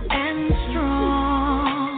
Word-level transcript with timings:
and 0.10 0.40
strong. 0.70 1.92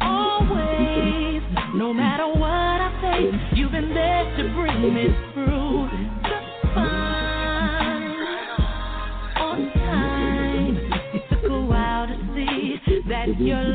Always, 0.00 1.42
no 1.76 1.92
matter 1.92 2.26
what 2.28 2.80
I 2.80 2.90
face, 3.02 3.58
you've 3.58 3.72
been 3.72 3.92
there 3.92 4.24
to 4.38 4.42
bring 4.54 4.94
me 4.94 5.06
through. 5.34 5.88
Just 6.22 6.50
fine. 6.74 8.02
On 9.36 9.58
time. 9.74 10.76
It 11.14 11.22
took 11.30 11.50
a 11.50 11.60
while 11.60 12.06
to 12.06 12.16
see 12.34 12.80
that 13.08 13.38
your 13.38 13.73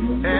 and 0.00 0.39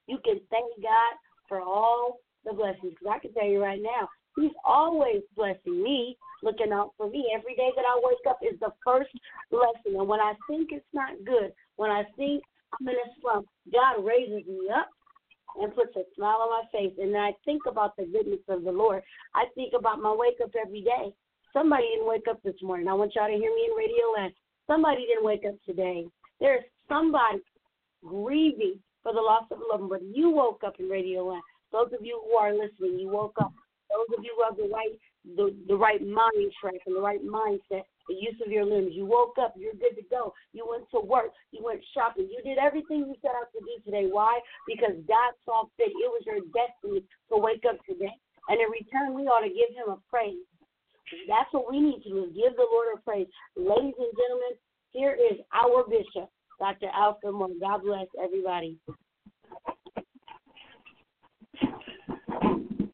You 0.07 0.19
can 0.25 0.41
thank 0.51 0.71
God 0.83 1.13
for 1.49 1.61
all 1.61 2.21
the 2.45 2.53
blessings. 2.53 2.95
Because 2.99 3.15
I 3.15 3.19
can 3.19 3.33
tell 3.35 3.47
you 3.47 3.63
right 3.63 3.83
now, 3.83 4.09
He's 4.37 4.53
always 4.65 5.23
blessing 5.35 5.83
me, 5.83 6.17
looking 6.43 6.71
out 6.71 6.93
for 6.99 7.09
me. 7.09 7.33
Every 7.35 7.57
day 7.57 7.71
that 7.75 7.85
I 7.89 7.99
wake 8.03 8.27
up 8.29 8.39
is 8.43 8.61
the 8.61 8.73
first 8.85 9.11
blessing. 9.51 9.99
And 9.99 10.07
when 10.07 10.21
I 10.21 10.35
think 10.49 10.73
it's 10.73 10.85
not 10.93 11.13
good, 11.25 11.55
when 11.77 11.91
I 11.91 12.05
think 12.17 12.45
I'm 12.79 12.87
in 12.87 12.95
a 12.95 13.09
slump, 13.21 13.47
God 13.73 14.05
raises 14.05 14.47
me 14.47 14.69
up 14.69 14.91
and 15.61 15.75
puts 15.75 15.97
a 15.97 16.03
smile 16.15 16.39
on 16.43 16.51
my 16.51 16.65
face. 16.73 16.93
And 16.99 17.15
then 17.15 17.21
I 17.21 17.33
think 17.45 17.63
about 17.67 17.97
the 17.97 18.05
goodness 18.05 18.41
of 18.49 18.65
the 18.65 18.73
Lord. 18.73 19.03
I 19.35 19.45
think 19.55 19.73
about 19.79 20.01
my 20.01 20.13
wake 20.13 20.39
up 20.43 20.51
every 20.61 20.83
day. 20.83 21.13
Somebody 21.53 21.85
didn't 21.95 22.09
wake 22.09 22.29
up 22.29 22.43
this 22.43 22.61
morning. 22.63 22.89
I 22.89 22.95
want 22.95 23.15
y'all 23.15 23.27
to 23.27 23.33
hear 23.33 23.55
me 23.55 23.69
in 23.71 23.77
radio 23.77 24.13
land. 24.17 24.33
Somebody 24.67 25.07
didn't 25.07 25.25
wake 25.25 25.45
up 25.49 25.57
today. 25.65 26.07
There's 26.41 26.65
somebody 26.89 27.39
grieving 28.05 28.79
for 29.03 29.13
the 29.13 29.21
loss 29.21 29.45
of 29.51 29.59
a 29.59 29.73
loved 29.73 29.89
one, 29.89 29.89
but 29.89 30.03
you 30.03 30.31
woke 30.31 30.63
up 30.67 30.75
in 30.79 30.89
radio 30.89 31.25
land. 31.25 31.43
Those 31.73 31.89
of 31.99 32.05
you 32.05 32.21
who 32.25 32.37
are 32.37 32.53
listening, 32.53 32.99
you 32.99 33.09
woke 33.09 33.37
up. 33.41 33.53
Those 33.91 34.19
of 34.19 34.25
you 34.25 34.35
who 34.37 34.45
have 34.45 34.57
the 34.57 34.75
right 34.75 34.99
the, 35.35 35.55
the 35.67 35.77
right 35.77 36.01
mind 36.01 36.53
track 36.61 36.81
and 36.87 36.95
the 36.95 37.01
right 37.01 37.21
mindset, 37.25 37.83
the 38.09 38.15
use 38.15 38.39
of 38.45 38.53
your 38.53 38.65
limbs. 38.65 38.93
You 38.93 39.07
woke 39.07 39.37
up, 39.41 39.55
you're 39.57 39.75
good 39.75 39.97
to 39.97 40.05
go. 40.11 40.33
You 40.53 40.67
went 40.69 40.85
to 40.91 41.01
work, 41.01 41.33
you 41.53 41.63
went 41.65 41.81
shopping, 41.95 42.29
you 42.31 42.43
did 42.43 42.59
everything 42.59 43.07
you 43.07 43.15
set 43.23 43.33
out 43.35 43.51
to 43.53 43.61
do 43.61 43.83
today. 43.85 44.09
Why? 44.11 44.39
Because 44.67 44.97
God 45.09 45.33
saw 45.45 45.65
fit. 45.77 45.91
It 45.91 46.11
was 46.11 46.23
your 46.27 46.41
destiny 46.55 47.03
to 47.31 47.37
wake 47.39 47.65
up 47.69 47.79
today. 47.89 48.15
And 48.49 48.61
in 48.61 48.69
return, 48.71 49.15
we 49.15 49.27
ought 49.27 49.43
to 49.43 49.51
give 49.51 49.75
him 49.75 49.91
a 49.91 49.99
praise. 50.09 50.39
That's 51.29 51.53
what 51.53 51.71
we 51.71 51.81
need 51.81 52.03
to 52.03 52.11
do 52.11 52.27
give 52.35 52.57
the 52.57 52.67
Lord 52.71 52.89
a 52.95 53.01
praise. 53.03 53.27
Ladies 53.57 53.95
and 53.99 54.13
gentlemen, 54.15 54.55
here 54.93 55.15
is 55.15 55.39
our 55.55 55.85
bishop, 55.89 56.31
Dr. 56.59 56.89
Alfred 56.95 57.35
Moore. 57.35 57.49
God 57.61 57.83
bless 57.83 58.07
everybody. 58.23 58.79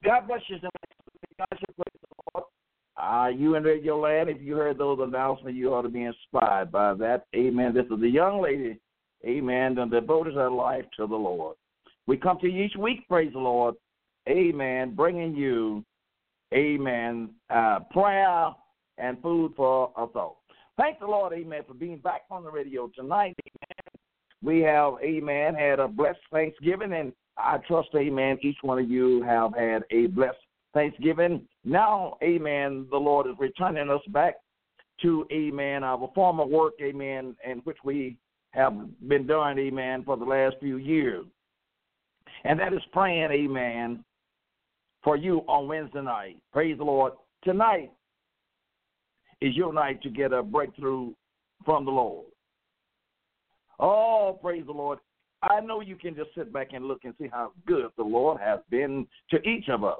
God 0.04 0.26
bless 0.26 0.40
you. 0.48 0.58
God 0.60 1.46
the 1.50 1.74
Lord. 1.76 1.81
Uh, 3.02 3.26
you 3.26 3.56
in 3.56 3.64
Radio 3.64 3.98
Land, 3.98 4.28
if 4.28 4.40
you 4.40 4.54
heard 4.54 4.78
those 4.78 5.00
announcements, 5.02 5.58
you 5.58 5.74
ought 5.74 5.82
to 5.82 5.88
be 5.88 6.04
inspired 6.04 6.70
by 6.70 6.94
that. 6.94 7.26
Amen. 7.34 7.74
This 7.74 7.86
is 7.86 8.00
a 8.00 8.08
young 8.08 8.40
lady, 8.40 8.78
amen, 9.26 9.74
that 9.74 9.90
devoted 9.90 10.34
her 10.34 10.50
life 10.50 10.84
to 10.96 11.08
the 11.08 11.16
Lord. 11.16 11.56
We 12.06 12.16
come 12.16 12.38
to 12.40 12.48
you 12.48 12.62
each 12.62 12.76
week, 12.76 13.08
praise 13.08 13.32
the 13.32 13.40
Lord, 13.40 13.74
amen, 14.28 14.94
bringing 14.94 15.34
you, 15.34 15.84
amen, 16.54 17.30
uh, 17.50 17.80
prayer 17.90 18.50
and 18.98 19.20
food 19.20 19.54
for 19.56 19.90
us 19.96 20.10
all. 20.14 20.42
Thank 20.76 21.00
the 21.00 21.06
Lord, 21.06 21.32
amen, 21.32 21.62
for 21.66 21.74
being 21.74 21.98
back 21.98 22.22
on 22.30 22.44
the 22.44 22.50
radio 22.50 22.88
tonight, 22.94 23.34
amen. 23.46 24.00
We 24.44 24.60
have, 24.60 24.94
amen, 25.02 25.54
had 25.54 25.80
a 25.80 25.88
blessed 25.88 26.20
Thanksgiving, 26.32 26.92
and 26.92 27.12
I 27.36 27.58
trust, 27.66 27.88
amen, 27.96 28.38
each 28.42 28.58
one 28.62 28.78
of 28.78 28.88
you 28.88 29.22
have 29.22 29.54
had 29.56 29.82
a 29.90 30.06
blessed 30.06 30.38
Thanksgiving. 30.74 31.46
Now, 31.64 32.16
amen, 32.22 32.86
the 32.90 32.96
Lord 32.96 33.26
is 33.26 33.34
returning 33.38 33.90
us 33.90 34.00
back 34.08 34.36
to, 35.02 35.26
amen, 35.32 35.84
our 35.84 36.10
former 36.14 36.46
work, 36.46 36.74
amen, 36.82 37.36
in 37.48 37.58
which 37.58 37.78
we 37.84 38.16
have 38.52 38.74
been 39.08 39.26
doing, 39.26 39.58
amen, 39.58 40.04
for 40.04 40.16
the 40.16 40.24
last 40.24 40.56
few 40.60 40.76
years. 40.76 41.24
And 42.44 42.58
that 42.58 42.72
is 42.72 42.82
praying, 42.92 43.30
amen, 43.30 44.04
for 45.02 45.16
you 45.16 45.38
on 45.48 45.68
Wednesday 45.68 46.02
night. 46.02 46.36
Praise 46.52 46.78
the 46.78 46.84
Lord. 46.84 47.12
Tonight 47.44 47.92
is 49.40 49.56
your 49.56 49.72
night 49.72 50.02
to 50.02 50.10
get 50.10 50.32
a 50.32 50.42
breakthrough 50.42 51.12
from 51.64 51.84
the 51.84 51.90
Lord. 51.90 52.26
Oh, 53.80 54.38
praise 54.40 54.64
the 54.66 54.72
Lord. 54.72 54.98
I 55.42 55.60
know 55.60 55.80
you 55.80 55.96
can 55.96 56.14
just 56.14 56.30
sit 56.36 56.52
back 56.52 56.68
and 56.72 56.84
look 56.84 57.00
and 57.04 57.14
see 57.20 57.28
how 57.30 57.52
good 57.66 57.86
the 57.96 58.04
Lord 58.04 58.40
has 58.40 58.60
been 58.70 59.06
to 59.30 59.42
each 59.42 59.68
of 59.68 59.82
us. 59.82 59.98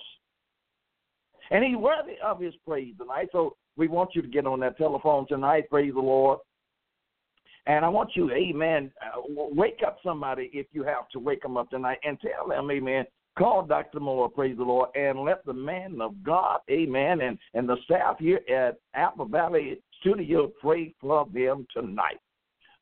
And 1.53 1.63
he's 1.63 1.77
worthy 1.77 2.15
of 2.25 2.41
his 2.41 2.55
praise 2.67 2.95
tonight. 2.99 3.29
So 3.31 3.57
we 3.77 3.87
want 3.87 4.15
you 4.15 4.23
to 4.23 4.29
get 4.29 4.47
on 4.47 4.59
that 4.61 4.79
telephone 4.79 5.27
tonight. 5.29 5.69
Praise 5.71 5.93
the 5.93 6.01
Lord. 6.01 6.39
And 7.67 7.85
I 7.85 7.89
want 7.89 8.11
you, 8.15 8.31
amen, 8.33 8.91
uh, 9.01 9.21
wake 9.29 9.81
up 9.87 9.99
somebody 10.03 10.51
if 10.53 10.67
you 10.73 10.83
have 10.83 11.09
to 11.13 11.21
wake 11.21 11.43
them 11.43 11.57
up 11.57 11.71
tonight 11.71 11.99
and 12.03 12.19
tell 12.21 12.49
them, 12.49 12.69
amen, 12.71 13.05
call 13.39 13.65
Dr. 13.65 14.01
Moore, 14.01 14.29
praise 14.29 14.57
the 14.57 14.65
Lord, 14.65 14.89
and 14.97 15.21
let 15.21 15.45
the 15.45 15.53
man 15.53 16.01
of 16.01 16.21
God, 16.25 16.59
amen, 16.69 17.21
and, 17.21 17.39
and 17.55 17.69
the 17.69 17.77
staff 17.85 18.17
here 18.19 18.41
at 18.53 18.79
Apple 18.95 19.27
Valley 19.27 19.81
Studio 20.01 20.51
pray 20.61 20.93
for 21.01 21.25
them 21.33 21.65
tonight. 21.73 22.19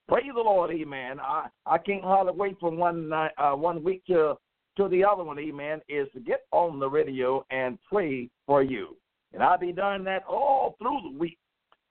Praise 0.09 0.31
the 0.35 0.41
Lord, 0.41 0.71
amen. 0.71 1.21
I, 1.21 1.49
I 1.67 1.77
can't 1.77 2.03
hardly 2.03 2.33
wait 2.35 2.59
from 2.59 2.79
one 2.79 3.07
night, 3.11 3.33
uh, 3.37 3.53
one 3.53 3.85
week 3.85 4.03
to 4.07 4.37
to 4.77 4.89
the 4.89 5.05
other 5.05 5.25
one, 5.25 5.39
amen, 5.39 5.81
is 5.89 6.09
to 6.15 6.21
get 6.21 6.43
on 6.53 6.79
the 6.79 6.89
radio 6.89 7.45
and 7.51 7.79
pray 7.89 8.29
for 8.47 8.63
you. 8.63 8.97
And 9.33 9.43
I'll 9.43 9.59
be 9.59 9.73
doing 9.73 10.05
that 10.05 10.25
all 10.29 10.77
through 10.79 11.01
the 11.05 11.19
week. 11.19 11.39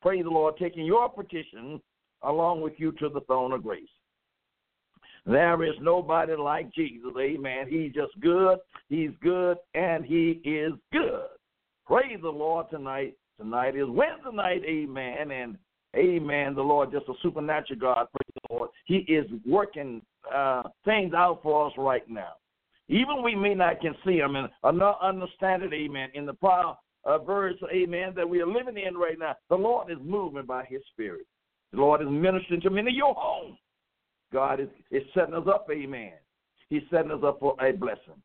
Praise 0.01 0.23
the 0.23 0.29
Lord, 0.29 0.55
taking 0.57 0.85
your 0.85 1.09
petition 1.09 1.81
along 2.23 2.61
with 2.61 2.73
you 2.77 2.91
to 2.93 3.09
the 3.09 3.21
throne 3.21 3.53
of 3.53 3.63
grace. 3.63 3.87
There 5.25 5.63
is 5.63 5.75
nobody 5.81 6.35
like 6.35 6.73
Jesus, 6.73 7.11
amen. 7.19 7.67
He's 7.69 7.93
just 7.93 8.19
good, 8.21 8.57
he's 8.87 9.11
good, 9.21 9.57
and 9.75 10.05
he 10.05 10.41
is 10.43 10.73
good. 10.91 11.27
Praise 11.85 12.17
the 12.21 12.29
Lord 12.29 12.67
tonight. 12.69 13.15
Tonight 13.37 13.75
is 13.75 13.87
Wednesday 13.87 14.31
night, 14.33 14.61
amen, 14.65 15.31
and 15.31 15.57
amen. 15.95 16.55
The 16.55 16.61
Lord, 16.61 16.91
just 16.91 17.07
a 17.09 17.13
supernatural 17.21 17.79
God, 17.79 18.07
praise 18.13 18.33
the 18.35 18.53
Lord. 18.55 18.69
He 18.85 18.97
is 19.07 19.25
working 19.45 20.01
uh, 20.33 20.63
things 20.83 21.13
out 21.13 21.39
for 21.43 21.67
us 21.67 21.73
right 21.77 22.07
now. 22.09 22.33
Even 22.89 23.21
we 23.23 23.35
may 23.35 23.53
not 23.53 23.79
can 23.81 23.95
see 24.05 24.17
them 24.17 24.35
and 24.35 24.49
not 24.77 24.99
understand 25.01 25.63
it, 25.63 25.73
amen. 25.73 26.09
In 26.15 26.25
the 26.25 26.33
power 26.33 26.75
of 27.05 27.21
uh, 27.21 27.23
verse, 27.23 27.55
amen, 27.71 28.13
that 28.15 28.27
we 28.27 28.41
are 28.41 28.47
living 28.47 28.77
in 28.77 28.97
right 28.97 29.17
now, 29.17 29.35
the 29.49 29.55
Lord 29.55 29.91
is 29.91 29.99
moving 30.03 30.45
by 30.45 30.65
his 30.65 30.81
spirit. 30.91 31.25
The 31.71 31.79
Lord 31.79 32.01
is 32.01 32.07
ministering 32.09 32.61
to 32.61 32.69
many 32.69 32.89
of 32.89 32.95
your 32.95 33.13
home. 33.13 33.57
God 34.33 34.59
is, 34.59 34.69
is 34.91 35.03
setting 35.13 35.35
us 35.35 35.47
up, 35.47 35.67
amen. 35.71 36.13
He's 36.69 36.81
setting 36.91 37.11
us 37.11 37.21
up 37.23 37.39
for 37.39 37.55
a 37.63 37.71
blessing. 37.71 38.21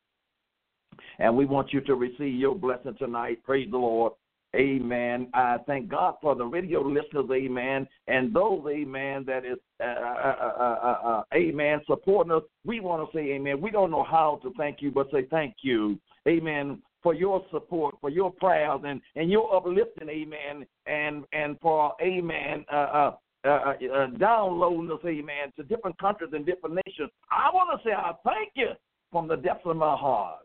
And 1.19 1.35
we 1.35 1.45
want 1.45 1.71
you 1.71 1.81
to 1.81 1.95
receive 1.95 2.35
your 2.35 2.55
blessing 2.55 2.95
tonight. 2.97 3.43
Praise 3.43 3.69
the 3.69 3.77
Lord. 3.77 4.13
Amen. 4.55 5.27
I 5.33 5.57
thank 5.67 5.89
God 5.89 6.15
for 6.21 6.33
the 6.33 6.45
radio 6.45 6.81
listeners, 6.81 7.25
amen, 7.31 7.87
and 8.07 8.33
those, 8.33 8.63
amen, 8.69 9.25
that 9.27 9.43
is, 9.43 9.57
uh, 9.81 9.83
uh, 9.83 10.99
uh, 11.05 11.23
amen, 11.33 11.81
supporting 11.85 12.31
us. 12.31 12.43
We 12.63 12.79
want 12.79 13.09
to 13.11 13.17
say, 13.17 13.33
amen. 13.33 13.59
We 13.59 13.69
don't 13.69 13.91
know 13.91 14.03
how 14.03 14.39
to 14.43 14.53
thank 14.57 14.81
you, 14.81 14.91
but 14.91 15.11
say 15.11 15.25
thank 15.29 15.55
you, 15.61 15.99
amen, 16.25 16.81
for 17.03 17.13
your 17.13 17.43
support, 17.51 17.95
for 17.99 18.09
your 18.09 18.31
prayers, 18.31 18.79
and, 18.85 19.01
and 19.17 19.29
your 19.29 19.53
uplifting, 19.53 20.07
amen, 20.09 20.65
and 20.85 21.25
and 21.33 21.59
for, 21.59 21.93
amen, 22.01 22.65
uh, 22.71 23.11
uh, 23.43 23.49
uh, 23.49 24.07
downloading 24.17 24.89
us, 24.89 25.03
amen, 25.05 25.51
to 25.57 25.63
different 25.63 25.97
countries 25.99 26.31
and 26.33 26.45
different 26.45 26.79
nations. 26.85 27.09
I 27.29 27.49
want 27.53 27.77
to 27.77 27.87
say 27.87 27.93
I 27.93 28.13
thank 28.23 28.53
you 28.55 28.69
from 29.11 29.27
the 29.27 29.35
depths 29.35 29.65
of 29.65 29.75
my 29.75 29.95
heart. 29.97 30.39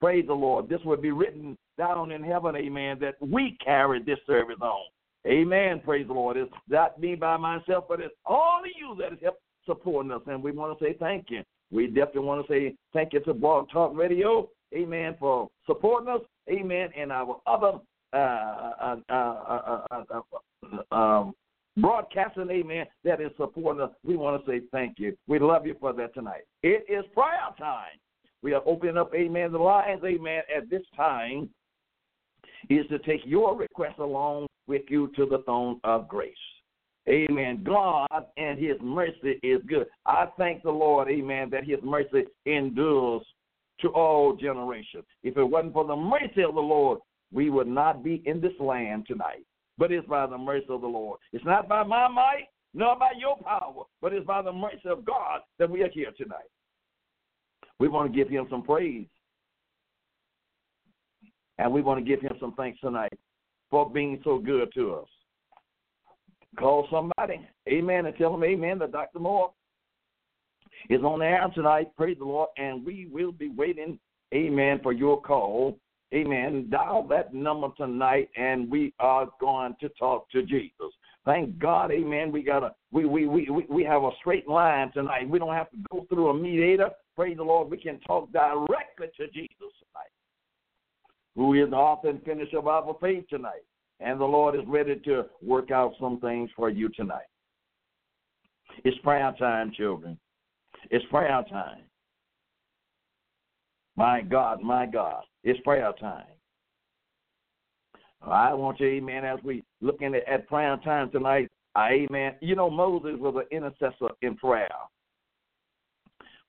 Praise 0.00 0.26
the 0.26 0.34
Lord. 0.34 0.68
This 0.68 0.80
will 0.84 0.98
be 0.98 1.12
written 1.12 1.56
down 1.78 2.12
in 2.12 2.22
heaven, 2.22 2.56
amen, 2.56 2.98
that 3.00 3.14
we 3.20 3.56
carry 3.64 4.02
this 4.02 4.18
service 4.26 4.58
on. 4.60 4.84
Amen. 5.26 5.80
Praise 5.84 6.06
the 6.06 6.12
Lord. 6.12 6.36
It's 6.36 6.52
not 6.68 7.00
me 7.00 7.14
by 7.14 7.36
myself, 7.36 7.84
but 7.88 8.00
it's 8.00 8.14
all 8.26 8.60
of 8.60 8.70
you 8.78 8.94
that 9.00 9.10
has 9.10 9.18
helped 9.22 9.40
supporting 9.64 10.12
us. 10.12 10.20
And 10.26 10.42
we 10.42 10.52
want 10.52 10.78
to 10.78 10.84
say 10.84 10.94
thank 10.98 11.30
you. 11.30 11.42
We 11.70 11.86
definitely 11.86 12.22
want 12.22 12.46
to 12.46 12.52
say 12.52 12.76
thank 12.92 13.14
you 13.14 13.20
to 13.20 13.34
Blog 13.34 13.70
Talk 13.70 13.96
Radio, 13.96 14.50
amen, 14.74 15.16
for 15.18 15.48
supporting 15.66 16.08
us, 16.08 16.20
amen, 16.50 16.90
and 16.96 17.10
our 17.10 17.40
other 17.46 17.78
uh, 18.12 18.96
uh, 19.08 19.80
uh, 19.90 20.94
um, 20.94 21.32
broadcasting, 21.78 22.50
amen, 22.50 22.86
that 23.02 23.20
is 23.20 23.30
supporting 23.36 23.82
us. 23.82 23.90
We 24.04 24.16
want 24.16 24.44
to 24.44 24.50
say 24.50 24.60
thank 24.70 24.98
you. 24.98 25.16
We 25.26 25.38
love 25.38 25.66
you 25.66 25.74
for 25.80 25.92
that 25.94 26.14
tonight. 26.14 26.42
It 26.62 26.84
is 26.88 27.04
prayer 27.14 27.48
time. 27.58 27.98
We 28.42 28.52
are 28.52 28.62
opening 28.66 28.98
up, 28.98 29.12
amen, 29.14 29.52
the 29.52 29.58
lines, 29.58 30.02
amen, 30.04 30.42
at 30.54 30.68
this 30.68 30.82
time. 30.94 31.48
Is 32.68 32.86
to 32.88 32.98
take 33.00 33.20
your 33.24 33.56
request 33.56 33.98
along 33.98 34.46
with 34.66 34.82
you 34.88 35.10
to 35.16 35.26
the 35.26 35.42
throne 35.44 35.80
of 35.84 36.08
grace. 36.08 36.34
Amen. 37.08 37.62
God 37.64 38.08
and 38.36 38.58
His 38.58 38.76
mercy 38.82 39.38
is 39.42 39.60
good. 39.66 39.86
I 40.06 40.26
thank 40.38 40.62
the 40.62 40.70
Lord, 40.70 41.08
amen, 41.08 41.50
that 41.50 41.64
His 41.64 41.78
mercy 41.82 42.24
endures 42.46 43.22
to 43.80 43.88
all 43.88 44.34
generations. 44.34 45.04
If 45.22 45.36
it 45.36 45.44
wasn't 45.44 45.74
for 45.74 45.84
the 45.84 45.96
mercy 45.96 46.42
of 46.42 46.54
the 46.54 46.60
Lord, 46.60 47.00
we 47.32 47.50
would 47.50 47.66
not 47.66 48.02
be 48.02 48.22
in 48.24 48.40
this 48.40 48.52
land 48.58 49.04
tonight. 49.06 49.44
But 49.76 49.90
it's 49.90 50.06
by 50.06 50.26
the 50.26 50.38
mercy 50.38 50.66
of 50.68 50.80
the 50.80 50.86
Lord. 50.86 51.18
It's 51.32 51.44
not 51.44 51.68
by 51.68 51.82
my 51.82 52.08
might, 52.08 52.44
nor 52.74 52.96
by 52.96 53.10
your 53.18 53.36
power, 53.38 53.84
but 54.00 54.12
it's 54.12 54.26
by 54.26 54.40
the 54.40 54.52
mercy 54.52 54.88
of 54.88 55.04
God 55.04 55.40
that 55.58 55.68
we 55.68 55.82
are 55.82 55.90
here 55.90 56.12
tonight. 56.16 56.48
We 57.80 57.88
want 57.88 58.12
to 58.12 58.16
give 58.16 58.30
Him 58.30 58.46
some 58.48 58.62
praise. 58.62 59.06
And 61.58 61.72
we 61.72 61.82
want 61.82 61.98
to 61.98 62.04
give 62.04 62.20
Him 62.20 62.36
some 62.40 62.54
thanks 62.54 62.80
tonight 62.80 63.18
for 63.70 63.88
being 63.88 64.20
so 64.24 64.38
good 64.38 64.72
to 64.74 64.94
us. 64.94 65.08
Call 66.58 66.86
somebody, 66.90 67.46
amen, 67.68 68.06
and 68.06 68.16
tell 68.16 68.30
them, 68.30 68.44
amen, 68.44 68.78
that 68.78 68.92
Dr. 68.92 69.18
Moore 69.18 69.52
is 70.88 71.02
on 71.02 71.18
the 71.18 71.24
air 71.24 71.46
tonight. 71.54 71.88
Praise 71.96 72.18
the 72.18 72.24
Lord. 72.24 72.48
And 72.56 72.84
we 72.84 73.08
will 73.10 73.32
be 73.32 73.48
waiting, 73.48 73.98
amen, 74.32 74.80
for 74.82 74.92
your 74.92 75.20
call. 75.20 75.78
Amen. 76.14 76.68
Dial 76.70 77.04
that 77.08 77.34
number 77.34 77.68
tonight, 77.76 78.28
and 78.36 78.70
we 78.70 78.94
are 79.00 79.26
going 79.40 79.74
to 79.80 79.88
talk 79.90 80.30
to 80.30 80.42
Jesus. 80.44 80.92
Thank 81.24 81.58
God, 81.58 81.90
Amen. 81.90 82.30
We 82.30 82.42
got 82.42 82.62
a 82.62 82.74
we 82.92 83.04
we 83.06 83.26
we 83.26 83.48
we 83.68 83.82
have 83.82 84.04
a 84.04 84.10
straight 84.20 84.46
line 84.46 84.92
tonight. 84.92 85.28
We 85.28 85.38
don't 85.38 85.54
have 85.54 85.70
to 85.70 85.76
go 85.90 86.06
through 86.08 86.28
a 86.28 86.34
mediator. 86.34 86.90
Praise 87.16 87.36
the 87.36 87.42
Lord. 87.42 87.70
We 87.70 87.78
can 87.78 87.98
talk 88.00 88.30
directly 88.32 89.08
to 89.16 89.26
Jesus 89.28 89.50
tonight, 89.58 90.12
who 91.36 91.54
is 91.54 91.70
the 91.70 91.76
author 91.76 92.08
and 92.08 92.22
finisher 92.22 92.58
of 92.58 92.66
our 92.66 92.96
faith 93.00 93.24
tonight. 93.28 93.64
And 94.00 94.20
the 94.20 94.24
Lord 94.24 94.54
is 94.54 94.66
ready 94.66 94.96
to 95.04 95.26
work 95.42 95.70
out 95.70 95.94
some 96.00 96.20
things 96.20 96.50
for 96.56 96.68
you 96.68 96.88
tonight. 96.90 97.26
It's 98.84 98.98
prayer 98.98 99.34
time, 99.38 99.72
children. 99.76 100.18
It's 100.90 101.04
prayer 101.06 101.44
time. 101.48 101.82
My 103.96 104.20
God, 104.20 104.60
my 104.60 104.86
God, 104.86 105.22
it's 105.44 105.60
prayer 105.60 105.92
time. 106.00 106.24
I 108.22 108.54
want 108.54 108.80
you, 108.80 108.86
amen, 108.86 109.24
as 109.24 109.38
we 109.44 109.62
looking 109.80 110.14
at, 110.14 110.26
at 110.26 110.48
prayer 110.48 110.76
time 110.82 111.10
tonight, 111.10 111.50
amen. 111.76 112.34
You 112.40 112.56
know, 112.56 112.70
Moses 112.70 113.18
was 113.18 113.34
an 113.36 113.56
intercessor 113.56 114.14
in 114.22 114.36
prayer. 114.36 114.68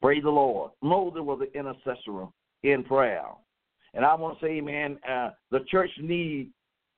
Praise 0.02 0.24
the 0.24 0.30
Lord. 0.30 0.72
Moses 0.82 1.22
was 1.22 1.42
an 1.42 1.60
intercessor 1.60 2.28
in 2.64 2.84
prayer. 2.84 3.26
And 3.96 4.06
I 4.06 4.14
want 4.14 4.40
to 4.40 4.46
say, 4.46 4.52
amen, 4.58 5.00
uh, 5.10 5.30
the 5.52 5.62
church 5.72 5.90
needs 6.00 6.50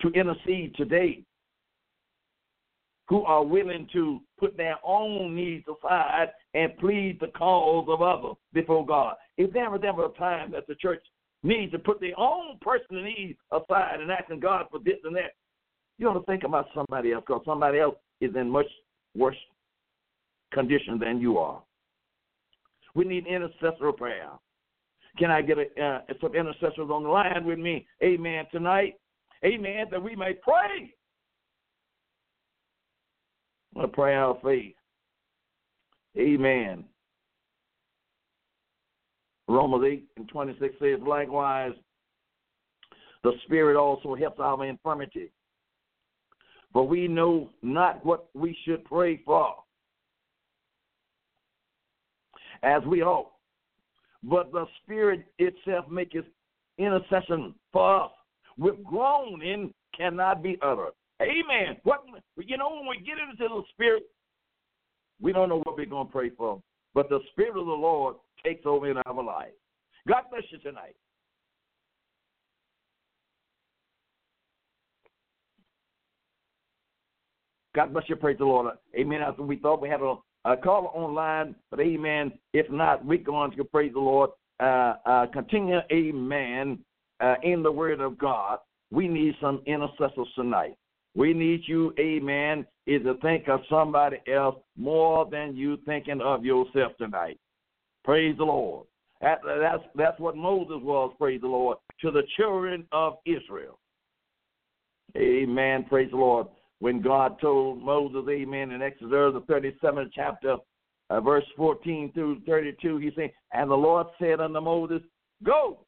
to 0.01 0.09
intercede 0.09 0.75
today 0.75 1.23
who 3.07 3.23
are 3.23 3.43
willing 3.43 3.87
to 3.93 4.19
put 4.37 4.57
their 4.57 4.75
own 4.83 5.35
needs 5.35 5.65
aside 5.67 6.27
and 6.53 6.77
plead 6.77 7.19
the 7.21 7.27
cause 7.27 7.87
of 7.87 8.01
others 8.01 8.35
before 8.51 8.85
God. 8.85 9.15
If 9.37 9.53
there 9.53 9.73
ever 9.73 10.05
a 10.05 10.09
time 10.17 10.51
that 10.51 10.67
the 10.67 10.75
church 10.75 11.01
needs 11.43 11.71
to 11.71 11.79
put 11.79 12.01
their 12.01 12.19
own 12.19 12.57
personal 12.61 13.03
needs 13.03 13.39
aside 13.51 14.01
and 14.01 14.11
asking 14.11 14.41
God 14.41 14.65
for 14.69 14.79
this 14.79 14.97
and 15.03 15.15
that, 15.15 15.35
you 15.97 16.07
ought 16.07 16.19
to 16.19 16.25
think 16.25 16.43
about 16.43 16.67
somebody 16.75 17.13
else 17.13 17.23
because 17.25 17.43
somebody 17.45 17.79
else 17.79 17.95
is 18.19 18.35
in 18.35 18.49
much 18.49 18.67
worse 19.15 19.37
condition 20.51 20.99
than 20.99 21.21
you 21.21 21.37
are. 21.37 21.61
We 22.93 23.05
need 23.05 23.25
intercessory 23.27 23.93
prayer. 23.93 24.31
Can 25.17 25.31
I 25.31 25.41
get 25.41 25.57
a, 25.57 25.83
uh, 25.83 25.99
some 26.21 26.35
intercessors 26.35 26.89
on 26.91 27.03
the 27.03 27.09
line 27.09 27.45
with 27.45 27.59
me? 27.59 27.87
Amen. 28.03 28.45
Tonight, 28.51 28.95
amen, 29.43 29.87
that 29.91 30.01
we 30.01 30.15
may 30.15 30.33
pray. 30.33 30.93
A 33.81 33.87
prayer 33.87 34.25
of 34.25 34.41
faith. 34.41 34.75
Amen. 36.17 36.83
Romans 39.47 39.83
8 39.85 40.07
and 40.17 40.29
26 40.29 40.75
says, 40.79 40.99
likewise, 41.07 41.73
the 43.23 43.31
Spirit 43.45 43.77
also 43.77 44.15
helps 44.15 44.39
our 44.39 44.65
infirmity. 44.65 45.31
For 46.73 46.87
we 46.87 47.07
know 47.07 47.49
not 47.61 48.05
what 48.05 48.27
we 48.33 48.57
should 48.65 48.83
pray 48.85 49.21
for 49.25 49.55
as 52.63 52.83
we 52.85 53.03
ought. 53.03 53.31
But 54.27 54.51
the 54.51 54.65
Spirit 54.83 55.25
itself 55.39 55.85
maketh 55.89 56.25
intercession 56.77 57.55
for 57.71 58.03
us 58.03 58.11
with 58.57 58.83
groaning 58.83 59.73
cannot 59.95 60.43
be 60.43 60.59
uttered. 60.61 60.91
Amen. 61.21 61.77
What 61.83 62.03
you 62.35 62.57
know 62.57 62.69
when 62.69 62.87
we 62.87 62.97
get 62.97 63.17
into 63.17 63.47
the 63.47 63.61
Spirit, 63.71 64.03
we 65.21 65.31
don't 65.31 65.47
know 65.47 65.61
what 65.63 65.77
we're 65.77 65.85
going 65.85 66.07
to 66.07 66.11
pray 66.11 66.29
for, 66.29 66.61
but 66.93 67.07
the 67.09 67.19
Spirit 67.31 67.57
of 67.57 67.65
the 67.65 67.71
Lord 67.71 68.15
takes 68.43 68.65
over 68.65 68.91
in 68.91 68.97
our 68.97 69.23
life. 69.23 69.53
God 70.07 70.23
bless 70.29 70.43
you 70.51 70.59
tonight. 70.59 70.95
God 77.75 77.93
bless 77.93 78.09
you. 78.09 78.15
Praise 78.15 78.37
the 78.39 78.45
Lord. 78.45 78.75
Amen. 78.95 79.21
As 79.21 79.35
we 79.37 79.55
thought 79.55 79.81
we 79.81 79.89
had 79.89 80.01
a, 80.01 80.15
caller 80.55 80.89
online, 80.89 81.55
but 81.69 81.79
amen. 81.79 82.31
If 82.53 82.69
not, 82.71 83.05
we're 83.05 83.17
going 83.17 83.51
to 83.51 83.63
praise 83.63 83.93
the 83.93 83.99
Lord. 83.99 84.29
Uh, 84.59 84.93
uh, 85.05 85.25
continue, 85.27 85.79
amen, 85.91 86.79
uh, 87.19 87.35
in 87.43 87.61
the 87.61 87.71
Word 87.71 87.99
of 87.99 88.17
God. 88.17 88.59
We 88.91 89.07
need 89.07 89.35
some 89.41 89.61
intercessors 89.65 90.27
tonight. 90.35 90.77
We 91.15 91.33
need 91.33 91.61
you, 91.65 91.93
amen, 91.99 92.65
is 92.85 93.03
to 93.03 93.15
think 93.15 93.47
of 93.47 93.61
somebody 93.69 94.17
else 94.31 94.55
more 94.77 95.27
than 95.29 95.55
you 95.55 95.77
thinking 95.85 96.21
of 96.21 96.45
yourself 96.45 96.93
tonight. 96.97 97.39
Praise 98.03 98.37
the 98.37 98.45
Lord. 98.45 98.85
That, 99.21 99.39
that's, 99.43 99.83
that's 99.95 100.19
what 100.19 100.37
Moses 100.37 100.77
was, 100.81 101.13
praise 101.17 101.41
the 101.41 101.47
Lord, 101.47 101.77
to 102.01 102.11
the 102.11 102.23
children 102.37 102.85
of 102.91 103.17
Israel. 103.25 103.79
Amen. 105.17 105.85
Praise 105.89 106.11
the 106.11 106.17
Lord. 106.17 106.47
When 106.79 107.01
God 107.01 107.39
told 107.39 107.81
Moses, 107.81 108.23
amen, 108.29 108.71
in 108.71 108.81
Exodus, 108.81 109.33
the 109.33 109.41
37th 109.51 110.11
chapter, 110.13 110.57
uh, 111.09 111.21
verse 111.21 111.45
14 111.55 112.11
through 112.13 112.41
32, 112.45 112.97
he 112.97 113.11
said, 113.15 113.31
And 113.51 113.71
the 113.71 113.75
Lord 113.75 114.07
said 114.19 114.39
unto 114.39 114.61
Moses, 114.61 115.01
Go, 115.43 115.79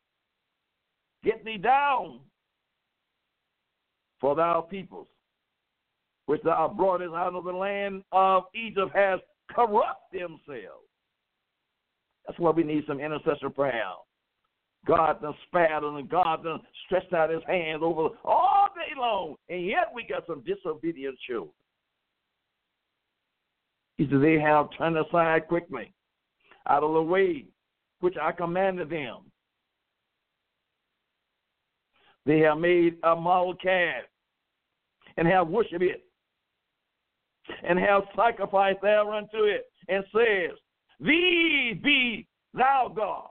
get 1.24 1.46
thee 1.46 1.58
down, 1.58 2.22
for 4.20 4.36
thou 4.36 4.62
peoples 4.62 5.08
which 6.30 6.44
thou 6.44 6.72
broughtest 6.78 7.12
out 7.16 7.34
of 7.34 7.44
the 7.44 7.52
land 7.52 8.04
of 8.12 8.44
Egypt 8.54 8.92
has 8.94 9.20
corrupt 9.50 10.12
themselves. 10.12 10.86
That's 12.28 12.38
why 12.38 12.52
we 12.52 12.64
need 12.64 12.84
some 12.88 13.00
intercessor 13.00 13.50
prayer. 13.50 13.82
God 14.86 15.22
done 15.22 15.36
spat 15.48 15.84
and 15.84 16.10
God 16.10 16.44
done 16.44 16.62
stretched 16.86 17.14
out 17.14 17.30
his 17.30 17.44
hands 17.48 17.82
over 17.84 18.10
all 18.24 18.68
day 18.76 18.94
long, 18.98 19.36
and 19.50 19.66
yet 19.66 19.92
we 19.94 20.04
got 20.04 20.26
some 20.26 20.42
disobedient 20.46 21.18
children. 21.28 21.52
He 23.98 24.08
said, 24.10 24.22
They 24.22 24.40
have 24.40 24.70
turned 24.78 24.98
aside 24.98 25.48
quickly 25.48 25.94
out 26.68 26.84
of 26.84 26.94
the 26.94 27.02
way 27.02 27.46
which 28.00 28.16
I 28.22 28.32
commanded 28.32 28.90
them. 28.90 29.18
They 32.26 32.40
have 32.40 32.58
made 32.58 32.98
a 33.04 33.16
model 33.16 33.56
calf 33.56 34.04
and 35.18 35.28
have 35.28 35.48
worshipped 35.48 35.84
it 35.84 36.04
and 37.68 37.80
have 37.80 38.04
sacrificed 38.16 38.80
thereunto 38.82 39.44
it, 39.44 39.66
and 39.88 40.04
says, 40.14 40.58
These 41.00 41.78
be 41.84 42.28
thou 42.54 42.92
gods, 42.96 43.29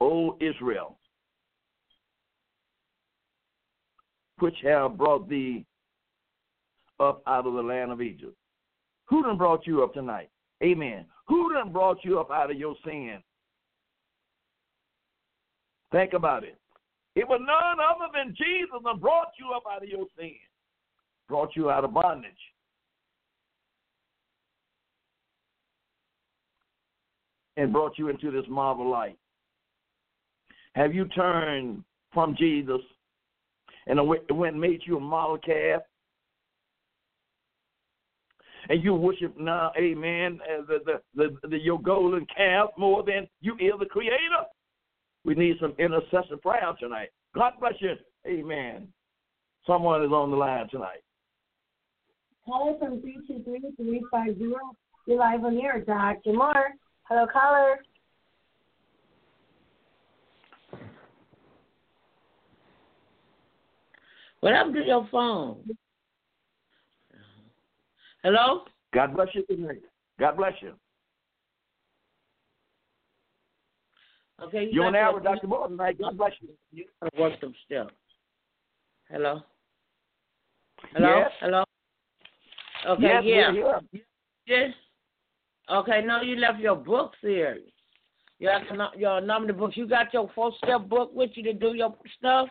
O 0.00 0.36
Israel, 0.40 0.98
which 4.38 4.56
have 4.62 4.98
brought 4.98 5.28
thee 5.28 5.64
up 7.00 7.22
out 7.26 7.46
of 7.46 7.54
the 7.54 7.62
land 7.62 7.92
of 7.92 8.02
Egypt. 8.02 8.34
Who 9.06 9.22
done 9.22 9.38
brought 9.38 9.66
you 9.66 9.82
up 9.82 9.94
tonight? 9.94 10.30
Amen. 10.62 11.06
Who 11.28 11.52
done 11.52 11.72
brought 11.72 11.98
you 12.04 12.18
up 12.18 12.30
out 12.30 12.50
of 12.50 12.58
your 12.58 12.74
sin? 12.84 13.18
Think 15.92 16.12
about 16.12 16.44
it. 16.44 16.58
It 17.14 17.26
was 17.26 17.40
none 17.40 17.78
other 17.80 18.12
than 18.12 18.34
Jesus 18.36 18.80
that 18.84 19.00
brought 19.00 19.28
you 19.38 19.52
up 19.54 19.62
out 19.70 19.82
of 19.82 19.88
your 19.88 20.06
sin 20.18 20.34
brought 21.28 21.56
you 21.56 21.70
out 21.70 21.84
of 21.84 21.94
bondage. 21.94 22.32
And 27.56 27.72
brought 27.72 27.98
you 27.98 28.08
into 28.08 28.30
this 28.30 28.44
marvel 28.48 28.90
light. 28.90 29.16
Have 30.76 30.94
you 30.94 31.06
turned 31.06 31.82
from 32.12 32.36
Jesus 32.38 32.82
and 33.86 34.06
went 34.06 34.22
and 34.28 34.60
made 34.60 34.82
you 34.84 34.98
a 34.98 35.00
model 35.00 35.38
calf? 35.38 35.80
And 38.68 38.84
you 38.84 38.94
worship 38.94 39.38
now, 39.38 39.72
amen, 39.78 40.40
the, 40.68 40.80
the, 40.84 41.00
the, 41.14 41.48
the, 41.48 41.58
your 41.58 41.80
golden 41.80 42.26
calf 42.36 42.70
more 42.76 43.02
than 43.04 43.26
you 43.40 43.54
is 43.54 43.72
the 43.78 43.86
creator? 43.86 44.18
We 45.24 45.34
need 45.34 45.56
some 45.60 45.72
intercession 45.78 46.38
prayer 46.42 46.74
tonight. 46.78 47.08
God 47.34 47.54
bless 47.58 47.74
you. 47.80 47.94
Amen. 48.26 48.88
Someone 49.66 50.02
is 50.02 50.10
on 50.10 50.30
the 50.30 50.36
line 50.36 50.68
tonight. 50.68 51.02
Caller 52.44 52.78
from 52.78 53.00
323-350. 53.00 54.40
You're 55.06 55.18
live 55.18 55.44
on 55.44 55.58
air, 55.58 55.80
Dr. 55.80 56.32
Moore. 56.32 56.72
Hello, 57.04 57.26
caller. 57.32 57.78
What 64.46 64.54
happened 64.54 64.76
to 64.76 64.84
your 64.84 65.08
phone? 65.10 65.56
Hello? 68.22 68.60
God 68.94 69.16
bless 69.16 69.26
you 69.34 69.44
tonight. 69.46 69.82
God 70.20 70.36
bless 70.36 70.52
you. 70.60 70.74
Okay, 74.40 74.66
you 74.66 74.70
You're 74.70 74.84
on 74.84 74.92
got 74.92 74.98
air 75.00 75.12
with 75.14 75.24
Dr. 75.24 75.48
Moore 75.48 75.66
tonight. 75.66 75.98
God 75.98 76.16
bless 76.16 76.30
you. 76.40 76.50
You 76.70 76.84
gotta 77.02 77.20
work 77.20 77.40
them 77.40 77.54
still. 77.64 77.90
Hello? 79.10 79.40
Hello? 80.92 81.18
Yes. 81.18 81.30
Hello? 81.40 81.64
Okay, 82.88 83.02
yes, 83.02 83.22
yeah. 83.24 83.50
we're 83.50 83.80
here. 83.90 84.04
Yes. 84.46 84.74
Okay, 85.68 86.02
no, 86.06 86.22
you 86.22 86.36
left 86.36 86.60
your 86.60 86.76
books 86.76 87.18
here. 87.20 87.58
You 88.38 88.48
have 88.48 88.62
your 88.96 89.20
number 89.20 89.52
books. 89.52 89.76
You 89.76 89.88
got 89.88 90.14
your 90.14 90.30
four 90.36 90.52
step 90.62 90.88
book 90.88 91.10
with 91.12 91.30
you 91.34 91.42
to 91.42 91.52
do 91.52 91.74
your 91.74 91.96
stuff? 92.16 92.48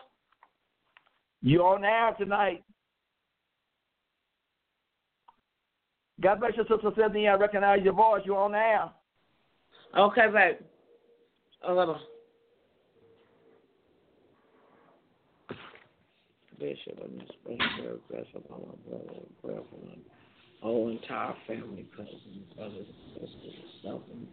You're 1.46 1.64
on 1.64 1.84
air 1.84 2.12
tonight. 2.18 2.64
God 6.20 6.40
bless 6.40 6.56
you, 6.56 6.64
Sister 6.68 6.90
Cynthia. 6.96 7.30
I 7.30 7.36
recognize 7.36 7.84
your 7.84 7.92
voice. 7.92 8.22
You're 8.24 8.36
on 8.36 8.52
air. 8.52 8.90
Okay, 9.96 10.26
babe. 10.32 10.56
Oh, 11.64 12.00
Bishop 16.58 16.98
and 17.04 17.16
Miss 17.16 17.28
Springfield, 17.40 18.00
bless 18.10 18.24
upon 18.34 18.62
my 18.62 18.90
brother, 18.90 19.20
prayer 19.40 19.60
whole 20.62 20.88
entire 20.88 21.34
family, 21.46 21.86
cousins, 21.96 22.18
brothers, 22.56 22.86
sisters, 23.14 23.30
and 23.44 23.70
stuff. 23.80 24.00
And, 24.12 24.26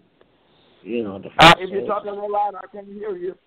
you 0.82 1.04
know, 1.04 1.20
the 1.20 1.30
Uh, 1.38 1.54
if 1.60 1.70
you're 1.70 1.86
talking 1.86 2.14
real 2.14 2.32
loud, 2.32 2.56
I 2.56 2.66
can't 2.72 2.88
hear 2.88 3.16
you. 3.16 3.38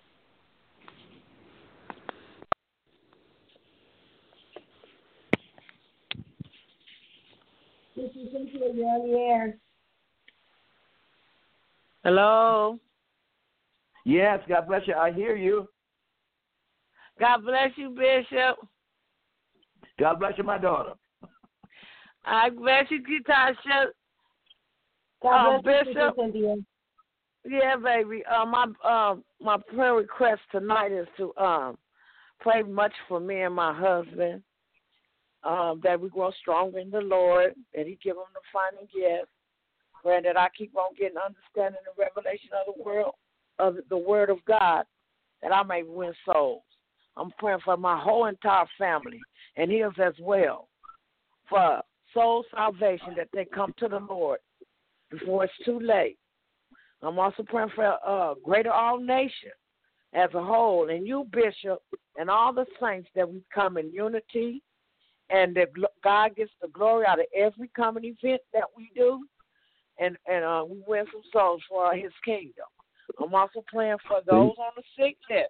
This 8.07 8.23
is 8.23 8.31
Cynthia. 8.31 8.71
You're 8.73 8.87
on 8.87 9.11
the 9.11 9.17
air. 9.17 9.57
Hello. 12.03 12.79
Yes, 14.05 14.39
God 14.47 14.67
bless 14.67 14.87
you. 14.87 14.93
I 14.93 15.11
hear 15.11 15.35
you. 15.35 15.67
God 17.19 17.43
bless 17.43 17.71
you, 17.75 17.89
Bishop. 17.89 18.65
God 19.99 20.19
bless 20.19 20.37
you, 20.37 20.45
my 20.45 20.57
daughter. 20.57 20.93
I 22.23 22.49
bless 22.49 22.85
you, 22.89 23.01
Kitasha. 23.01 23.87
God 25.21 25.55
Um, 25.57 25.61
bless 25.61 25.85
you, 25.87 25.93
Bishop. 25.93 26.15
Cynthia. 26.15 26.55
Yeah, 27.45 27.75
baby. 27.75 28.23
Uh, 28.25 28.45
my 28.45 28.67
um 28.83 29.23
my 29.41 29.57
prayer 29.57 29.95
request 29.95 30.41
tonight 30.51 30.91
is 30.93 31.07
to 31.17 31.35
um 31.37 31.77
pray 32.39 32.63
much 32.63 32.93
for 33.09 33.19
me 33.19 33.41
and 33.41 33.55
my 33.55 33.73
husband. 33.73 34.43
Um, 35.43 35.79
that 35.83 36.01
we 36.01 36.09
grow 36.09 36.31
stronger 36.41 36.79
in 36.79 36.89
the 36.89 36.99
Lord, 36.99 37.53
that 37.73 37.85
He 37.85 37.97
give 38.03 38.15
them 38.15 38.25
the 38.33 38.41
final 38.51 38.87
gift, 38.93 39.29
that 40.03 40.37
I 40.37 40.47
keep 40.57 40.75
on 40.75 40.93
getting 40.97 41.17
understanding 41.17 41.81
and 41.85 41.97
revelation 41.97 42.49
of 42.53 42.73
the 42.75 42.83
world 42.83 43.13
of 43.59 43.77
the 43.89 43.97
Word 43.97 44.29
of 44.29 44.43
God, 44.45 44.85
that 45.41 45.53
I 45.53 45.63
may 45.63 45.83
win 45.83 46.13
souls. 46.25 46.63
I'm 47.17 47.31
praying 47.37 47.59
for 47.65 47.77
my 47.77 47.99
whole 47.99 48.25
entire 48.25 48.65
family 48.77 49.19
and 49.55 49.71
his 49.71 49.91
as 50.03 50.13
well, 50.21 50.69
for 51.49 51.81
soul 52.13 52.45
salvation 52.51 53.13
that 53.17 53.29
they 53.33 53.45
come 53.45 53.73
to 53.79 53.87
the 53.87 53.99
Lord 53.99 54.39
before 55.09 55.45
it's 55.45 55.53
too 55.65 55.79
late. 55.79 56.17
I'm 57.01 57.19
also 57.19 57.43
praying 57.43 57.71
for 57.75 57.97
uh, 58.05 58.35
greater 58.43 58.71
all 58.71 58.99
nation 58.99 59.51
as 60.13 60.29
a 60.33 60.43
whole, 60.43 60.89
and 60.89 61.05
you, 61.07 61.27
Bishop, 61.31 61.81
and 62.17 62.29
all 62.29 62.53
the 62.53 62.65
saints 62.81 63.09
that 63.15 63.29
we 63.29 63.43
come 63.53 63.77
in 63.77 63.91
unity, 63.91 64.61
and 65.29 65.55
that 65.55 65.69
God 66.03 66.35
gets 66.35 66.51
the 66.61 66.69
glory 66.69 67.05
out 67.05 67.19
of 67.19 67.25
every 67.35 67.69
coming 67.75 68.05
event 68.05 68.41
that 68.53 68.65
we 68.75 68.89
do, 68.95 69.25
and 69.99 70.17
and 70.29 70.43
uh, 70.43 70.63
we 70.67 70.81
win 70.87 71.05
some 71.11 71.21
souls 71.31 71.61
for 71.69 71.93
His 71.93 72.11
kingdom. 72.23 72.65
I'm 73.21 73.33
also 73.33 73.63
praying 73.67 73.97
for 74.07 74.21
those 74.25 74.55
on 74.57 74.73
the 74.75 74.83
sick 74.97 75.17
list, 75.29 75.49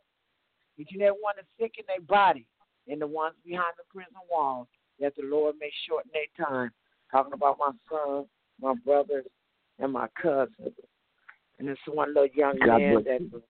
each 0.78 0.90
and 0.94 1.02
every 1.02 1.20
one 1.22 1.34
that's 1.36 1.48
sick 1.60 1.74
in 1.78 1.86
their 1.88 2.06
body, 2.06 2.48
and 2.88 3.02
the 3.02 3.08
ones 3.08 3.36
behind 3.46 3.74
the 3.78 3.84
prison 3.92 4.14
walls, 4.32 4.68
that 5.00 5.16
the 5.16 5.24
Lord 5.24 5.56
may 5.60 5.72
shorten 5.88 6.12
their 6.14 6.46
time. 6.46 6.72
Talking 7.12 7.34
about 7.34 7.58
my 7.58 7.72
son, 7.90 8.26
my 8.62 8.74
brothers, 8.86 9.26
and 9.80 9.94
my 9.94 10.08
cousin. 10.22 10.74
And 11.60 11.68
this 11.68 11.78
one 11.88 12.14
little 12.14 12.30
young 12.36 12.58
God 12.64 12.78
man 12.78 13.04
that, 13.06 13.42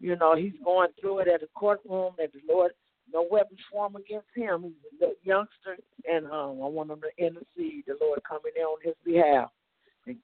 you 0.00 0.16
know, 0.16 0.36
he's 0.36 0.52
going 0.64 0.90
through 1.00 1.20
it 1.20 1.28
at 1.28 1.40
the 1.40 1.48
courtroom, 1.54 2.12
that 2.18 2.32
the 2.32 2.40
Lord, 2.48 2.72
no 3.12 3.26
weapons 3.30 3.60
formed 3.70 3.96
against 3.96 4.28
him. 4.34 4.74
He's 4.90 5.02
a 5.02 5.12
youngster, 5.26 5.76
and 6.10 6.26
um, 6.26 6.60
I 6.62 6.68
want 6.68 6.90
him 6.90 7.00
to 7.00 7.24
intercede, 7.24 7.84
the 7.86 7.96
Lord 8.00 8.20
coming 8.28 8.52
in 8.56 8.62
on 8.62 8.78
his 8.82 8.94
behalf, 9.04 9.50
and, 10.06 10.16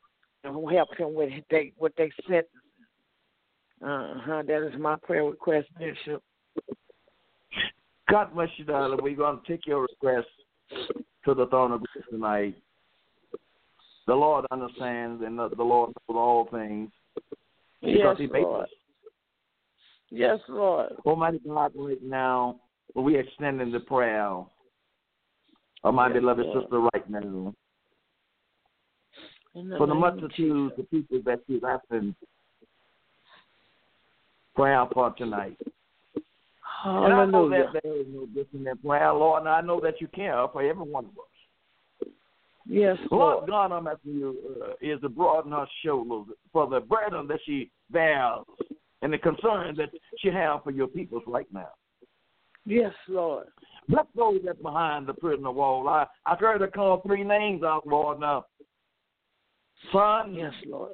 help 0.70 0.88
him 0.96 1.14
with 1.14 1.30
they 1.50 1.72
with. 1.78 2.46
Uh 3.82 4.14
huh. 4.16 4.42
That 4.46 4.66
is 4.66 4.78
my 4.78 4.96
prayer 4.96 5.24
request, 5.24 5.68
Bishop. 5.78 6.22
God 8.10 8.34
bless 8.34 8.48
you, 8.56 8.64
darling. 8.64 8.98
We're 9.02 9.16
going 9.16 9.40
to 9.40 9.46
take 9.46 9.66
your 9.66 9.82
request 9.82 10.28
to 11.24 11.34
the 11.34 11.46
throne 11.46 11.72
of 11.72 11.80
grace 11.80 12.04
tonight. 12.10 12.56
The 14.06 14.14
Lord 14.14 14.44
understands 14.50 15.22
and 15.24 15.38
the 15.38 15.50
the 15.56 15.62
Lord 15.62 15.92
knows 16.08 16.16
all 16.16 16.48
things 16.50 16.90
Yes, 17.82 18.16
Lord. 18.18 18.66
Yes, 20.10 20.38
Lord. 20.48 20.92
Almighty 21.06 21.40
God, 21.46 21.72
right 21.74 22.02
now, 22.02 22.60
we 22.94 23.16
extending 23.16 23.70
the 23.70 23.80
prayer 23.80 24.44
of 25.84 25.94
my 25.94 26.08
Yes, 26.08 26.14
beloved 26.14 26.46
Lord. 26.46 26.62
sister 26.62 26.80
right 26.80 27.10
now. 27.10 27.54
In 29.54 29.74
For 29.76 29.86
the 29.86 29.94
multitudes 29.94 30.74
of 30.78 30.90
people 30.90 31.20
that 31.24 31.40
she's 31.46 31.62
asking 31.66 32.14
prayer 34.54 34.86
for 34.92 35.10
tonight. 35.12 35.56
And 36.84 37.12
I 37.12 37.26
know 37.26 37.48
Hallelujah. 37.48 37.70
that 37.72 37.82
there 37.82 37.96
is 37.96 38.06
no 38.08 38.26
difference 38.26 38.66
in 38.70 38.78
prayer, 38.78 39.12
Lord, 39.12 39.40
and 39.40 39.48
I 39.48 39.60
know 39.60 39.80
that 39.80 40.00
you 40.00 40.08
care 40.08 40.46
for 40.52 40.62
every 40.62 40.82
one 40.82 41.06
of 41.06 41.10
us. 41.10 42.10
Yes, 42.66 42.96
Lord 43.10 43.48
Lord. 43.48 43.50
God, 43.50 43.72
I'm 43.72 43.86
asking 43.86 44.14
you 44.14 44.38
uh, 44.62 44.72
is 44.80 45.00
to 45.00 45.08
broaden 45.08 45.52
her 45.52 45.66
shoulders 45.84 46.34
for 46.52 46.68
the 46.68 46.80
burden 46.80 47.26
that 47.26 47.40
she 47.44 47.70
bears 47.90 48.44
and 49.02 49.12
the 49.12 49.18
concern 49.18 49.74
that 49.76 49.90
she 50.18 50.28
has 50.28 50.60
for 50.62 50.70
your 50.70 50.86
peoples 50.86 51.22
right 51.26 51.48
now. 51.52 51.70
Yes, 52.66 52.92
Lord. 53.08 53.46
Bless 53.88 54.06
those 54.14 54.40
that 54.44 54.62
behind 54.62 55.06
the 55.06 55.14
prisoner 55.14 55.50
wall. 55.50 55.88
I, 55.88 56.06
I 56.26 56.36
heard 56.36 56.60
her 56.60 56.68
call 56.68 57.00
three 57.04 57.24
names 57.24 57.62
out, 57.62 57.86
Lord, 57.86 58.20
now. 58.20 58.46
Son, 59.92 60.34
Yes, 60.34 60.52
Lord. 60.66 60.92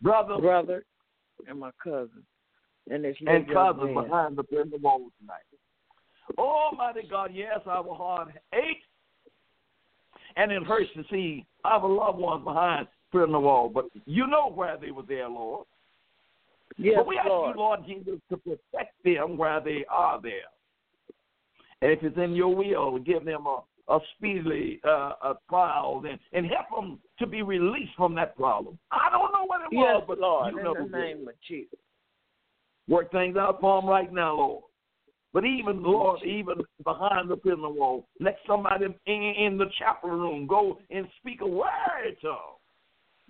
brother, 0.00 0.38
Brother 0.38 0.84
and 1.46 1.60
my 1.60 1.70
cousin. 1.82 2.24
And 2.90 3.04
this 3.04 3.16
and 3.26 3.46
cousin 3.52 3.94
man. 3.94 4.04
behind 4.04 4.36
the 4.36 4.42
prisoner 4.42 4.78
wall 4.78 5.10
tonight. 5.20 5.42
Almighty 6.38 7.06
God, 7.08 7.30
yes, 7.34 7.60
our 7.66 7.94
heart 7.94 8.28
aches 8.54 8.86
and 10.36 10.50
it 10.50 10.62
hurts 10.64 10.90
to 10.94 11.04
see 11.10 11.46
our 11.64 11.86
loved 11.88 12.18
ones 12.18 12.44
behind 12.44 12.86
prisoner 13.10 13.40
wall. 13.40 13.68
But 13.68 13.86
you 14.06 14.26
know 14.26 14.50
where 14.50 14.76
they 14.78 14.90
were 14.90 15.02
there, 15.02 15.28
Lord. 15.28 15.66
Yes, 16.78 16.94
but 16.96 17.06
we 17.06 17.18
ask 17.18 17.28
Lord. 17.28 17.54
you, 17.54 17.60
Lord 17.60 17.80
Jesus, 17.86 18.20
to 18.30 18.36
protect 18.38 18.94
them 19.04 19.36
where 19.36 19.60
they 19.60 19.84
are 19.90 20.20
there. 20.20 20.48
And 21.82 21.90
if 21.90 22.02
it's 22.02 22.16
in 22.16 22.34
your 22.34 22.54
will, 22.54 22.98
give 23.00 23.24
them 23.24 23.46
a, 23.46 23.62
a 23.88 23.98
speedily 24.16 24.80
uh, 24.86 25.12
a 25.22 25.34
trial 25.48 26.02
and, 26.08 26.18
and 26.32 26.46
help 26.46 26.66
them 26.74 27.00
to 27.18 27.26
be 27.26 27.42
released 27.42 27.92
from 27.96 28.14
that 28.14 28.36
problem. 28.36 28.78
I 28.90 29.10
don't 29.10 29.32
know 29.32 29.44
what 29.46 29.60
it 29.62 29.68
Yes, 29.72 29.96
was, 29.96 30.04
but 30.06 30.18
Lord. 30.20 30.52
you 30.52 30.58
In 30.58 30.64
know 30.64 30.74
the 30.74 30.84
the 30.90 30.96
name 30.96 31.28
of 31.28 31.34
Jesus. 31.46 31.78
Work 32.88 33.10
things 33.12 33.36
out 33.36 33.60
for 33.60 33.80
them 33.80 33.90
right 33.90 34.12
now, 34.12 34.36
Lord. 34.36 34.64
But 35.32 35.44
even, 35.44 35.82
Lord, 35.82 36.22
even 36.24 36.56
behind 36.84 37.30
the 37.30 37.36
prison 37.36 37.74
wall, 37.74 38.06
let 38.20 38.36
somebody 38.46 38.86
in, 39.06 39.22
in 39.22 39.58
the 39.58 39.66
chapel 39.78 40.10
room 40.10 40.46
go 40.46 40.78
and 40.90 41.06
speak 41.20 41.40
a 41.40 41.46
word 41.46 42.16
to 42.20 42.28
them 42.28 42.36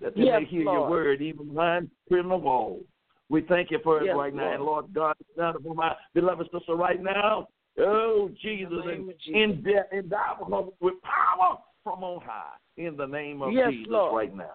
that 0.01 0.15
they 0.15 0.23
Yes, 0.23 0.41
may 0.41 0.45
hear 0.45 0.63
Lord. 0.63 0.79
your 0.79 0.89
word 0.89 1.21
even 1.21 1.53
behind 1.53 1.87
the 1.87 2.15
prison 2.15 2.41
wall. 2.41 2.81
We 3.29 3.41
thank 3.41 3.71
you 3.71 3.79
for 3.83 4.01
it 4.01 4.05
Yes, 4.07 4.17
right 4.17 4.35
now. 4.35 4.53
And 4.53 4.63
Lord 4.63 4.93
God, 4.93 5.15
now 5.37 5.53
for 5.63 5.73
my 5.73 5.95
beloved 6.13 6.49
sister 6.51 6.75
right 6.75 7.01
now, 7.01 7.47
oh, 7.79 8.29
Jesus, 8.41 8.71
In 8.71 8.85
the 8.85 8.91
and 8.91 9.13
Jesus. 9.23 9.85
endow 9.93 10.37
endow 10.47 10.73
with 10.79 10.95
power 11.01 11.57
from 11.83 12.03
on 12.03 12.21
high 12.21 12.55
in 12.77 12.95
the 12.97 13.05
name 13.05 13.41
of 13.41 13.53
Yes, 13.53 13.71
Jesus 13.71 13.87
Lord. 13.89 14.13
right 14.15 14.35
now. 14.35 14.51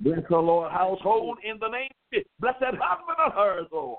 Bless 0.00 0.20
her, 0.28 0.38
Lord, 0.38 0.70
household 0.72 1.38
in 1.42 1.58
the 1.58 1.68
name 1.68 1.88
of 1.90 2.12
Jesus. 2.12 2.28
Bless 2.38 2.54
that 2.60 2.74
husband 2.78 3.16
of 3.24 3.32
hers, 3.32 3.66
Lord. 3.72 3.98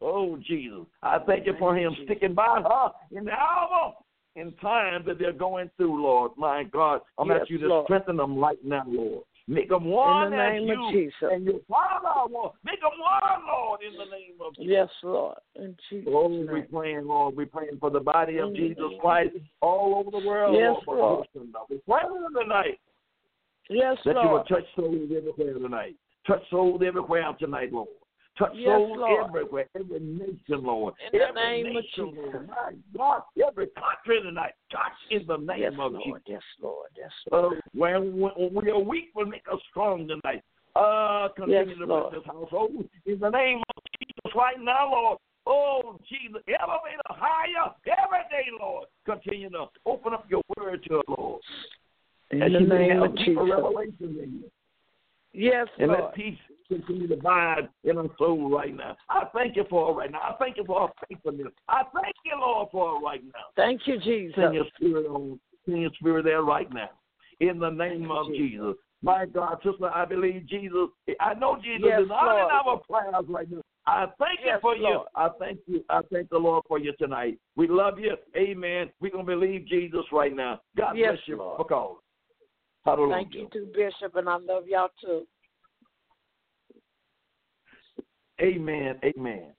Oh, 0.00 0.36
Jesus. 0.46 0.86
I 1.02 1.18
thank 1.26 1.46
you 1.46 1.54
for 1.58 1.76
him 1.76 1.94
sticking 2.04 2.34
by 2.34 2.62
her 2.62 3.18
in 3.18 3.24
the 3.24 3.32
hour 3.32 3.94
in 4.36 4.52
time 4.62 5.02
that 5.06 5.18
they're 5.18 5.32
going 5.32 5.70
through, 5.76 6.02
Lord. 6.02 6.32
My 6.36 6.64
God, 6.64 7.00
I'm 7.18 7.28
Yes, 7.28 7.40
asking 7.42 7.56
you 7.56 7.62
to 7.62 7.68
Lord. 7.68 7.86
strengthen 7.86 8.16
them 8.16 8.38
right 8.38 8.62
now, 8.64 8.84
Lord. 8.86 9.24
Make 9.48 9.68
them 9.68 9.84
one 9.84 10.24
In 10.24 10.30
the 10.32 10.42
as 10.42 10.52
name 10.60 10.70
of 10.80 10.92
Jesus. 10.92 11.14
and 11.22 11.44
your 11.44 11.60
Father 11.68 12.32
one. 12.32 12.50
Make 12.64 12.80
them 12.80 12.90
one, 12.98 13.46
Lord, 13.46 13.80
in 13.80 13.92
the 13.96 14.04
name 14.06 14.34
of 14.44 14.54
Jesus. 14.56 14.68
Yes, 14.72 14.88
Lord. 15.04 15.38
In 15.54 15.76
Jesus' 15.88 16.08
Oh, 16.12 16.28
we're 16.28 16.52
name. 16.58 16.66
praying, 16.72 17.06
Lord. 17.06 17.36
We're 17.36 17.46
praying 17.46 17.78
for 17.78 17.90
the 17.90 18.00
body 18.00 18.38
of 18.38 18.50
Mm. 18.50 18.56
Jesus 18.56 18.92
Christ 19.00 19.36
all 19.60 19.94
over 19.94 20.10
the 20.10 20.26
world. 20.26 20.56
Yes, 20.56 20.76
Lord. 20.86 21.28
We're 21.70 21.78
praying 21.86 22.26
tonight 22.36 22.80
Yes, 23.70 23.98
Lord. 24.04 24.16
that 24.16 24.22
you 24.22 24.28
will 24.28 24.34
Lord. 24.36 24.48
touch 24.48 24.74
souls 24.74 25.10
everywhere 25.16 25.54
tonight. 25.54 25.96
Touch 26.26 26.48
souls 26.50 26.82
everywhere 26.84 27.32
tonight, 27.38 27.72
Lord. 27.72 27.88
Touch 28.38 28.52
Yes, 28.54 28.66
souls 28.66 28.98
Lord. 28.98 29.26
everywhere, 29.28 29.66
every 29.74 30.00
nation, 30.00 30.62
Lord. 30.64 30.94
In 31.12 31.18
the 31.18 31.24
every 31.26 31.62
name 31.62 31.66
of 31.68 31.72
nation, 31.74 32.10
Jesus. 32.10 32.30
Lord. 32.34 32.48
My 32.48 32.72
God, 32.96 33.22
every 33.48 33.66
country 33.68 34.20
tonight. 34.22 34.52
Touch 34.70 34.92
in 35.10 35.26
the 35.26 35.38
name 35.38 35.60
Yes, 35.60 35.72
of 35.78 35.92
Lord. 35.92 36.02
Jesus. 36.04 36.22
Yes, 36.26 36.42
Lord. 36.60 36.88
Yes, 36.96 37.10
Lord. 37.32 37.54
Uh, 37.54 37.60
when, 37.72 38.18
when 38.20 38.54
we 38.54 38.70
are 38.70 38.78
weak, 38.78 39.10
will 39.14 39.24
make 39.26 39.44
us 39.50 39.58
strong 39.70 40.06
tonight. 40.06 40.42
Uh, 40.74 41.28
continue 41.34 41.64
Yes, 41.70 41.78
to 41.78 41.86
Lord. 41.86 42.10
bless 42.10 42.22
this 42.22 42.26
household 42.26 42.84
in 43.06 43.18
the 43.18 43.30
name 43.30 43.58
of 43.74 43.82
Jesus 43.98 44.36
right 44.36 44.60
now, 44.60 44.90
Lord. 44.92 45.18
Oh, 45.46 45.98
Jesus, 46.08 46.42
elevate 46.48 46.98
us 47.08 47.16
higher 47.18 47.72
every 47.86 48.18
day, 48.30 48.48
Lord. 48.60 48.86
Continue 49.06 49.48
to 49.50 49.66
open 49.86 50.12
up 50.12 50.26
your 50.28 50.42
word 50.58 50.84
to 50.88 50.98
us, 50.98 51.04
Lord. 51.16 51.40
In 52.32 52.42
As 52.42 52.52
the 52.52 52.60
name 52.60 53.02
of 53.02 53.16
Jesus. 53.16 53.36
revelation 53.38 53.94
in 54.22 54.42
you. 54.42 54.50
Yes, 55.32 55.68
And 55.78 55.92
let 55.92 56.14
peace 56.14 56.36
continue 56.68 57.08
to 57.08 57.14
abide 57.14 57.68
in 57.84 57.98
our 57.98 58.08
soul 58.18 58.50
right 58.50 58.74
now. 58.74 58.96
I 59.08 59.24
thank 59.34 59.56
you 59.56 59.64
for 59.68 59.90
it 59.90 59.94
right 59.94 60.10
now. 60.10 60.20
I 60.20 60.34
thank 60.38 60.56
you 60.56 60.64
for 60.64 60.80
our 60.80 60.92
faithfulness. 61.08 61.52
I 61.68 61.82
thank 61.94 62.14
you, 62.24 62.32
Lord, 62.38 62.68
for 62.72 62.96
it 62.96 63.04
right 63.04 63.24
now. 63.24 63.44
Thank 63.56 63.86
you, 63.86 63.98
Jesus. 64.00 64.34
Send 64.36 64.54
your 64.54 64.66
spirit 64.76 65.06
on. 65.06 65.38
Send 65.64 65.82
your 65.82 65.90
spirit 65.98 66.24
there 66.24 66.42
right 66.42 66.72
now. 66.72 66.90
In 67.40 67.58
the 67.58 67.70
name 67.70 68.10
of 68.10 68.28
Jesus. 68.28 68.74
My 69.02 69.26
God, 69.26 69.58
sister, 69.62 69.90
I 69.94 70.04
believe 70.04 70.46
Jesus. 70.46 70.88
I 71.20 71.34
know 71.34 71.56
Jesus 71.56 71.82
Yes, 71.84 72.00
is 72.02 72.10
honoring 72.10 72.48
Lord. 72.50 72.52
our 72.52 72.78
prayers 72.88 73.24
right 73.28 73.50
now. 73.50 73.60
I 73.86 74.06
thank 74.18 74.40
you 74.40 74.46
Yes, 74.46 74.58
for 74.60 74.74
you. 74.74 75.04
I 75.14 75.28
thank 75.38 75.60
you. 75.66 75.84
I 75.88 76.00
thank 76.10 76.28
the 76.30 76.38
Lord 76.38 76.64
for 76.66 76.78
you 76.78 76.92
tonight. 76.98 77.38
We 77.54 77.68
love 77.68 78.00
you. 78.00 78.16
Amen. 78.36 78.90
We're 79.00 79.12
going 79.12 79.26
to 79.26 79.32
believe 79.32 79.66
Jesus 79.68 80.04
right 80.12 80.34
now. 80.34 80.60
God 80.76 80.96
Yes, 80.96 81.12
bless 81.12 81.28
you 81.28 81.36
Lord. 81.36 81.58
for 81.58 81.64
calling. 82.84 83.10
Thank 83.10 83.34
you 83.34 83.48
too, 83.52 83.68
Bishop, 83.74 84.16
and 84.16 84.28
I 84.28 84.36
love 84.36 84.66
y'all 84.66 84.90
too. 85.00 85.26
Amen. 88.40 88.96
Amen. 89.04 89.52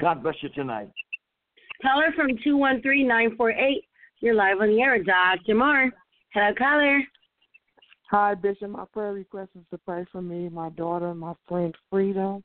God 0.00 0.22
bless 0.22 0.34
you 0.40 0.48
tonight. 0.50 0.90
Caller 1.80 2.12
from 2.16 2.30
213-948. 2.46 3.82
You're 4.20 4.34
live 4.34 4.60
on 4.60 4.68
the 4.68 4.80
air, 4.80 5.02
Dr. 5.02 5.54
Moore. 5.54 5.90
Hello, 6.32 6.52
caller. 6.56 7.02
Hi, 8.10 8.34
Bishop. 8.34 8.70
My 8.70 8.84
prayer 8.92 9.12
request 9.12 9.50
is 9.56 9.64
to 9.70 9.78
pray 9.78 10.04
for 10.10 10.22
me, 10.22 10.48
my 10.48 10.70
daughter, 10.70 11.14
my 11.14 11.34
friend 11.48 11.74
Freedom, 11.90 12.42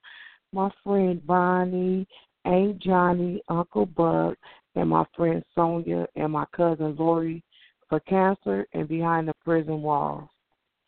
my 0.54 0.70
friend 0.84 1.26
Bonnie, 1.26 2.08
Aunt 2.46 2.80
Johnny, 2.80 3.42
Uncle 3.50 3.86
Bug, 3.86 4.36
and 4.76 4.90
my 4.90 5.04
friend 5.16 5.44
Sonia 5.54 6.08
and 6.16 6.32
my 6.32 6.46
cousin 6.56 6.96
Lori 6.98 7.44
for 7.90 8.00
cancer 8.02 8.66
and 8.74 8.88
behind 8.88 9.28
the 9.28 9.34
prison 9.44 9.82
walls. 9.82 10.30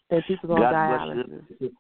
And 0.09 0.23
people 0.27 0.53
on 0.53 0.61
God 0.61 0.73
dialysis. 0.73 1.25
bless 1.27 1.59
you. 1.59 1.71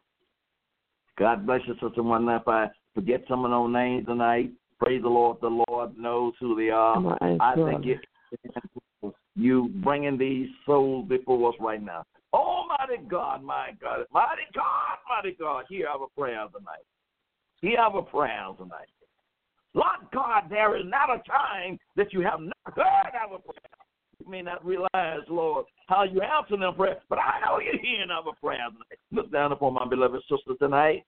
God 1.17 1.45
bless 1.45 1.61
you, 1.67 1.73
Sister 1.81 2.03
One. 2.03 2.27
If 2.29 2.47
I 2.47 2.67
forget 2.95 3.23
some 3.27 3.43
of 3.43 3.51
those 3.51 3.73
names 3.73 4.05
tonight, 4.05 4.51
praise 4.79 5.01
the 5.01 5.09
Lord. 5.09 5.37
The 5.41 5.63
Lord 5.67 5.97
knows 5.97 6.33
who 6.39 6.55
they 6.55 6.69
are. 6.69 7.17
I 7.21 7.55
think 7.55 7.85
it, 7.85 9.13
you 9.35 9.69
bringing 9.83 10.17
these 10.17 10.47
souls 10.65 11.07
before 11.07 11.49
us 11.49 11.55
right 11.59 11.81
now. 11.81 12.03
Almighty 12.33 13.03
God, 13.09 13.43
my 13.43 13.71
God, 13.81 14.05
mighty 14.13 14.43
God, 14.53 14.97
mighty 15.09 15.35
God, 15.39 15.65
hear 15.67 15.87
our 15.87 16.07
prayers 16.17 16.49
tonight. 16.55 16.85
Hear 17.61 17.79
our 17.79 18.01
prayers 18.03 18.55
tonight. 18.57 18.87
Lord 19.73 19.99
God, 20.13 20.43
there 20.49 20.77
is 20.77 20.85
not 20.85 21.09
a 21.09 21.21
time 21.27 21.77
that 21.95 22.13
you 22.13 22.21
have 22.21 22.39
not 22.39 22.75
heard 22.75 23.13
our 23.19 23.39
prayers. 23.39 23.78
May 24.29 24.41
not 24.43 24.63
realize, 24.63 25.21
Lord, 25.27 25.65
how 25.87 26.03
you 26.03 26.21
answer 26.21 26.55
them 26.55 26.75
prayers, 26.75 27.01
but 27.09 27.17
I 27.17 27.39
know 27.41 27.59
you're 27.59 27.81
hearing 27.81 28.11
our 28.11 28.23
prayers. 28.41 28.71
Look 29.11 29.31
down 29.31 29.51
upon 29.51 29.73
my 29.73 29.87
beloved 29.87 30.21
sister 30.29 30.53
tonight. 30.59 31.03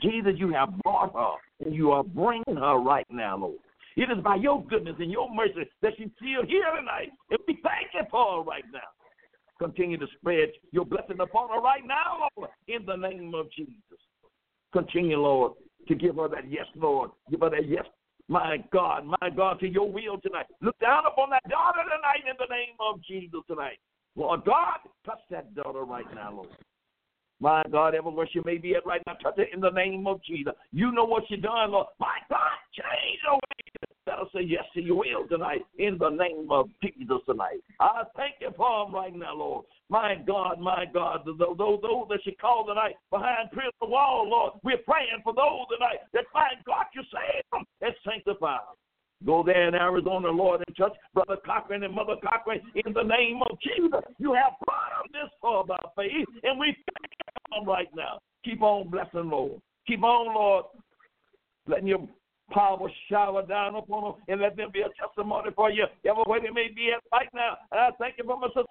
Jesus, 0.00 0.32
you 0.36 0.52
have 0.52 0.70
brought 0.82 1.12
her, 1.12 1.66
and 1.66 1.74
you 1.74 1.90
are 1.90 2.04
bringing 2.04 2.56
her 2.56 2.78
right 2.78 3.06
now, 3.10 3.36
Lord. 3.36 3.58
It 3.96 4.08
is 4.16 4.22
by 4.22 4.36
your 4.36 4.64
goodness 4.64 4.94
and 5.00 5.10
your 5.10 5.28
mercy 5.34 5.68
that 5.82 5.92
she's 5.98 6.08
still 6.16 6.46
here 6.46 6.64
tonight, 6.78 7.10
and 7.30 7.38
we 7.46 7.58
thank 7.62 7.88
you 7.92 8.02
for 8.10 8.36
her 8.38 8.42
right 8.42 8.64
now. 8.72 8.78
Continue 9.58 9.98
to 9.98 10.06
spread 10.18 10.50
your 10.70 10.84
blessing 10.84 11.18
upon 11.20 11.50
her 11.50 11.60
right 11.60 11.82
now, 11.84 12.28
Lord, 12.36 12.50
in 12.68 12.86
the 12.86 12.94
name 12.94 13.34
of 13.34 13.50
Jesus. 13.50 13.72
Continue, 14.72 15.18
Lord, 15.18 15.52
to 15.88 15.94
give 15.94 16.16
her 16.16 16.28
that 16.28 16.48
yes, 16.48 16.66
Lord. 16.76 17.10
Give 17.30 17.40
her 17.40 17.50
that 17.50 17.68
yes, 17.68 17.84
my 18.28 18.58
God, 18.72 19.06
my 19.06 19.30
God, 19.30 19.58
to 19.60 19.68
your 19.68 19.90
will 19.90 20.18
tonight. 20.20 20.46
Look 20.60 20.78
down 20.78 21.04
upon 21.06 21.30
that 21.30 21.48
daughter 21.48 21.80
tonight 21.82 22.28
in 22.28 22.36
the 22.38 22.54
name 22.54 22.76
of 22.78 23.02
Jesus 23.02 23.40
tonight. 23.48 23.78
Lord 24.16 24.44
God, 24.44 24.78
touch 25.06 25.20
that 25.30 25.54
daughter 25.54 25.84
right 25.84 26.06
now, 26.14 26.32
Lord. 26.32 26.48
My 27.40 27.62
God, 27.70 27.94
everywhere 27.94 28.28
she 28.32 28.40
may 28.44 28.58
be 28.58 28.74
at 28.74 28.84
right 28.84 29.02
now, 29.06 29.14
touch 29.14 29.36
her 29.36 29.44
in 29.52 29.60
the 29.60 29.70
name 29.70 30.06
of 30.06 30.22
Jesus. 30.24 30.54
You 30.72 30.90
know 30.90 31.04
what 31.04 31.24
she 31.28 31.36
done, 31.36 31.70
Lord. 31.70 31.86
My 32.00 32.18
God, 32.28 32.58
change 32.74 33.20
her. 33.30 33.38
Let 34.08 34.20
us 34.20 34.28
say 34.34 34.40
yes 34.40 34.64
to 34.74 34.80
your 34.80 34.96
will 34.96 35.28
tonight 35.28 35.66
in 35.78 35.98
the 35.98 36.08
name 36.08 36.48
of 36.50 36.70
Jesus 36.82 37.18
tonight. 37.26 37.60
I 37.78 38.04
thank 38.16 38.36
you 38.40 38.48
for 38.56 38.86
them 38.86 38.94
right 38.94 39.14
now, 39.14 39.36
Lord. 39.36 39.66
My 39.90 40.16
God, 40.26 40.58
my 40.58 40.86
God, 40.92 41.26
those, 41.26 41.38
those, 41.38 41.78
those 41.82 42.06
that 42.08 42.20
she 42.24 42.32
called 42.32 42.68
tonight 42.68 42.96
behind 43.10 43.50
prison 43.52 43.72
wall, 43.82 44.26
Lord, 44.28 44.54
we're 44.64 44.78
praying 44.78 45.20
for 45.22 45.34
those 45.34 45.68
tonight 45.70 46.08
that, 46.14 46.24
my 46.34 46.48
God, 46.66 46.86
you 46.94 47.02
save 47.12 47.44
them 47.52 47.64
and 47.82 47.94
sanctify 48.02 48.56
them. 48.56 48.76
Go 49.26 49.42
there 49.42 49.68
in 49.68 49.74
Arizona, 49.74 50.28
Lord, 50.28 50.62
and 50.66 50.76
touch 50.76 50.96
Brother 51.12 51.36
Cochran 51.44 51.82
and 51.82 51.94
Mother 51.94 52.14
Cochran 52.22 52.60
in 52.74 52.92
the 52.92 53.02
name 53.02 53.40
of 53.50 53.58
Jesus. 53.60 54.00
You 54.18 54.32
have 54.34 54.52
brought 54.64 55.02
them 55.02 55.10
this 55.12 55.30
far 55.42 55.64
by 55.64 55.78
faith, 55.96 56.26
and 56.44 56.58
we 56.58 56.66
thank 56.66 57.12
you 57.52 57.70
right 57.70 57.88
now. 57.96 58.20
Keep 58.44 58.62
on 58.62 58.88
blessing, 58.88 59.28
Lord. 59.28 59.60
Keep 59.86 60.04
on, 60.04 60.34
Lord, 60.34 60.66
letting 61.66 61.88
your 61.88 62.06
power 62.50 62.88
shower 63.10 63.44
down 63.44 63.74
upon 63.74 64.04
them 64.04 64.14
and 64.28 64.40
let 64.40 64.56
them 64.56 64.70
be 64.72 64.80
a 64.80 64.88
testimony 65.04 65.50
for 65.54 65.70
you 65.70 65.84
everywhere 66.08 66.40
they 66.40 66.50
may 66.50 66.68
be 66.74 66.92
at 66.94 67.02
right 67.12 67.28
now. 67.34 67.56
And 67.72 67.80
I 67.80 67.90
thank 67.98 68.14
you 68.18 68.24
for 68.24 68.38
my 68.38 68.48
sister 68.48 68.64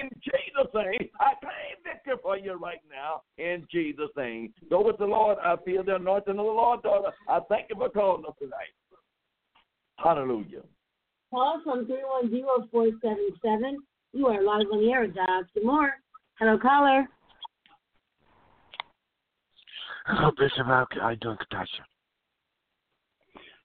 in 0.00 0.08
Jesus' 0.22 0.72
name. 0.74 1.08
I 1.20 1.34
claim 1.40 1.76
victory 1.84 2.16
for 2.22 2.38
you 2.38 2.54
right 2.54 2.80
now 2.90 3.22
in 3.38 3.66
Jesus' 3.70 4.10
name. 4.16 4.52
Go 4.70 4.82
with 4.84 4.98
the 4.98 5.04
Lord. 5.04 5.38
I 5.42 5.56
feel 5.64 5.84
the 5.84 5.96
anointing 5.96 6.30
of 6.30 6.36
the 6.36 6.42
Lord, 6.42 6.82
daughter. 6.82 7.10
I 7.28 7.40
thank 7.48 7.68
you 7.70 7.76
for 7.76 7.88
calling 7.88 8.24
us 8.26 8.34
tonight. 8.38 8.72
Hallelujah. 10.02 10.62
Call 11.30 11.60
from 11.64 11.86
310-477. 11.86 13.74
You 14.12 14.26
are 14.26 14.42
live 14.42 14.66
on 14.72 14.82
the 14.82 14.90
air, 14.90 15.06
Dr. 15.06 15.64
Moore. 15.64 15.92
Hello, 16.38 16.58
caller. 16.58 17.08
Hello, 20.06 20.30
Bishop. 20.36 20.66
How 20.66 20.86
how 21.00 21.10
you 21.10 21.16
doing, 21.16 21.36
Katasha? 21.36 21.84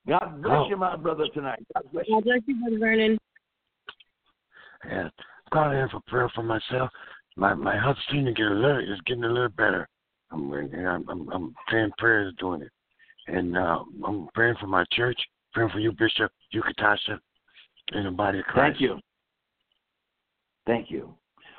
God 0.08 0.41
bless 0.41 0.58
Oh. 0.58 0.69
you, 0.69 0.78
my 0.78 0.95
brother, 0.95 1.28
tonight. 1.34 1.65
God 1.73 1.84
bless 1.91 2.08
you. 2.08 2.15
God 2.15 2.23
bless 2.23 2.39
you, 2.47 2.56
Brother 2.62 2.80
Vernon. 2.80 3.17
And 4.84 5.12
calling 5.52 5.80
in 5.80 5.89
for 5.89 6.00
prayer 6.08 6.30
for 6.36 6.43
myself. 6.43 6.89
My 7.36 7.54
my 7.54 7.76
health 7.78 7.97
seems 8.12 8.28
to 8.28 8.34
get 8.34 8.45
a 8.45 8.54
little 8.54 8.80
is 8.80 9.02
getting 9.06 9.23
a 9.23 9.30
little 9.30 9.50
better. 9.50 9.88
I'm 10.32 10.52
I'm 10.54 11.10
I'm, 11.10 11.30
I'm 11.30 11.56
saying 11.71 11.91
prayers 11.97 12.34
doing 12.39 12.62
it, 12.62 12.71
and 13.28 13.58
uh, 13.58 13.84
I'm 14.06 14.28
praying 14.34 14.56
for 14.60 14.67
my 14.67 14.86
church, 14.91 15.19
praying 15.58 15.72
for 15.72 15.80
you, 15.80 15.91
Bishop, 15.91 16.32
you, 16.52 16.62
Katasha, 16.62 17.20
and 17.91 18.06
the 18.06 18.12
body 18.12 18.39
of 18.39 18.46
Christ. 18.46 18.74
Thank 18.74 18.82
you. 18.82 19.00
Thank 20.67 20.91
you. 20.91 21.15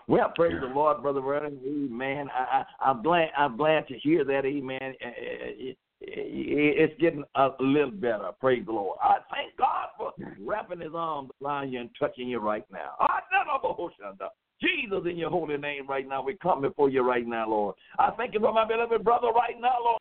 Well, 0.06 0.30
praise 0.34 0.54
Yeah. 0.54 0.60
the 0.68 0.74
Lord, 0.74 1.02
brother 1.02 1.20
Vernon. 1.20 1.58
Amen. 1.66 2.30
I, 2.30 2.64
I, 2.80 2.90
I'm 2.90 3.02
glad. 3.02 3.30
I'm 3.36 3.56
glad 3.56 3.88
to 3.88 3.98
hear 3.98 4.24
that. 4.24 4.44
Amen. 4.46 4.94
Eh, 5.00 5.06
eh, 5.06 5.70
eh, 5.70 5.74
It's 6.02 6.98
getting 7.00 7.24
a 7.34 7.50
little 7.58 7.90
better. 7.90 8.30
Praise 8.40 8.64
the 8.64 8.72
Lord. 8.72 8.98
I 9.02 9.18
thank 9.30 9.56
God 9.56 9.88
for 9.98 10.12
wrapping 10.40 10.80
His 10.80 10.92
arms 10.94 11.30
around 11.44 11.72
you 11.72 11.80
and 11.80 11.90
touching 11.98 12.28
you 12.28 12.38
right 12.38 12.64
now. 12.70 12.92
I 13.00 13.20
never 13.32 13.58
Hoshanda. 13.74 14.28
Jesus, 14.60 15.02
in 15.08 15.16
your 15.16 15.30
holy 15.30 15.56
name 15.56 15.86
right 15.88 16.08
now, 16.08 16.22
we 16.22 16.36
come 16.36 16.62
before 16.62 16.88
you 16.88 17.02
right 17.02 17.26
now, 17.26 17.48
Lord. 17.48 17.74
I 17.98 18.10
thank 18.12 18.34
you 18.34 18.40
for 18.40 18.52
my 18.52 18.66
beloved 18.66 19.04
brother 19.04 19.28
right 19.28 19.60
now, 19.60 19.76
Lord. 19.82 19.98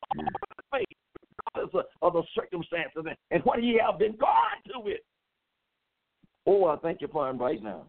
Of 2.02 2.12
the 2.12 2.22
circumstances 2.34 3.04
and, 3.30 3.44
what 3.44 3.60
he 3.60 3.78
have 3.84 3.98
been 3.98 4.16
gone 4.16 4.62
to 4.72 4.88
it. 4.88 5.04
Oh, 6.46 6.66
I 6.66 6.76
thank 6.76 7.00
you 7.00 7.08
for 7.08 7.28
him 7.28 7.38
right 7.38 7.62
now. 7.62 7.86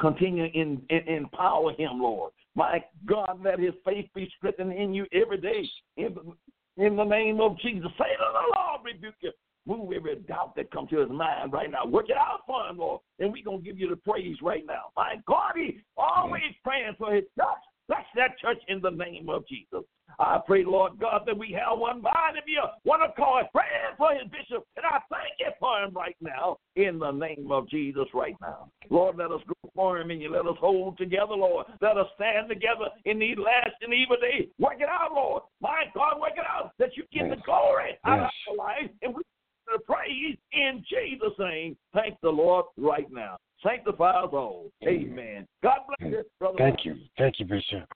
Continue 0.00 0.44
in, 0.52 0.82
in 0.90 1.08
empower 1.08 1.72
him, 1.72 2.00
Lord. 2.00 2.32
My 2.54 2.84
God, 3.06 3.40
let 3.42 3.58
his 3.58 3.72
faith 3.84 4.06
be 4.14 4.30
strengthened 4.36 4.72
in 4.72 4.92
you 4.92 5.06
every 5.12 5.38
day. 5.38 5.66
In 5.96 6.14
the, 6.14 6.84
in 6.84 6.96
the 6.96 7.04
name 7.04 7.40
of 7.40 7.58
Jesus. 7.60 7.90
Say 7.96 8.04
to 8.04 8.32
the 8.32 8.58
Lord, 8.58 8.80
rebuke 8.84 9.14
you. 9.20 9.32
Move 9.66 9.92
every 9.92 10.16
doubt 10.16 10.54
that 10.56 10.70
comes 10.70 10.90
to 10.90 11.00
his 11.00 11.10
mind 11.10 11.52
right 11.52 11.70
now. 11.70 11.84
Work 11.86 12.08
it 12.08 12.16
out 12.16 12.40
for 12.46 12.68
him, 12.68 12.78
Lord. 12.78 13.00
And 13.18 13.32
we're 13.32 13.44
going 13.44 13.58
to 13.58 13.64
give 13.64 13.78
you 13.78 13.88
the 13.88 13.96
praise 13.96 14.36
right 14.42 14.64
now. 14.66 14.92
My 14.96 15.16
God, 15.26 15.52
he 15.56 15.80
always 15.96 16.42
praying 16.62 16.94
for 16.98 17.12
his 17.12 17.24
church. 17.36 17.46
Bless 17.88 18.04
that 18.16 18.38
church 18.38 18.58
in 18.68 18.80
the 18.80 18.90
name 18.90 19.28
of 19.28 19.46
Jesus. 19.46 19.84
I 20.18 20.38
pray, 20.46 20.64
Lord 20.64 20.98
God, 20.98 21.22
that 21.26 21.36
we 21.36 21.52
have 21.52 21.78
one 21.78 22.00
mind 22.00 22.36
be 22.46 22.56
a 22.56 22.72
one 22.84 23.02
accord, 23.02 23.46
praying 23.52 23.96
for 23.98 24.12
his 24.14 24.24
bishop, 24.30 24.64
and 24.76 24.86
I 24.86 24.98
thank 25.10 25.34
you 25.38 25.50
for 25.60 25.82
him 25.82 25.92
right 25.94 26.16
now 26.20 26.58
in 26.76 26.98
the 26.98 27.10
name 27.10 27.50
of 27.50 27.68
Jesus 27.68 28.06
right 28.14 28.36
now. 28.40 28.70
Lord, 28.88 29.16
let 29.16 29.30
us 29.30 29.40
go 29.46 29.70
for 29.74 29.98
him 29.98 30.10
and 30.10 30.22
you 30.22 30.30
let 30.30 30.46
us 30.46 30.56
hold 30.58 30.96
together, 30.96 31.34
Lord. 31.34 31.66
Let 31.80 31.98
us 31.98 32.06
stand 32.14 32.48
together 32.48 32.86
in 33.04 33.18
these 33.18 33.36
last 33.36 33.76
and 33.82 33.92
evil 33.92 34.16
days. 34.20 34.48
Work 34.58 34.80
it 34.80 34.88
out, 34.88 35.12
Lord. 35.12 35.42
My 35.60 35.84
God, 35.94 36.20
work 36.20 36.32
it 36.36 36.46
out 36.48 36.72
that 36.78 36.96
you 36.96 37.04
get 37.12 37.28
the 37.28 37.42
glory 37.44 37.98
out 38.04 38.20
of 38.20 38.30
our 38.48 38.56
life 38.56 38.90
and 39.02 39.14
we 39.14 39.22
the 39.66 39.80
praise 39.80 40.36
in 40.52 40.84
Jesus' 40.88 41.36
name. 41.38 41.76
Thank 41.92 42.20
the 42.22 42.30
Lord 42.30 42.66
right 42.76 43.10
now. 43.10 43.36
Sanctify 43.62 44.10
us 44.10 44.30
all. 44.32 44.70
Amen. 44.86 45.46
God 45.62 45.78
bless 45.86 46.12
you, 46.12 46.24
brother. 46.38 46.58
Thank 46.58 46.84
you. 46.84 46.96
Thank 47.18 47.40
you, 47.40 47.46
Bishop. 47.46 47.88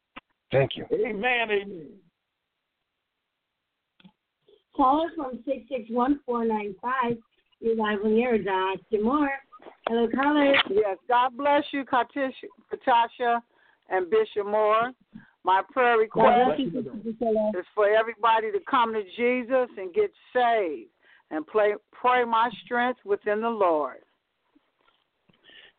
Thank 0.51 0.77
you. 0.77 0.87
Amen. 0.93 1.51
Amen. 1.51 1.89
Caller 4.75 5.11
from 5.15 5.39
661-495. 5.47 7.19
You're 7.61 7.77
live 7.77 7.99
on 8.05 8.15
the 8.15 8.23
air, 8.23 8.39
Dr. 8.39 9.05
Moore. 9.05 9.29
Hello, 9.87 10.09
caller. 10.15 10.55
Yes, 10.71 10.97
God 11.09 11.37
bless 11.37 11.65
you, 11.73 11.85
Katisha, 11.85 12.33
Katasha 12.73 13.41
and 13.91 14.09
Bishop 14.09 14.47
Moore. 14.47 14.93
My 15.45 15.63
prayer 15.73 15.99
request 15.99 16.61
is 16.61 17.65
for 17.75 17.89
everybody 17.89 18.51
to 18.53 18.59
come 18.71 18.93
to 18.95 19.03
Jesus 19.17 19.69
and 19.77 19.93
get 19.93 20.11
saved 20.33 20.91
and 21.31 21.47
play, 21.47 21.75
pray 21.93 22.25
my 22.25 22.51
strength 22.65 23.01
within 23.05 23.41
the 23.41 23.49
Lord. 23.49 23.99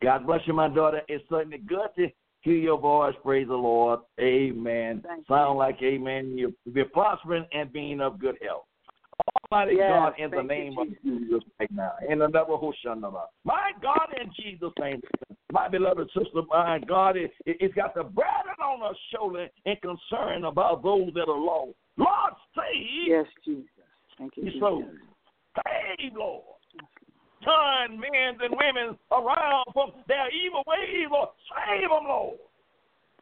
God 0.02 0.26
bless 0.26 0.42
you, 0.46 0.54
my 0.54 0.68
daughter. 0.68 1.02
It's 1.08 1.24
certainly 1.30 1.60
good 1.60 1.90
to 1.98 2.08
hear 2.42 2.56
your 2.56 2.80
voice. 2.80 3.14
Praise 3.24 3.48
the 3.48 3.56
Lord. 3.56 4.00
Amen. 4.20 5.04
Thank 5.06 5.28
Sound 5.28 5.60
like 5.60 5.78
amen. 5.84 6.36
You're, 6.38 6.52
you're 6.66 6.86
prospering 6.86 7.46
and 7.54 7.72
being 7.72 8.02
of 8.02 8.20
good 8.20 8.38
health. 8.42 8.64
Almighty 9.52 9.78
Yes, 9.78 9.90
God, 9.90 10.14
in 10.18 10.32
the 10.32 10.38
thank 10.38 10.50
you, 10.50 10.58
name 10.58 10.78
of 10.78 10.88
Jesus 11.04 11.44
right 11.60 11.72
now. 11.72 11.92
In 12.10 12.20
the 12.20 12.28
name 12.28 12.44
of 12.48 12.62
Hoshanaba. 12.62 13.26
My 13.44 13.72
God, 13.82 14.08
in 14.20 14.32
Jesus' 14.42 14.72
name. 14.80 15.02
My 15.52 15.68
beloved 15.68 16.10
sister, 16.18 16.42
my 16.50 16.80
God, 16.88 17.18
it, 17.18 17.32
it, 17.46 17.58
it's 17.60 17.74
got 17.76 17.94
the 17.94 18.04
burden 18.04 18.58
on 18.64 18.82
our 18.82 18.96
shoulder 19.14 19.48
and 19.66 19.78
concern 19.82 20.46
about 20.46 20.82
those 20.82 21.14
that 21.14 21.28
are 21.28 21.40
lost. 21.40 21.74
Lord, 21.98 22.34
save. 22.56 23.08
Yes, 23.08 23.26
Jesus. 23.46 23.68
Thank 24.18 24.38
you, 24.38 24.46
Jesus. 24.46 24.62
Save, 24.62 26.14
Lord. 26.16 26.44
Turn 27.44 28.00
men 28.00 28.38
and 28.42 28.54
women 28.54 28.98
around 29.12 29.66
from 29.74 29.92
their 30.08 30.30
evil 30.30 30.64
ways, 30.68 31.08
Lord. 31.10 31.30
Save 31.50 31.90
them, 31.90 32.06
Lord. 32.06 32.38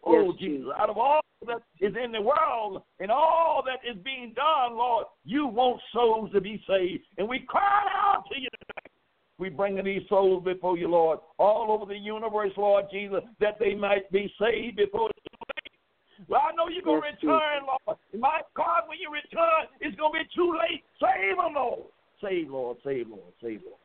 Oh, 0.03 0.32
Yes, 0.32 0.39
Jesus, 0.39 0.67
out 0.77 0.89
of 0.89 0.97
all 0.97 1.21
that 1.47 1.62
is 1.79 1.93
in 2.01 2.12
the 2.12 2.21
world 2.21 2.82
and 2.99 3.12
all 3.12 3.63
that 3.65 3.79
is 3.89 4.01
being 4.03 4.34
done, 4.36 4.77
Lord, 4.77 5.05
you 5.25 5.47
want 5.47 5.82
souls 5.93 6.32
to 6.34 6.41
be 6.41 6.62
saved. 6.67 7.03
And 7.17 7.27
we 7.27 7.39
cry 7.39 7.84
out 7.93 8.23
to 8.32 8.39
you 8.39 8.47
tonight. 8.47 8.91
We 9.38 9.49
bring 9.49 9.82
these 9.84 10.01
souls 10.10 10.43
before 10.43 10.77
you, 10.77 10.89
Lord, 10.89 11.19
all 11.38 11.71
over 11.71 11.86
the 11.86 11.97
universe, 11.97 12.51
Lord 12.58 12.86
Jesus, 12.91 13.21
that 13.39 13.58
they 13.60 13.73
might 13.73 14.10
be 14.12 14.32
saved 14.39 14.77
before 14.77 15.10
it's 15.10 15.19
too 15.32 15.45
late. 15.55 16.27
Well, 16.27 16.41
I 16.43 16.55
know 16.55 16.67
you're 16.67 16.84
going 16.84 17.01
to 17.01 17.08
Yes, 17.08 17.15
return, 17.21 17.63
Lord. 17.65 17.99
My 18.17 18.41
God, 18.55 18.84
when 18.88 18.99
you 18.99 19.12
return, 19.12 19.67
it's 19.79 19.95
going 19.95 20.12
to 20.12 20.19
be 20.19 20.27
too 20.36 20.58
late. 20.60 20.84
Save 20.99 21.38
them, 21.38 21.53
Lord. 21.55 21.88
Save, 22.21 22.49
Lord. 22.49 22.77
Save, 22.84 23.08
Lord. 23.08 23.34
Save, 23.41 23.62
Lord 23.65 23.79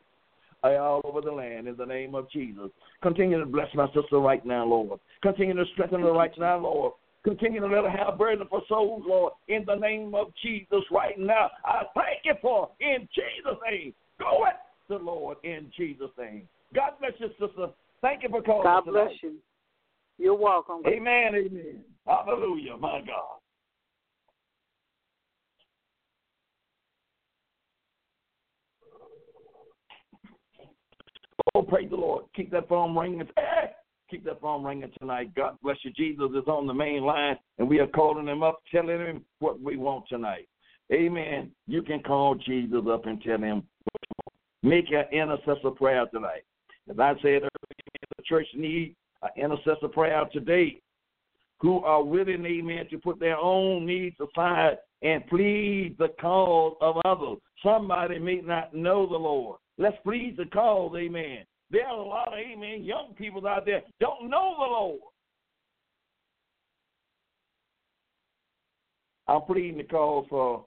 all 0.64 1.00
over 1.04 1.20
the 1.20 1.30
land 1.30 1.68
in 1.68 1.76
the 1.76 1.86
name 1.86 2.14
of 2.14 2.30
Jesus. 2.30 2.70
Continue 3.02 3.38
to 3.38 3.46
bless 3.46 3.68
my 3.74 3.86
sister 3.88 4.18
right 4.18 4.44
now, 4.44 4.64
Lord. 4.64 5.00
Continue 5.22 5.54
to 5.54 5.64
strengthen 5.72 6.00
her 6.00 6.12
right 6.12 6.32
now, 6.38 6.58
Lord. 6.58 6.92
Continue 7.24 7.60
to 7.60 7.66
let 7.66 7.84
her 7.84 7.90
have 7.90 8.18
burden 8.18 8.46
for 8.48 8.62
souls, 8.68 9.02
Lord, 9.06 9.32
in 9.48 9.64
the 9.66 9.74
name 9.74 10.14
of 10.14 10.28
Jesus 10.42 10.84
right 10.90 11.18
now. 11.18 11.50
I 11.64 11.82
thank 11.94 12.20
you 12.24 12.34
for 12.42 12.70
in 12.80 13.08
Jesus' 13.14 13.58
name. 13.70 13.94
Go 14.18 14.44
it 14.46 14.54
the 14.88 14.96
Lord 14.96 15.38
in 15.42 15.70
Jesus' 15.76 16.10
name. 16.18 16.48
God 16.74 16.92
bless 17.00 17.12
you, 17.18 17.28
sister. 17.40 17.68
Thank 18.02 18.22
you 18.22 18.28
for 18.28 18.42
calling. 18.42 18.64
God 18.64 18.80
tonight. 18.82 19.04
bless 19.04 19.22
you. 19.22 19.36
You're 20.18 20.36
welcome. 20.36 20.82
Amen, 20.86 21.34
amen. 21.34 21.80
Hallelujah, 22.06 22.76
my 22.76 23.00
God. 23.00 23.38
Oh, 31.54 31.62
praise 31.74 31.90
the 31.90 31.96
Lord. 31.96 32.24
Keep 32.36 32.52
that 32.52 32.68
phone 32.68 32.96
ringing. 32.96 33.26
Hey, 33.36 33.70
keep 34.08 34.24
that 34.26 34.40
phone 34.40 34.62
ringing 34.62 34.92
tonight. 35.00 35.34
God 35.34 35.56
bless 35.60 35.76
you. 35.82 35.90
Jesus 35.90 36.30
is 36.30 36.46
on 36.46 36.68
the 36.68 36.74
main 36.74 37.02
line, 37.02 37.36
and 37.58 37.68
we 37.68 37.80
are 37.80 37.88
calling 37.88 38.28
him 38.28 38.44
up, 38.44 38.60
telling 38.70 39.00
him 39.00 39.24
what 39.40 39.60
we 39.60 39.76
want 39.76 40.04
tonight. 40.08 40.46
Amen. 40.92 41.50
You 41.66 41.82
can 41.82 42.00
call 42.00 42.36
Jesus 42.36 42.84
up 42.88 43.06
and 43.06 43.20
tell 43.20 43.38
him. 43.38 43.64
Make 44.62 44.92
an 44.92 45.06
intercessor 45.10 45.72
prayer 45.72 46.06
tonight. 46.12 46.44
As 46.88 46.96
I 46.96 47.14
said 47.20 47.42
earlier, 47.42 47.50
the 48.16 48.22
church 48.24 48.46
needs 48.54 48.94
an 49.22 49.30
intercessor 49.36 49.88
prayer 49.88 50.22
today 50.32 50.80
who 51.58 51.82
are 51.82 52.04
willing, 52.04 52.46
amen, 52.46 52.86
to 52.90 52.98
put 52.98 53.18
their 53.18 53.36
own 53.36 53.84
needs 53.84 54.14
aside 54.20 54.78
and 55.02 55.26
plead 55.26 55.96
the 55.98 56.08
cause 56.20 56.76
of 56.80 56.96
others. 57.04 57.38
Somebody 57.64 58.20
may 58.20 58.42
not 58.42 58.74
know 58.74 59.08
the 59.08 59.16
Lord. 59.16 59.58
Let's 59.76 59.96
plead 60.04 60.36
the 60.36 60.44
cause, 60.46 60.94
amen. 60.96 61.44
There 61.70 61.86
are 61.86 61.98
a 61.98 62.06
lot 62.06 62.28
of, 62.28 62.34
amen, 62.34 62.84
young 62.84 63.14
people 63.16 63.46
out 63.46 63.66
there 63.66 63.82
don't 64.00 64.30
know 64.30 64.54
the 64.58 64.64
Lord. 64.64 65.00
I'm 69.26 69.42
pleading 69.42 69.78
the 69.78 69.84
cause 69.84 70.26
for 70.28 70.66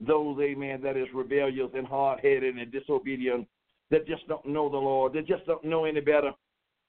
those, 0.00 0.38
amen, 0.40 0.82
that 0.82 0.96
is 0.96 1.06
rebellious 1.14 1.70
and 1.74 1.86
hard-headed 1.86 2.56
and 2.56 2.70
disobedient, 2.70 3.46
that 3.90 4.06
just 4.06 4.26
don't 4.28 4.46
know 4.46 4.68
the 4.68 4.76
Lord, 4.76 5.12
that 5.14 5.26
just 5.26 5.46
don't 5.46 5.64
know 5.64 5.84
any 5.84 6.00
better. 6.00 6.32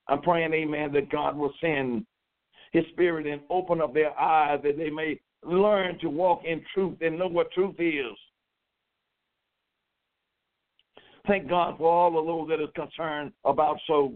I'm 0.07 0.21
praying, 0.21 0.53
amen, 0.53 0.91
that 0.93 1.11
God 1.11 1.37
will 1.37 1.53
send 1.61 2.05
his 2.71 2.83
spirit 2.91 3.27
and 3.27 3.41
open 3.49 3.81
up 3.81 3.93
their 3.93 4.17
eyes 4.19 4.59
that 4.63 4.77
they 4.77 4.89
may 4.89 5.19
learn 5.43 5.97
to 5.99 6.09
walk 6.09 6.41
in 6.45 6.61
truth 6.73 6.97
and 7.01 7.17
know 7.17 7.27
what 7.27 7.51
truth 7.51 7.75
is. 7.79 8.17
Thank 11.29 11.47
God 11.47 11.77
for 11.77 11.87
all 11.87 12.19
of 12.19 12.25
those 12.25 12.49
that 12.49 12.63
is 12.63 12.71
concerned 12.75 13.33
about 13.45 13.77
souls. 13.85 14.13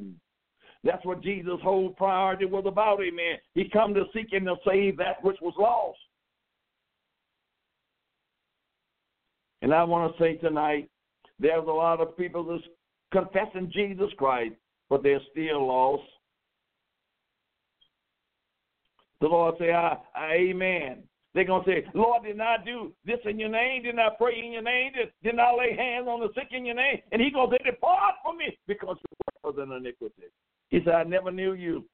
That's 0.84 1.06
what 1.06 1.22
Jesus' 1.22 1.62
whole 1.62 1.92
priority 1.92 2.46
was 2.46 2.64
about, 2.66 3.02
amen. 3.02 3.38
He 3.54 3.70
come 3.70 3.94
to 3.94 4.06
seek 4.16 4.30
and 4.32 4.48
to 4.48 4.56
save 4.68 4.98
that 4.98 5.24
which 5.24 5.38
was 5.40 5.54
lost. 5.60 6.00
And 9.62 9.76
I 9.76 9.84
want 9.84 10.12
to 10.12 10.24
say 10.24 10.38
tonight, 10.38 10.90
there's 11.40 11.68
a 11.68 11.72
lot 11.72 12.02
of 12.02 12.18
people 12.18 12.44
that's 12.44 12.64
confessing 13.12 13.72
Jesus 13.72 14.10
Christ, 14.18 14.56
but 14.90 15.04
they're 15.04 15.22
still 15.32 15.68
lost. 15.68 16.04
The 19.22 19.28
Lord 19.28 19.54
say, 19.60 19.72
I, 19.72 19.98
I, 20.16 20.34
Amen. 20.34 21.04
They're 21.34 21.46
going 21.46 21.64
to 21.64 21.70
say, 21.70 21.86
Lord, 21.96 22.24
did 22.24 22.40
I 22.40 22.58
do 22.64 22.92
this 23.06 23.18
in 23.26 23.40
your 23.40 23.50
name? 23.50 23.84
Did 23.84 23.98
I 23.98 24.10
pray 24.18 24.40
in 24.40 24.52
your 24.52 24.62
name? 24.62 24.92
Did, 24.94 25.12
did 25.24 25.40
I 25.40 25.56
lay 25.56 25.76
hands 25.76 26.08
on 26.08 26.20
the 26.20 26.30
sick 26.36 26.50
in 26.52 26.66
your 26.66 26.76
name? 26.76 27.00
And 27.12 27.22
He's 27.22 27.34
going 27.34 27.50
to 27.50 27.58
say, 27.58 27.72
Depart 27.72 28.16
from 28.24 28.38
me 28.38 28.58
because 28.68 28.98
you 29.00 29.50
work 29.50 29.56
for 29.56 29.62
an 29.62 29.72
iniquity. 29.72 30.24
He 30.70 30.80
said, 30.86 30.94
I 30.94 31.04
never 31.04 31.32
knew 31.32 31.54
you. 31.54 31.86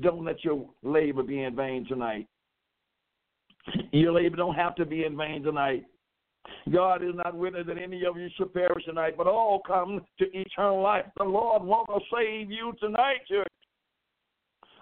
Don't 0.00 0.24
let 0.24 0.42
your 0.44 0.68
labor 0.82 1.22
be 1.22 1.42
in 1.42 1.54
vain 1.54 1.86
tonight. 1.86 2.26
Your 3.92 4.12
labor 4.12 4.36
don't 4.36 4.54
have 4.54 4.74
to 4.76 4.84
be 4.84 5.04
in 5.04 5.16
vain 5.16 5.44
tonight. 5.44 5.84
God 6.72 7.02
is 7.02 7.14
not 7.14 7.34
willing 7.34 7.64
that 7.66 7.78
any 7.78 8.04
of 8.04 8.16
you 8.16 8.28
should 8.36 8.52
perish 8.52 8.84
tonight, 8.84 9.14
but 9.16 9.26
all 9.26 9.62
come 9.66 10.02
to 10.18 10.24
eternal 10.36 10.82
life. 10.82 11.04
The 11.16 11.24
Lord 11.24 11.62
wants 11.62 11.92
to 11.92 12.00
save 12.14 12.50
you 12.50 12.74
tonight, 12.80 13.26
church. 13.28 13.48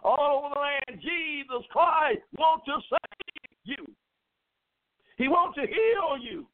All 0.05 0.45
over 0.45 0.55
the 0.55 0.61
land, 0.61 1.01
Jesus 1.01 1.65
Christ 1.71 2.21
wants 2.37 2.65
to 2.67 2.73
save 2.91 3.53
you. 3.65 3.87
He 5.17 5.29
wants 5.29 5.57
to 5.57 5.63
heal 5.63 6.19
you. 6.21 6.47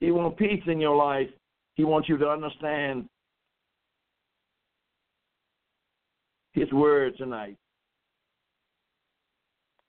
He 0.00 0.10
wants 0.10 0.36
peace 0.38 0.62
in 0.66 0.80
your 0.80 0.96
life. 0.96 1.28
He 1.76 1.84
wants 1.84 2.08
you 2.08 2.18
to 2.18 2.28
understand 2.28 3.08
His 6.52 6.70
word 6.72 7.16
tonight. 7.16 7.56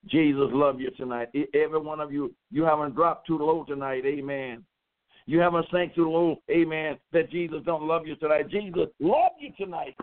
Jesus 0.08 0.48
love 0.52 0.80
you 0.80 0.92
tonight. 0.92 1.30
Every 1.54 1.80
one 1.80 2.00
of 2.00 2.14
you, 2.14 2.34
you 2.52 2.64
haven't 2.64 2.96
dropped 2.96 3.28
too 3.28 3.38
low 3.38 3.66
tonight. 3.68 4.04
Amen. 4.06 4.64
You 5.28 5.40
haven't 5.40 5.70
to 5.72 5.90
the 5.96 6.04
Lord, 6.04 6.38
amen, 6.52 6.98
that 7.12 7.32
Jesus 7.32 7.60
don't 7.66 7.84
love 7.84 8.06
you 8.06 8.16
tonight. 8.16 8.50
Jesus 8.50 8.88
love 9.00 9.32
you 9.40 9.52
tonight. 9.58 9.96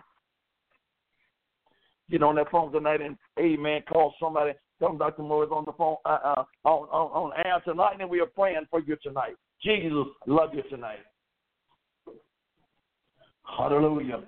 Get 2.11 2.23
on 2.23 2.35
that 2.35 2.51
phone 2.51 2.71
tonight 2.71 3.01
and, 3.01 3.17
amen, 3.39 3.83
call 3.89 4.13
somebody. 4.19 4.51
Tell 4.79 4.97
Dr. 4.97 5.21
Moore 5.21 5.45
is 5.45 5.49
on 5.51 5.63
the 5.65 5.71
phone, 5.73 5.95
uh, 6.05 6.09
uh, 6.23 6.43
on, 6.65 6.89
on, 6.89 7.31
on 7.31 7.45
air 7.45 7.61
tonight, 7.63 7.95
and 8.01 8.09
we 8.09 8.19
are 8.19 8.25
praying 8.25 8.65
for 8.69 8.81
you 8.81 8.97
tonight. 9.01 9.35
Jesus 9.61 10.05
love 10.27 10.49
you 10.53 10.63
tonight. 10.69 10.99
Hallelujah. 13.57 14.23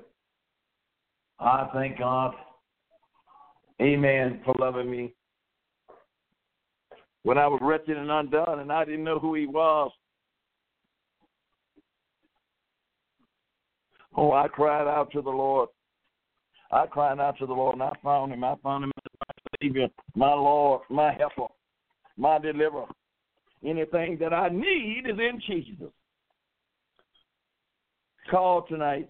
I 1.40 1.70
thank 1.74 2.00
God, 2.00 2.34
amen, 3.82 4.42
for 4.46 4.56
loving 4.58 4.90
me. 4.90 5.14
When 7.24 7.38
I 7.38 7.48
was 7.48 7.60
wretched 7.62 7.98
and 7.98 8.10
undone 8.10 8.60
and 8.60 8.72
I 8.72 8.86
didn't 8.86 9.04
know 9.04 9.20
who 9.20 9.34
he 9.34 9.46
was, 9.46 9.92
Oh, 14.18 14.32
I 14.32 14.48
cried 14.48 14.88
out 14.88 15.12
to 15.12 15.22
the 15.22 15.30
Lord. 15.30 15.70
I 16.72 16.86
cried 16.88 17.20
out 17.20 17.38
to 17.40 17.46
the 17.46 17.54
Lord, 17.54 17.76
and 17.76 17.84
I 17.84 17.92
found 18.04 18.32
him. 18.32 18.44
I 18.44 18.56
found 18.64 18.86
him 18.86 18.92
as 18.98 19.12
my 19.20 19.58
Savior, 19.62 19.88
my 20.16 20.34
Lord, 20.34 20.82
my 20.90 21.14
helper, 21.14 21.48
my 22.18 22.40
deliverer. 22.40 22.86
Anything 23.64 24.18
that 24.20 24.34
I 24.34 24.50
need 24.50 25.04
is 25.08 25.18
in 25.20 25.42
Jesus. 25.46 25.92
Call 28.30 28.64
tonight. 28.64 29.10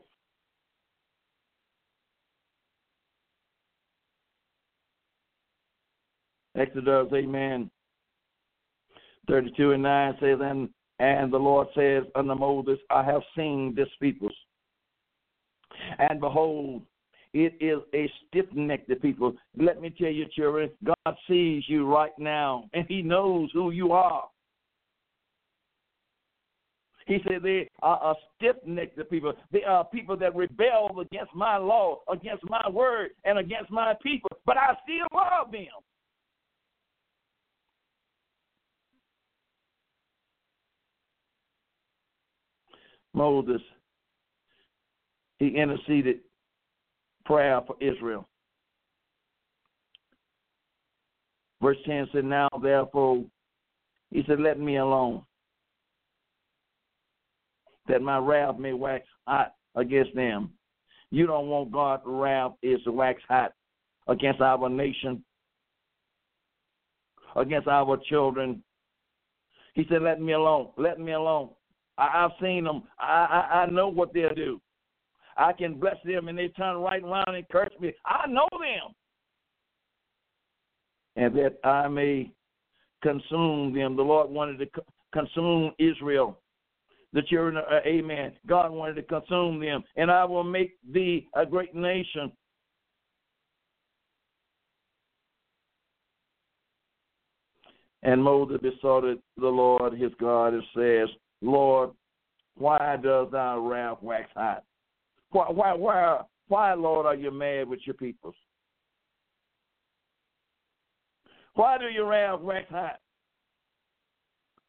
Exodus, 6.58 7.08
amen. 7.13 7.70
32 9.28 9.74
and 9.74 9.84
9 9.84 10.13
says, 10.22 10.38
and, 10.41 10.70
and 11.00 11.34
the 11.34 11.38
Lord 11.38 11.68
says 11.76 12.04
unto 12.15 12.36
Moses, 12.36 12.80
I 12.89 13.04
have 13.04 13.22
seen 13.36 13.74
this 13.76 13.89
people's 14.00 14.34
and 15.99 16.19
behold, 16.19 16.81
it 17.33 17.53
is 17.59 17.79
a 17.93 18.09
stiff 18.27 18.45
necked 18.53 18.89
people. 19.01 19.33
Let 19.57 19.81
me 19.81 19.93
tell 19.97 20.09
you, 20.09 20.25
children, 20.35 20.69
God 20.83 21.15
sees 21.27 21.63
you 21.67 21.85
right 21.85 22.17
now, 22.17 22.69
and 22.73 22.85
He 22.88 23.01
knows 23.01 23.49
who 23.53 23.71
you 23.71 23.91
are. 23.91 24.25
He 27.07 27.19
said 27.27 27.43
they 27.43 27.69
are 27.83 28.11
a 28.11 28.15
stiff 28.35 28.55
necked 28.65 28.99
people. 29.09 29.33
They 29.51 29.63
are 29.63 29.85
people 29.85 30.17
that 30.17 30.35
rebel 30.35 30.99
against 30.99 31.35
my 31.35 31.57
law, 31.57 31.99
against 32.11 32.43
my 32.49 32.67
word, 32.69 33.11
and 33.25 33.38
against 33.38 33.69
my 33.69 33.93
people. 34.01 34.29
But 34.45 34.57
I 34.57 34.73
still 34.83 35.05
love 35.13 35.51
them. 35.51 35.67
Moses 43.13 43.61
he 45.38 45.48
interceded 45.50 46.19
prayer 47.26 47.62
for 47.65 47.76
Israel. 47.82 48.28
Verse 51.62 51.78
10 51.86 52.10
said, 52.13 52.26
Now 52.26 52.48
therefore, 52.62 53.24
he 54.12 54.24
said, 54.28 54.39
Let 54.39 54.60
me 54.60 54.78
alone, 54.78 55.24
that 57.88 58.02
my 58.02 58.17
wrath 58.17 58.58
may 58.60 58.74
wax 58.74 59.06
hot 59.28 59.54
against 59.76 60.15
them. 60.15 60.52
You 61.12 61.28
don't 61.28 61.48
want 61.48 61.71
God's 61.71 62.04
wrath 62.06 62.54
is 62.62 62.82
to 62.84 62.91
wax 62.91 63.21
hot 63.28 63.54
against 64.08 64.41
our 64.41 64.69
nation, 64.69 65.24
against 67.36 67.67
our 67.67 67.98
children. 68.10 68.63
He 69.74 69.86
said, 69.89 70.02
Let 70.02 70.21
me 70.21 70.34
alone. 70.34 70.69
Let 70.78 71.00
me 71.00 71.13
alone. 71.13 71.50
I, 71.98 72.10
have 72.12 72.32
seen 72.41 72.65
them. 72.65 72.84
I, 73.00 73.48
I, 73.52 73.56
I 73.62 73.65
know 73.69 73.88
what 73.88 74.13
they'll 74.13 74.34
do. 74.34 74.62
I 75.38 75.54
can 75.54 75.80
bless 75.80 75.98
them 76.06 76.28
and 76.28 76.38
they 76.38 76.48
turn 76.50 76.78
right 76.78 77.04
around 77.04 77.36
and 77.36 77.48
curse 77.50 77.74
me. 77.80 77.93
I 78.06 78.28
know 78.28 78.48
them. 78.52 78.93
And 81.17 81.36
that 81.36 81.58
I 81.67 81.88
may 81.88 82.32
consume 83.02 83.74
them. 83.74 83.95
The 83.95 84.02
Lord 84.02 84.30
wanted 84.30 84.60
to 84.60 84.67
consume 85.13 85.71
Israel. 85.80 86.39
The 87.13 87.21
children, 87.24 87.58
uh, 87.58 87.80
amen. 87.86 88.34
God 88.45 88.71
wanted 88.71 88.95
to 88.95 89.04
consume 89.04 89.60
them. 89.60 89.84
And 89.95 90.12
I 90.12 90.26
will 90.26 90.43
make 90.43 90.74
thee 90.91 91.28
a 91.34 91.45
great 91.45 91.74
nation. 91.74 92.32
And 98.04 98.24
Moses 98.24 98.58
besought 98.62 99.04
the 99.38 99.48
Lord 99.48 99.93
his 99.93 100.12
God 100.19 100.54
and 100.54 100.63
says, 100.76 101.10
Lord, 101.41 101.91
why 102.56 102.98
does 103.02 103.32
thy 103.32 103.56
wrath 103.56 103.98
wax 104.02 104.30
hot? 104.36 104.63
Why, 105.36 105.52
why, 105.52 105.74
why, 105.74 106.21
why, 106.48 106.74
Lord, 106.76 107.06
are 107.06 107.13
you 107.13 107.30
mad 107.30 107.67
with 107.67 107.82
your 107.84 107.95
people? 107.95 108.34
Why 111.56 111.78
do 111.78 111.88
your 111.88 112.08
wrath 112.08 112.39
wax 112.39 112.69
hot 112.69 113.00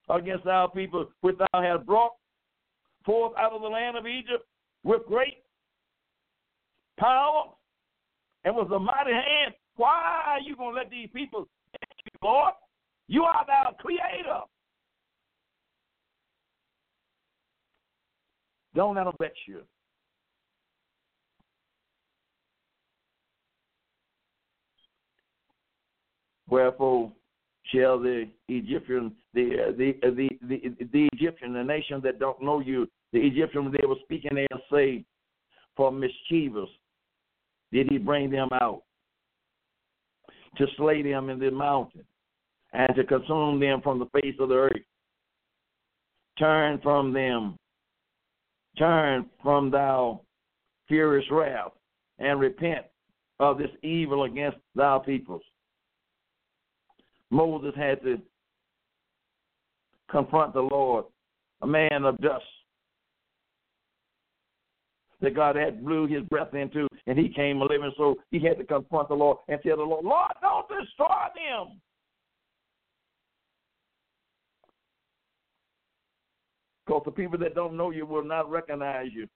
against 0.08 0.44
our 0.48 0.68
people, 0.68 1.06
which 1.20 1.36
thou 1.38 1.62
hast 1.62 1.86
brought 1.86 2.14
forth 3.04 3.32
out 3.38 3.52
of 3.52 3.62
the 3.62 3.68
land 3.68 3.96
of 3.96 4.08
Egypt 4.08 4.44
with 4.82 5.06
great 5.06 5.44
power 6.98 7.44
and 8.42 8.56
with 8.56 8.72
a 8.72 8.78
mighty 8.80 9.12
hand? 9.12 9.54
Why 9.76 10.22
are 10.26 10.40
you 10.40 10.56
going 10.56 10.74
to 10.74 10.80
let 10.80 10.90
these 10.90 11.10
people 11.14 11.46
you, 12.04 12.28
Lord? 12.28 12.54
You 13.06 13.22
are 13.22 13.46
thou 13.46 13.76
creator. 13.78 14.40
Don't 18.74 18.96
let 18.96 19.04
them 19.04 19.14
bet 19.20 19.32
you. 19.46 19.60
Wherefore 26.48 27.12
shall 27.72 27.98
the 27.98 28.28
Egyptian, 28.48 29.12
the, 29.34 29.74
the 29.76 30.10
the 30.10 30.28
the 30.46 30.86
the 30.92 31.08
Egyptian, 31.12 31.52
the 31.52 31.64
nation 31.64 32.00
that 32.04 32.18
don't 32.18 32.42
know 32.42 32.60
you, 32.60 32.86
the 33.12 33.20
Egyptian 33.20 33.72
they 33.72 33.86
were 33.86 33.96
speaking 34.04 34.34
there 34.34 34.46
say, 34.72 35.04
for 35.76 35.90
mischievous 35.90 36.68
did 37.72 37.90
he 37.90 37.98
bring 37.98 38.30
them 38.30 38.48
out 38.60 38.82
to 40.56 40.66
slay 40.76 41.02
them 41.02 41.28
in 41.30 41.38
the 41.38 41.50
mountain 41.50 42.04
and 42.72 42.94
to 42.94 43.04
consume 43.04 43.60
them 43.60 43.80
from 43.82 43.98
the 43.98 44.06
face 44.06 44.34
of 44.38 44.48
the 44.48 44.54
earth. 44.54 44.72
Turn 46.38 46.78
from 46.82 47.12
them, 47.12 47.56
turn 48.78 49.26
from 49.42 49.70
thou 49.70 50.20
furious 50.86 51.26
wrath, 51.30 51.72
and 52.18 52.38
repent 52.38 52.86
of 53.40 53.58
this 53.58 53.70
evil 53.82 54.24
against 54.24 54.58
thy 54.74 54.98
peoples. 55.04 55.42
Moses 57.30 57.72
had 57.76 58.02
to 58.02 58.18
confront 60.10 60.54
the 60.54 60.60
Lord, 60.60 61.04
a 61.62 61.66
man 61.66 62.04
of 62.04 62.18
dust 62.18 62.44
that 65.20 65.34
God 65.34 65.56
had 65.56 65.84
blew 65.84 66.06
his 66.06 66.22
breath 66.24 66.54
into, 66.54 66.86
and 67.06 67.18
he 67.18 67.28
came 67.28 67.60
living. 67.60 67.92
So 67.96 68.16
he 68.30 68.38
had 68.38 68.58
to 68.58 68.64
confront 68.64 69.08
the 69.08 69.14
Lord 69.14 69.38
and 69.48 69.60
tell 69.62 69.76
the 69.76 69.82
Lord, 69.82 70.04
Lord, 70.04 70.32
don't 70.40 70.68
destroy 70.68 71.06
them. 71.34 71.80
Because 76.84 77.02
the 77.04 77.10
people 77.10 77.38
that 77.38 77.54
don't 77.54 77.76
know 77.76 77.90
you 77.90 78.06
will 78.06 78.24
not 78.24 78.48
recognize 78.48 79.08
you 79.12 79.26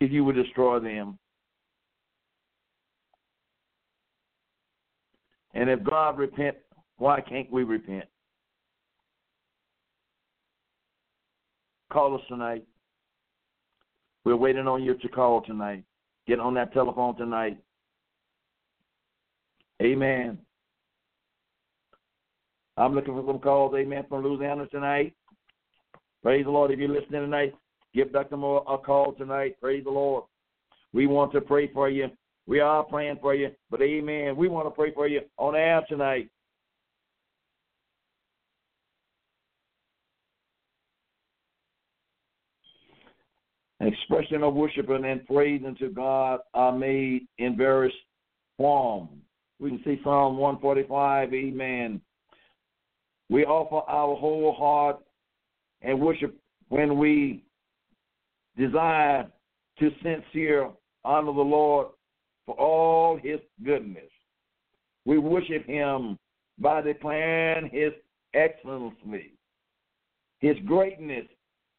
if 0.00 0.10
you 0.10 0.24
would 0.24 0.36
destroy 0.36 0.78
them. 0.78 1.18
And 5.54 5.70
if 5.70 5.82
God 5.82 6.18
repent, 6.18 6.56
why 6.98 7.20
can't 7.20 7.50
we 7.50 7.64
repent? 7.64 8.04
Call 11.90 12.14
us 12.14 12.20
tonight. 12.28 12.64
We're 14.24 14.36
waiting 14.36 14.66
on 14.66 14.82
you 14.82 14.94
to 14.94 15.08
call 15.08 15.40
tonight. 15.40 15.84
Get 16.26 16.38
on 16.38 16.54
that 16.54 16.72
telephone 16.74 17.16
tonight. 17.16 17.58
Amen. 19.80 20.38
I'm 22.76 22.94
looking 22.94 23.14
for 23.14 23.24
some 23.26 23.38
calls, 23.38 23.74
amen, 23.74 24.04
from 24.08 24.22
Louisiana 24.22 24.66
tonight. 24.66 25.14
Praise 26.22 26.44
the 26.44 26.50
Lord. 26.50 26.70
If 26.70 26.78
you're 26.78 26.88
listening 26.88 27.22
tonight, 27.22 27.54
give 27.94 28.12
Dr. 28.12 28.36
Moore 28.36 28.64
a 28.68 28.76
call 28.76 29.12
tonight. 29.12 29.56
Praise 29.60 29.84
the 29.84 29.90
Lord. 29.90 30.24
We 30.92 31.06
want 31.06 31.32
to 31.32 31.40
pray 31.40 31.72
for 31.72 31.88
you. 31.88 32.08
We 32.48 32.60
are 32.60 32.82
praying 32.82 33.18
for 33.20 33.34
you, 33.34 33.50
but 33.70 33.82
amen. 33.82 34.34
We 34.34 34.48
want 34.48 34.66
to 34.66 34.70
pray 34.70 34.90
for 34.94 35.06
you 35.06 35.20
on 35.36 35.54
air 35.54 35.84
tonight. 35.86 36.30
Expression 43.80 44.42
of 44.42 44.54
worship 44.54 44.88
and 44.88 45.26
praise 45.26 45.60
unto 45.64 45.92
God 45.92 46.40
are 46.54 46.72
made 46.72 47.26
in 47.36 47.54
various 47.54 47.94
forms. 48.56 49.10
We 49.60 49.68
can 49.68 49.82
see 49.84 50.00
Psalm 50.02 50.38
145, 50.38 51.34
amen. 51.34 52.00
We 53.28 53.44
offer 53.44 53.88
our 53.90 54.16
whole 54.16 54.54
heart 54.58 55.00
and 55.82 56.00
worship 56.00 56.34
when 56.70 56.98
we 56.98 57.44
desire 58.56 59.26
to 59.80 59.90
sincere 60.02 60.70
honor 61.04 61.32
the 61.34 61.40
Lord 61.40 61.88
for 62.48 62.54
all 62.54 63.18
his 63.22 63.40
goodness. 63.62 64.10
We 65.04 65.18
worship 65.18 65.66
him 65.66 66.18
by 66.58 66.80
declaring 66.80 67.68
his 67.70 67.92
excellency, 68.32 69.34
his 70.38 70.56
greatness, 70.64 71.26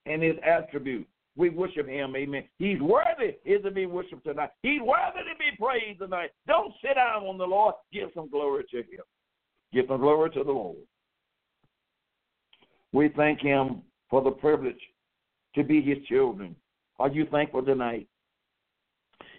and 0.06 0.22
his 0.22 0.36
attributes. 0.46 1.10
We 1.36 1.50
worship 1.50 1.88
him, 1.88 2.16
amen. 2.16 2.44
He's 2.60 2.80
worthy 2.80 3.38
is 3.46 3.64
to 3.64 3.72
be 3.72 3.88
worshiped 3.88 4.26
tonight. 4.26 4.52
He's 4.62 4.82
worthy 4.82 5.28
to 5.28 5.36
be 5.40 5.58
praised 5.58 6.00
tonight. 6.02 6.30
Don't 6.46 6.72
sit 6.84 6.94
down 6.96 7.24
on 7.24 7.40
the 7.40 7.46
Lord. 7.46 7.74
Give 7.92 8.10
some 8.14 8.30
glory 8.30 8.66
to 8.70 8.78
him. 8.78 9.02
Give 9.74 9.86
some 9.88 10.02
glory 10.02 10.30
to 10.32 10.44
the 10.44 10.52
Lord. 10.52 10.78
We 12.94 13.10
thank 13.16 13.40
him 13.40 13.82
for 14.12 14.22
the 14.22 14.32
privilege 14.32 14.82
to 15.56 15.64
be 15.64 15.82
his 15.82 15.98
children. 16.08 16.56
Are 17.00 17.10
you 17.10 17.26
thankful 17.32 17.64
tonight? 17.64 18.08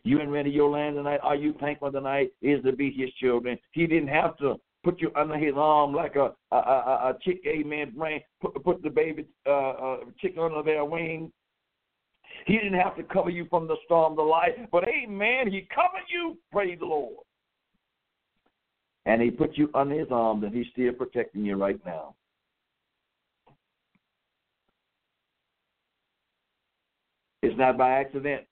You 0.02 0.20
in 0.20 0.30
ready 0.30 0.50
your 0.50 0.70
land 0.70 0.96
tonight? 0.96 1.20
Are 1.22 1.36
you 1.36 1.54
thankful 1.60 1.92
tonight 1.92 2.32
is 2.40 2.62
to 2.64 2.72
be 2.72 2.90
his 2.90 3.10
children? 3.14 3.58
He 3.72 3.86
didn't 3.86 4.08
have 4.08 4.36
to 4.38 4.56
put 4.82 5.00
you 5.00 5.10
under 5.14 5.36
his 5.36 5.54
arm 5.56 5.92
like 5.92 6.16
a 6.16 6.32
a, 6.52 6.56
a, 6.56 7.10
a 7.10 7.18
chick, 7.22 7.40
amen, 7.46 7.94
put, 8.40 8.64
put 8.64 8.82
the 8.82 8.90
baby 8.90 9.26
uh, 9.46 9.50
uh, 9.50 9.96
chick 10.20 10.34
under 10.40 10.62
their 10.62 10.84
wing. 10.84 11.30
He 12.46 12.54
didn't 12.54 12.80
have 12.80 12.96
to 12.96 13.02
cover 13.02 13.30
you 13.30 13.46
from 13.50 13.68
the 13.68 13.76
storm 13.84 14.18
of 14.18 14.26
life, 14.26 14.54
but 14.72 14.84
amen, 14.88 15.50
he 15.50 15.68
covered 15.74 16.06
you, 16.08 16.38
praise 16.50 16.78
the 16.78 16.86
Lord. 16.86 17.16
And 19.06 19.20
he 19.20 19.30
put 19.30 19.56
you 19.56 19.70
under 19.74 19.98
his 19.98 20.08
arms, 20.10 20.44
and 20.44 20.54
he's 20.54 20.66
still 20.72 20.92
protecting 20.92 21.44
you 21.44 21.56
right 21.56 21.78
now. 21.84 22.14
It's 27.42 27.56
not 27.58 27.78
by 27.78 27.90
accident, 27.92 28.44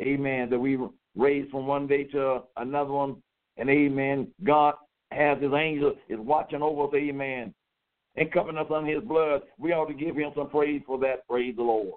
amen, 0.00 0.50
that 0.50 0.58
we 0.58 0.78
raised 1.16 1.50
from 1.50 1.66
one 1.66 1.86
day 1.86 2.04
to 2.04 2.42
another 2.56 2.92
one, 2.92 3.16
and 3.56 3.68
amen, 3.70 4.28
God 4.42 4.74
has 5.10 5.40
his 5.40 5.52
angel 5.52 5.94
is 6.08 6.18
watching 6.18 6.62
over 6.62 6.84
us, 6.84 6.94
amen, 6.94 7.54
and 8.16 8.32
covering 8.32 8.56
us 8.56 8.66
under 8.74 8.92
his 8.92 9.04
blood. 9.04 9.42
We 9.58 9.72
ought 9.72 9.86
to 9.86 9.94
give 9.94 10.16
him 10.16 10.32
some 10.36 10.50
praise 10.50 10.82
for 10.86 10.98
that, 10.98 11.26
praise 11.28 11.54
the 11.56 11.62
Lord. 11.62 11.94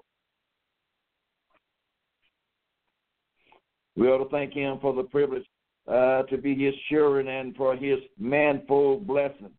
We 3.95 4.07
ought 4.07 4.23
to 4.23 4.29
thank 4.29 4.53
him 4.53 4.77
for 4.79 4.93
the 4.93 5.03
privilege 5.03 5.45
uh, 5.87 6.23
to 6.23 6.37
be 6.37 6.53
his 6.53 6.75
children 6.89 7.27
and 7.27 7.55
for 7.55 7.75
his 7.75 7.97
manifold 8.19 9.07
blessing. 9.07 9.49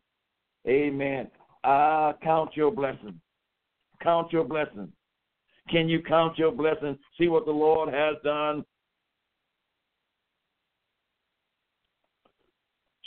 Amen. 0.67 1.29
I 1.63 2.13
count 2.23 2.55
your 2.55 2.71
blessing. 2.71 3.19
Count 4.01 4.31
your 4.31 4.45
blessing. 4.45 4.91
Can 5.69 5.87
you 5.87 6.01
count 6.01 6.37
your 6.37 6.51
blessings? 6.51 6.97
See 7.17 7.27
what 7.27 7.45
the 7.45 7.51
Lord 7.51 7.93
has 7.93 8.15
done. 8.23 8.63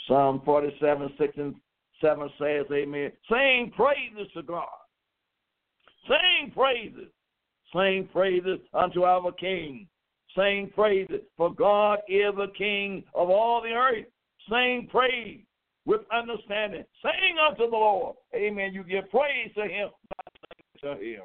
Psalm 0.07 0.41
47, 0.43 1.09
6 1.17 1.33
and 1.37 1.55
7 2.01 2.29
says, 2.37 2.65
Amen. 2.71 3.11
Sing 3.29 3.71
praises 3.75 4.31
to 4.33 4.43
God. 4.43 4.67
Sing 6.07 6.51
praises. 6.51 7.09
Sing 7.73 8.07
praises 8.11 8.59
unto 8.73 9.03
our 9.03 9.31
King. 9.31 9.87
Sing 10.35 10.71
praises, 10.73 11.21
for 11.37 11.53
God 11.53 11.99
is 12.07 12.33
the 12.35 12.51
King 12.57 13.03
of 13.13 13.29
all 13.29 13.61
the 13.61 13.69
earth. 13.69 14.05
Sing 14.49 14.87
praise 14.91 15.41
with 15.85 16.01
understanding. 16.11 16.83
Sing 17.01 17.37
unto 17.47 17.69
the 17.69 17.77
Lord. 17.77 18.15
Amen. 18.35 18.73
You 18.73 18.83
give 18.83 19.09
praise 19.09 19.51
to 19.55 19.63
Him, 19.63 19.89
to 20.81 20.89
Him. 20.95 21.21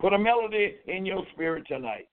Put 0.00 0.12
a 0.12 0.18
melody 0.18 0.76
in 0.86 1.06
your 1.06 1.22
spirit 1.32 1.64
tonight. 1.66 2.08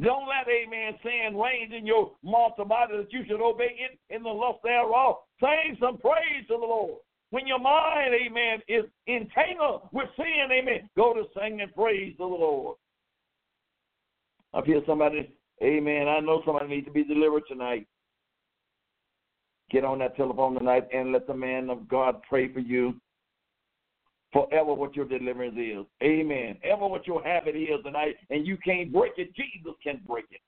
Don't 0.00 0.28
let, 0.28 0.46
amen, 0.48 0.98
sin 1.02 1.36
reign 1.36 1.72
in 1.72 1.86
your 1.86 2.12
mortal 2.22 2.66
body 2.66 2.98
that 2.98 3.12
you 3.12 3.24
should 3.26 3.40
obey 3.40 3.78
it 3.78 3.98
in 4.14 4.22
the 4.22 4.28
lust 4.28 4.58
thereof. 4.62 5.16
Sing 5.40 5.76
some 5.80 5.98
praise 5.98 6.46
to 6.48 6.54
the 6.54 6.66
Lord. 6.66 6.98
When 7.30 7.46
your 7.46 7.58
mind, 7.58 8.14
amen, 8.14 8.60
is 8.68 8.84
entangled 9.08 9.88
with 9.92 10.08
sin, 10.16 10.48
amen, 10.52 10.88
go 10.96 11.14
to 11.14 11.24
sing 11.38 11.60
and 11.60 11.74
praise 11.74 12.12
to 12.12 12.18
the 12.18 12.24
Lord. 12.24 12.76
I 14.54 14.62
feel 14.62 14.82
somebody, 14.86 15.34
amen, 15.62 16.08
I 16.08 16.20
know 16.20 16.42
somebody 16.44 16.68
needs 16.68 16.86
to 16.86 16.92
be 16.92 17.04
delivered 17.04 17.42
tonight. 17.48 17.86
Get 19.70 19.84
on 19.84 19.98
that 19.98 20.16
telephone 20.16 20.54
tonight 20.54 20.86
and 20.94 21.12
let 21.12 21.26
the 21.26 21.34
man 21.34 21.68
of 21.70 21.88
God 21.88 22.22
pray 22.28 22.52
for 22.52 22.60
you 22.60 23.00
forever 24.36 24.74
what 24.74 24.94
your 24.94 25.06
deliverance 25.06 25.56
is. 25.56 25.86
Amen. 26.02 26.58
Ever 26.62 26.86
what 26.86 27.06
your 27.06 27.22
habit 27.22 27.56
is 27.56 27.82
tonight, 27.82 28.16
and 28.28 28.46
you 28.46 28.58
can't 28.58 28.92
break 28.92 29.12
it, 29.16 29.34
Jesus 29.34 29.72
can 29.82 29.98
break 30.06 30.26
it. 30.30 30.40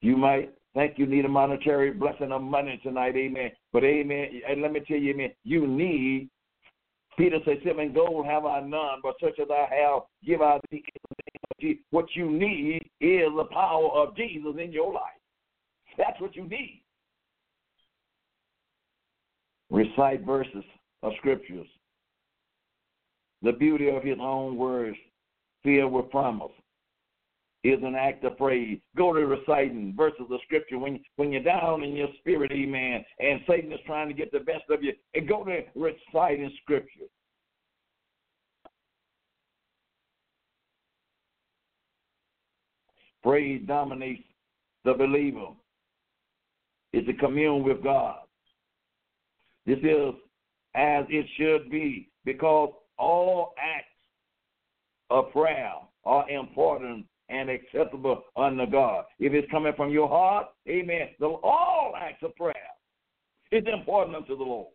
You 0.00 0.16
might 0.16 0.54
think 0.74 0.94
you 0.96 1.04
need 1.06 1.26
a 1.26 1.28
monetary 1.28 1.90
blessing 1.90 2.32
of 2.32 2.40
money 2.40 2.80
tonight, 2.82 3.14
amen. 3.14 3.50
But 3.74 3.84
amen, 3.84 4.40
and 4.48 4.62
let 4.62 4.72
me 4.72 4.80
tell 4.88 4.96
you, 4.96 5.12
amen, 5.12 5.32
you 5.44 5.66
need 5.66 6.30
Peter 7.18 7.38
said, 7.44 7.58
and 7.66 7.94
gold 7.94 8.26
have 8.26 8.44
I 8.44 8.60
none, 8.60 9.00
but 9.02 9.16
such 9.22 9.38
as 9.40 9.48
I 9.50 9.66
have, 9.74 10.02
give 10.24 10.40
I 10.40 10.58
thee. 10.70 11.80
What 11.90 12.06
you 12.14 12.30
need 12.30 12.82
is 13.00 13.28
the 13.36 13.46
power 13.50 13.88
of 13.90 14.14
Jesus 14.16 14.54
in 14.62 14.70
your 14.72 14.92
life. 14.92 15.02
That's 15.96 16.20
what 16.20 16.36
you 16.36 16.44
need. 16.44 16.82
Recite 19.70 20.24
verses 20.24 20.64
of 21.02 21.12
scriptures. 21.18 21.66
The 23.42 23.52
beauty 23.52 23.88
of 23.88 24.02
his 24.02 24.18
own 24.20 24.56
words, 24.56 24.96
filled 25.62 25.92
with 25.92 26.10
promise, 26.10 26.52
is 27.64 27.82
an 27.82 27.94
act 27.94 28.24
of 28.24 28.38
praise. 28.38 28.78
Go 28.96 29.12
to 29.12 29.26
reciting 29.26 29.92
verses 29.96 30.26
of 30.30 30.40
scripture 30.44 30.78
when 30.78 31.00
when 31.16 31.32
you're 31.32 31.42
down 31.42 31.82
in 31.82 31.96
your 31.96 32.08
spirit, 32.20 32.52
amen, 32.52 33.04
and 33.18 33.40
Satan 33.48 33.72
is 33.72 33.80
trying 33.86 34.08
to 34.08 34.14
get 34.14 34.30
the 34.32 34.40
best 34.40 34.64
of 34.70 34.82
you, 34.82 34.92
and 35.14 35.28
go 35.28 35.44
to 35.44 35.62
reciting 35.74 36.50
scripture. 36.62 37.06
Praise 43.22 43.60
dominates 43.66 44.22
the 44.84 44.94
believer. 44.94 45.48
Is 46.92 47.04
to 47.06 47.12
commune 47.14 47.64
with 47.64 47.82
God. 47.82 48.20
This 49.66 49.78
is 49.78 50.14
as 50.74 51.04
it 51.08 51.26
should 51.36 51.70
be 51.70 52.08
because 52.24 52.72
all 52.98 53.54
acts 53.58 53.86
of 55.10 55.32
prayer 55.32 55.72
are 56.04 56.28
important 56.30 57.06
and 57.28 57.50
acceptable 57.50 58.22
unto 58.36 58.66
God. 58.66 59.04
If 59.18 59.32
it's 59.32 59.50
coming 59.50 59.72
from 59.76 59.90
your 59.90 60.08
heart, 60.08 60.46
amen. 60.68 61.08
The, 61.18 61.26
all 61.26 61.94
acts 61.98 62.22
of 62.22 62.34
prayer 62.36 62.54
is 63.50 63.64
important 63.72 64.16
unto 64.16 64.36
the 64.36 64.44
Lord. 64.44 64.68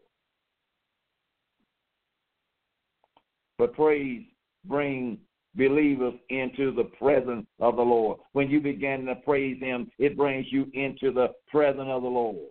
But 3.58 3.74
praise 3.74 4.24
brings 4.66 5.20
believers 5.56 6.14
into 6.30 6.74
the 6.74 6.86
presence 7.00 7.46
of 7.60 7.76
the 7.76 7.82
Lord. 7.82 8.20
When 8.34 8.50
you 8.50 8.60
begin 8.60 9.06
to 9.06 9.16
praise 9.16 9.62
Him, 9.62 9.90
it 10.00 10.18
brings 10.18 10.48
you 10.50 10.68
into 10.74 11.12
the 11.12 11.28
presence 11.50 11.88
of 11.88 12.02
the 12.02 12.08
Lord. 12.08 12.50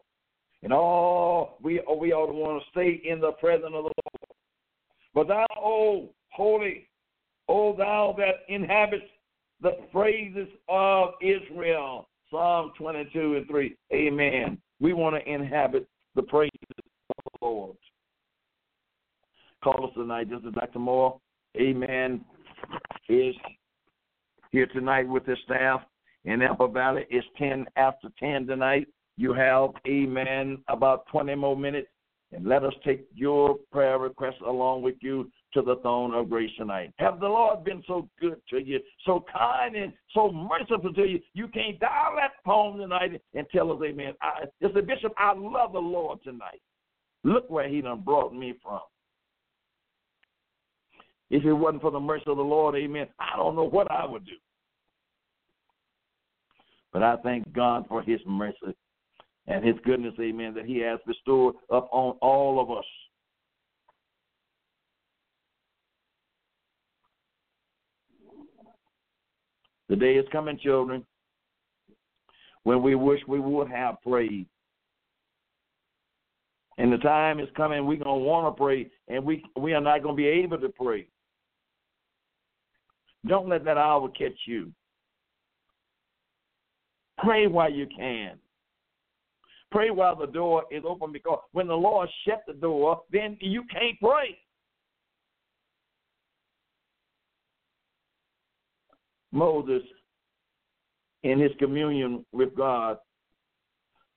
And 0.62 0.72
all 0.72 1.56
we 1.62 1.82
we 1.98 2.12
ought 2.12 2.26
to 2.26 2.32
want 2.32 2.62
to 2.62 2.70
stay 2.70 3.00
in 3.08 3.20
the 3.20 3.32
presence 3.32 3.66
of 3.66 3.72
the 3.72 3.78
Lord. 3.78 3.94
But 5.14 5.28
thou, 5.28 5.46
O 5.56 6.10
holy, 6.30 6.88
O 7.48 7.74
thou 7.74 8.14
that 8.18 8.52
inhabits 8.52 9.04
the 9.62 9.72
praises 9.92 10.48
of 10.68 11.10
Israel. 11.20 12.08
Psalm 12.30 12.72
22 12.78 13.36
and 13.36 13.46
3. 13.48 13.76
Amen. 13.92 14.58
We 14.78 14.92
want 14.92 15.16
to 15.16 15.30
inhabit 15.30 15.88
the 16.14 16.22
praises 16.22 16.52
of 16.78 17.24
the 17.40 17.46
Lord. 17.46 17.76
Call 19.62 19.86
us 19.86 19.92
tonight. 19.94 20.30
This 20.30 20.40
is 20.46 20.54
Dr. 20.54 20.78
Moore. 20.78 21.18
Amen. 21.56 22.24
Is 23.08 23.34
here 24.52 24.66
tonight 24.66 25.08
with 25.08 25.26
his 25.26 25.38
staff 25.44 25.82
in 26.24 26.40
Apple 26.42 26.68
Valley. 26.68 27.04
It's 27.10 27.26
10 27.38 27.66
after 27.76 28.08
10 28.18 28.46
tonight. 28.46 28.86
You 29.16 29.32
have, 29.34 29.70
amen, 29.86 30.58
about 30.68 31.06
20 31.08 31.34
more 31.34 31.56
minutes. 31.56 31.88
And 32.32 32.46
let 32.46 32.62
us 32.62 32.72
take 32.84 33.06
your 33.12 33.56
prayer 33.72 33.98
requests 33.98 34.40
along 34.46 34.82
with 34.82 34.94
you 35.00 35.30
to 35.52 35.62
the 35.62 35.76
throne 35.82 36.14
of 36.14 36.30
grace 36.30 36.50
tonight. 36.56 36.92
Have 36.98 37.18
the 37.18 37.26
Lord 37.26 37.64
been 37.64 37.82
so 37.88 38.08
good 38.20 38.40
to 38.50 38.58
you, 38.64 38.78
so 39.04 39.24
kind 39.32 39.74
and 39.74 39.92
so 40.14 40.30
merciful 40.30 40.92
to 40.92 41.04
you? 41.06 41.18
You 41.34 41.48
can't 41.48 41.80
dial 41.80 42.14
that 42.16 42.32
phone 42.44 42.78
tonight 42.78 43.20
and 43.34 43.46
tell 43.52 43.72
us, 43.72 43.80
Amen. 43.84 44.14
I, 44.22 44.44
it's 44.60 44.76
a 44.76 44.82
bishop. 44.82 45.12
I 45.18 45.32
love 45.34 45.72
the 45.72 45.80
Lord 45.80 46.22
tonight. 46.22 46.60
Look 47.24 47.50
where 47.50 47.68
He 47.68 47.80
done 47.80 48.02
brought 48.02 48.32
me 48.32 48.54
from. 48.62 48.80
If 51.30 51.44
it 51.44 51.52
wasn't 51.52 51.82
for 51.82 51.90
the 51.90 52.00
mercy 52.00 52.24
of 52.28 52.36
the 52.36 52.42
Lord, 52.44 52.76
Amen, 52.76 53.08
I 53.18 53.36
don't 53.36 53.56
know 53.56 53.68
what 53.68 53.90
I 53.90 54.06
would 54.06 54.24
do. 54.24 54.32
But 56.92 57.02
I 57.02 57.16
thank 57.24 57.52
God 57.52 57.86
for 57.88 58.02
His 58.02 58.20
mercy 58.24 58.76
and 59.50 59.64
his 59.64 59.74
goodness, 59.84 60.14
amen, 60.20 60.54
that 60.54 60.64
he 60.64 60.78
has 60.78 61.00
bestowed 61.06 61.56
upon 61.70 62.12
all 62.22 62.62
of 62.62 62.70
us. 62.70 62.84
The 69.88 69.96
day 69.96 70.14
is 70.14 70.26
coming, 70.30 70.56
children, 70.56 71.04
when 72.62 72.80
we 72.80 72.94
wish 72.94 73.20
we 73.26 73.40
would 73.40 73.68
have 73.68 74.00
prayed. 74.02 74.46
And 76.78 76.92
the 76.92 76.98
time 76.98 77.40
is 77.40 77.48
coming 77.56 77.84
we're 77.84 77.96
gonna 77.96 78.16
want 78.16 78.56
to 78.56 78.58
pray, 78.58 78.88
and 79.08 79.24
we 79.24 79.44
we 79.56 79.74
are 79.74 79.80
not 79.80 80.04
gonna 80.04 80.14
be 80.14 80.26
able 80.26 80.58
to 80.58 80.68
pray. 80.68 81.08
Don't 83.26 83.48
let 83.48 83.64
that 83.64 83.76
hour 83.76 84.08
catch 84.10 84.46
you. 84.46 84.72
Pray 87.18 87.48
while 87.48 87.70
you 87.70 87.86
can. 87.94 88.38
Pray 89.70 89.90
while 89.90 90.16
the 90.16 90.26
door 90.26 90.64
is 90.70 90.82
open 90.86 91.12
because 91.12 91.38
when 91.52 91.68
the 91.68 91.74
Lord 91.74 92.08
shut 92.26 92.42
the 92.46 92.54
door, 92.54 93.02
then 93.12 93.36
you 93.40 93.62
can't 93.72 93.98
pray. 94.00 94.36
Moses, 99.32 99.82
in 101.22 101.38
his 101.38 101.52
communion 101.60 102.24
with 102.32 102.54
God, 102.56 102.98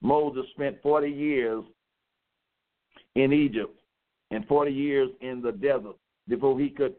Moses 0.02 0.46
spent 0.56 0.82
40 0.82 1.08
years 1.08 1.64
in 3.16 3.32
Egypt 3.32 3.80
and 4.32 4.48
40 4.48 4.72
years 4.72 5.10
in 5.22 5.40
the 5.42 5.52
desert 5.52 5.96
before 6.28 6.60
he 6.60 6.70
could, 6.70 6.96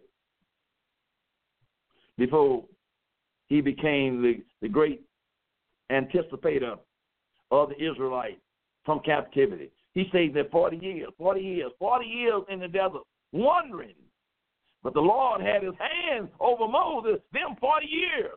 before 2.17 2.65
he 3.49 3.61
became 3.61 4.23
the, 4.23 4.43
the 4.63 4.69
great 4.69 5.03
anticipator 5.91 6.77
of 7.51 7.71
the 7.71 7.85
Israelites 7.85 8.41
from 8.85 9.01
captivity. 9.01 9.70
He 9.93 10.07
stayed 10.09 10.35
there 10.35 10.45
40 10.51 10.76
years, 10.76 11.09
40 11.18 11.41
years, 11.41 11.70
40 11.78 12.07
years 12.07 12.43
in 12.49 12.61
the 12.61 12.68
desert, 12.68 13.03
wandering. 13.32 13.95
But 14.82 14.95
the 14.95 15.01
Lord 15.01 15.41
had 15.41 15.62
his 15.62 15.74
hands 15.78 16.28
over 16.41 16.68
Moses 16.68 17.20
them 17.32 17.57
40 17.61 17.87
years. 17.87 18.30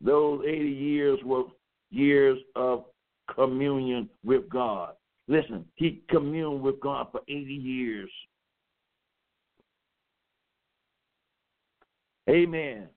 Those 0.00 0.40
80 0.44 0.68
years 0.68 1.18
were 1.24 1.44
years 1.90 2.38
of 2.56 2.86
communion 3.32 4.08
with 4.24 4.48
God. 4.48 4.94
Listen, 5.28 5.64
he 5.76 6.02
communed 6.10 6.60
with 6.60 6.80
God 6.80 7.06
for 7.12 7.20
80 7.28 7.52
years. 7.52 8.10
Amen. 12.28 12.88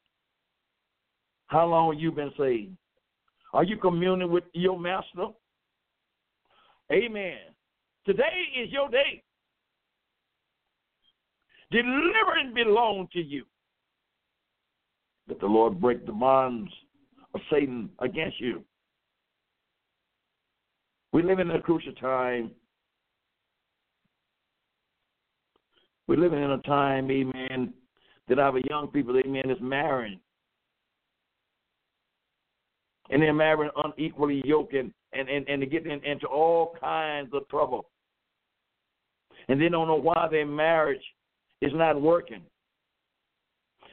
How 1.48 1.66
long 1.66 1.98
you 1.98 2.12
been 2.12 2.32
saved? 2.38 2.76
Are 3.54 3.64
you 3.64 3.78
communing 3.78 4.32
with 4.32 4.44
your 4.54 4.80
master? 4.80 5.28
Amen. 6.92 7.38
Today 8.06 8.44
is 8.62 8.72
your 8.72 8.90
day. 8.90 9.24
Deliverance 11.72 12.54
belongs 12.54 13.10
to 13.14 13.22
you. 13.22 13.46
Let 15.28 15.40
the 15.40 15.48
Lord 15.48 15.82
break 15.82 16.06
the 16.06 16.12
bonds 16.12 16.72
of 17.34 17.42
Satan 17.52 17.90
against 18.00 18.40
you. 18.40 18.64
We 21.12 21.24
live 21.24 21.40
in 21.40 21.50
a 21.52 21.62
crucial 21.62 21.94
time. 21.94 22.52
We're 26.08 26.20
living 26.20 26.44
in 26.44 26.52
a 26.52 26.60
time, 26.60 27.10
amen, 27.10 27.74
that 28.28 28.40
I 28.40 28.46
have 28.46 28.56
a 28.56 28.62
young 28.70 28.88
people, 28.88 29.18
amen, 29.18 29.50
is 29.50 29.58
marrying. 29.62 30.20
And 33.10 33.22
they're 33.22 33.34
marrying 33.34 33.72
unequally 33.84 34.42
yoked 34.46 34.74
and, 34.74 34.92
and, 35.14 35.30
and, 35.30 35.48
and 35.48 35.62
they're 35.62 35.70
getting 35.70 36.04
into 36.04 36.26
all 36.28 36.76
kinds 36.80 37.30
of 37.34 37.48
trouble. 37.50 37.90
And 39.48 39.62
they 39.62 39.70
don't 39.70 39.88
know 39.88 39.96
why 39.96 40.28
their 40.32 40.46
marriage 40.46 41.04
is 41.62 41.72
not 41.76 42.02
working. 42.02 42.42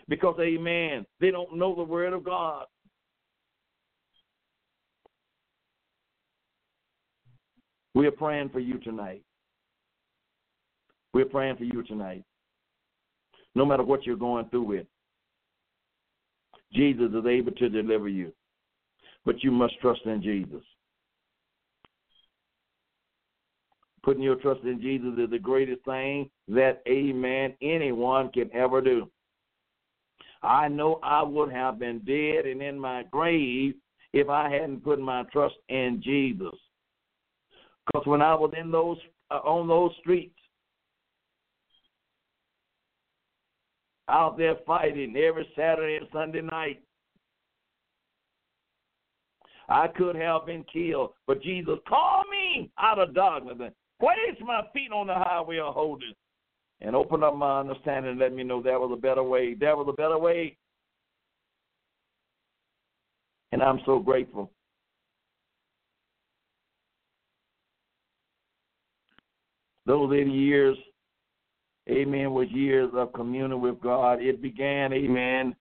Because, 0.08 0.36
amen, 0.40 1.04
they 1.20 1.30
don't 1.30 1.56
know 1.56 1.74
the 1.74 1.82
word 1.82 2.14
of 2.14 2.24
God. 2.24 2.64
We 7.94 8.06
are 8.06 8.12
praying 8.12 8.48
for 8.48 8.60
you 8.60 8.78
tonight. 8.78 9.22
We're 11.12 11.26
praying 11.26 11.56
for 11.56 11.64
you 11.64 11.82
tonight. 11.82 12.24
No 13.54 13.64
matter 13.64 13.82
what 13.82 14.06
you're 14.06 14.16
going 14.16 14.48
through 14.48 14.62
with, 14.62 14.86
Jesus 16.72 17.10
is 17.12 17.26
able 17.26 17.52
to 17.52 17.68
deliver 17.68 18.08
you. 18.08 18.32
But 19.24 19.44
you 19.44 19.50
must 19.50 19.78
trust 19.80 20.00
in 20.06 20.22
Jesus. 20.22 20.62
Putting 24.02 24.22
your 24.22 24.36
trust 24.36 24.62
in 24.64 24.80
Jesus 24.80 25.16
is 25.16 25.30
the 25.30 25.38
greatest 25.38 25.84
thing 25.84 26.28
that, 26.48 26.82
a 26.86 27.12
man, 27.12 27.54
anyone 27.62 28.30
can 28.30 28.50
ever 28.52 28.80
do. 28.80 29.08
I 30.42 30.66
know 30.66 30.98
I 31.04 31.22
would 31.22 31.52
have 31.52 31.78
been 31.78 32.00
dead 32.00 32.46
and 32.46 32.60
in 32.60 32.78
my 32.78 33.04
grave 33.12 33.74
if 34.12 34.28
I 34.28 34.50
hadn't 34.50 34.82
put 34.82 34.98
my 34.98 35.22
trust 35.32 35.54
in 35.68 36.02
Jesus. 36.02 36.54
Because 37.86 38.06
when 38.06 38.22
I 38.22 38.34
was 38.34 38.52
in 38.58 38.70
those 38.70 38.98
uh, 39.30 39.40
on 39.44 39.68
those 39.68 39.92
streets, 40.00 40.38
out 44.12 44.36
there 44.36 44.56
fighting 44.66 45.16
every 45.16 45.48
Saturday 45.56 45.96
and 45.96 46.06
Sunday 46.12 46.42
night, 46.42 46.82
I 49.68 49.88
could 49.88 50.16
have 50.16 50.44
been 50.44 50.64
killed, 50.70 51.14
but 51.26 51.42
Jesus 51.42 51.78
called 51.88 52.26
me 52.30 52.70
out 52.78 52.98
of 52.98 53.14
darkness 53.14 53.56
and 53.58 53.72
placed 53.98 54.42
my 54.44 54.62
feet 54.74 54.92
on 54.92 55.06
the 55.06 55.14
highway 55.14 55.58
of 55.58 55.72
holding 55.72 56.12
and 56.82 56.94
opened 56.94 57.24
up 57.24 57.34
my 57.34 57.60
understanding 57.60 58.10
and 58.12 58.20
let 58.20 58.34
me 58.34 58.42
know 58.42 58.60
there 58.60 58.78
was 58.78 58.90
a 58.92 59.00
better 59.00 59.22
way. 59.22 59.54
There 59.54 59.76
was 59.76 59.86
a 59.88 59.94
better 59.94 60.18
way. 60.18 60.56
And 63.52 63.62
I'm 63.62 63.80
so 63.86 63.98
grateful. 63.98 64.50
Those 69.86 70.12
80 70.12 70.30
years, 70.30 70.76
amen, 71.90 72.32
was 72.32 72.48
years 72.50 72.90
of 72.94 73.12
communion 73.12 73.60
with 73.60 73.80
God. 73.80 74.22
It 74.22 74.40
began, 74.40 74.92
amen, 74.92 75.54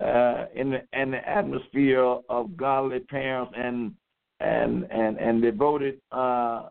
uh, 0.00 0.46
in, 0.54 0.70
the, 0.70 0.82
in 0.92 1.10
the 1.12 1.28
atmosphere 1.28 2.18
of 2.28 2.56
godly 2.56 3.00
parents 3.00 3.52
and 3.56 3.92
and 4.40 4.84
and 4.90 5.16
and 5.18 5.40
devoted 5.40 6.00
uh, 6.12 6.64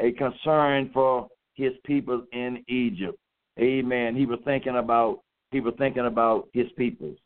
a 0.00 0.12
concern 0.16 0.90
for 0.92 1.28
his 1.54 1.72
people 1.84 2.22
in 2.32 2.64
Egypt. 2.68 3.18
Amen. 3.58 4.14
He 4.14 4.26
was 4.26 4.38
thinking 4.44 4.76
about 4.76 5.20
he 5.50 5.60
was 5.60 5.74
thinking 5.78 6.06
about 6.06 6.48
his 6.52 6.66
peoples. 6.76 7.18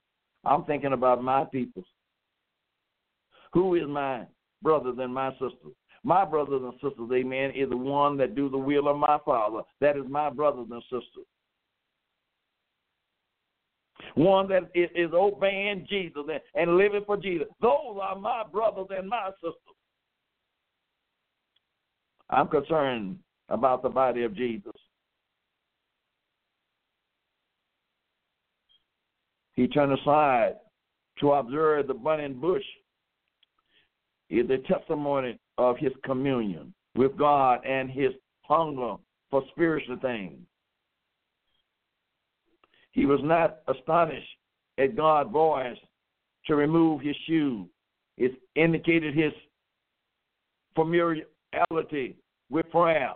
I'm 0.44 0.64
thinking 0.64 0.92
about 0.92 1.22
my 1.22 1.44
peoples. 1.44 1.84
Who 3.52 3.74
is 3.74 3.86
my 3.86 4.24
brothers 4.62 4.96
and 4.98 5.12
my 5.12 5.32
sisters? 5.32 5.74
My 6.04 6.24
brothers 6.24 6.62
and 6.62 6.72
sisters, 6.74 7.10
amen, 7.12 7.52
is 7.54 7.70
the 7.70 7.76
one 7.76 8.16
that 8.16 8.34
do 8.34 8.48
the 8.48 8.58
will 8.58 8.88
of 8.88 8.96
my 8.96 9.18
Father. 9.24 9.60
That 9.80 9.96
is 9.96 10.04
my 10.08 10.30
brothers 10.30 10.66
and 10.70 10.82
sisters. 10.84 11.26
One 14.14 14.48
that 14.48 14.70
is 14.74 15.12
obeying 15.14 15.86
Jesus 15.88 16.22
and 16.54 16.76
living 16.76 17.02
for 17.06 17.16
Jesus. 17.16 17.46
Those 17.60 17.98
are 18.02 18.18
my 18.18 18.42
brothers 18.50 18.88
and 18.90 19.08
my 19.08 19.30
sisters. 19.36 19.54
I'm 22.28 22.48
concerned 22.48 23.18
about 23.48 23.82
the 23.82 23.88
body 23.88 24.24
of 24.24 24.34
Jesus. 24.34 24.72
He 29.54 29.68
turned 29.68 29.96
aside 29.98 30.54
to 31.20 31.32
observe 31.32 31.86
the 31.86 31.94
burning 31.94 32.40
bush 32.40 32.64
is 34.30 34.48
a 34.50 34.58
testimony 34.66 35.38
of 35.58 35.76
his 35.78 35.92
communion 36.04 36.72
with 36.94 37.16
God 37.16 37.64
and 37.64 37.90
his 37.90 38.12
hunger 38.42 38.96
for 39.30 39.42
spiritual 39.50 39.98
things. 40.00 40.38
He 42.92 43.06
was 43.06 43.20
not 43.22 43.58
astonished 43.68 44.28
at 44.78 44.96
God's 44.96 45.30
voice 45.30 45.78
to 46.46 46.56
remove 46.56 47.00
his 47.00 47.16
shoe. 47.26 47.68
It 48.18 48.32
indicated 48.54 49.14
his 49.14 49.32
familiarity 50.74 52.16
with 52.50 52.70
prayer 52.70 53.14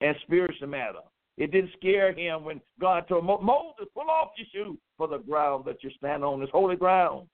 and 0.00 0.16
spiritual 0.22 0.68
matter. 0.68 1.00
It 1.36 1.50
didn't 1.52 1.72
scare 1.76 2.12
him 2.12 2.44
when 2.44 2.60
God 2.80 3.06
told 3.08 3.24
Moses, 3.24 3.86
pull 3.94 4.10
off 4.10 4.30
your 4.36 4.46
shoe 4.52 4.78
for 4.96 5.08
the 5.08 5.18
ground 5.18 5.64
that 5.66 5.82
you 5.82 5.90
stand 5.96 6.24
on 6.24 6.42
is 6.42 6.48
holy 6.52 6.76
ground 6.76 7.28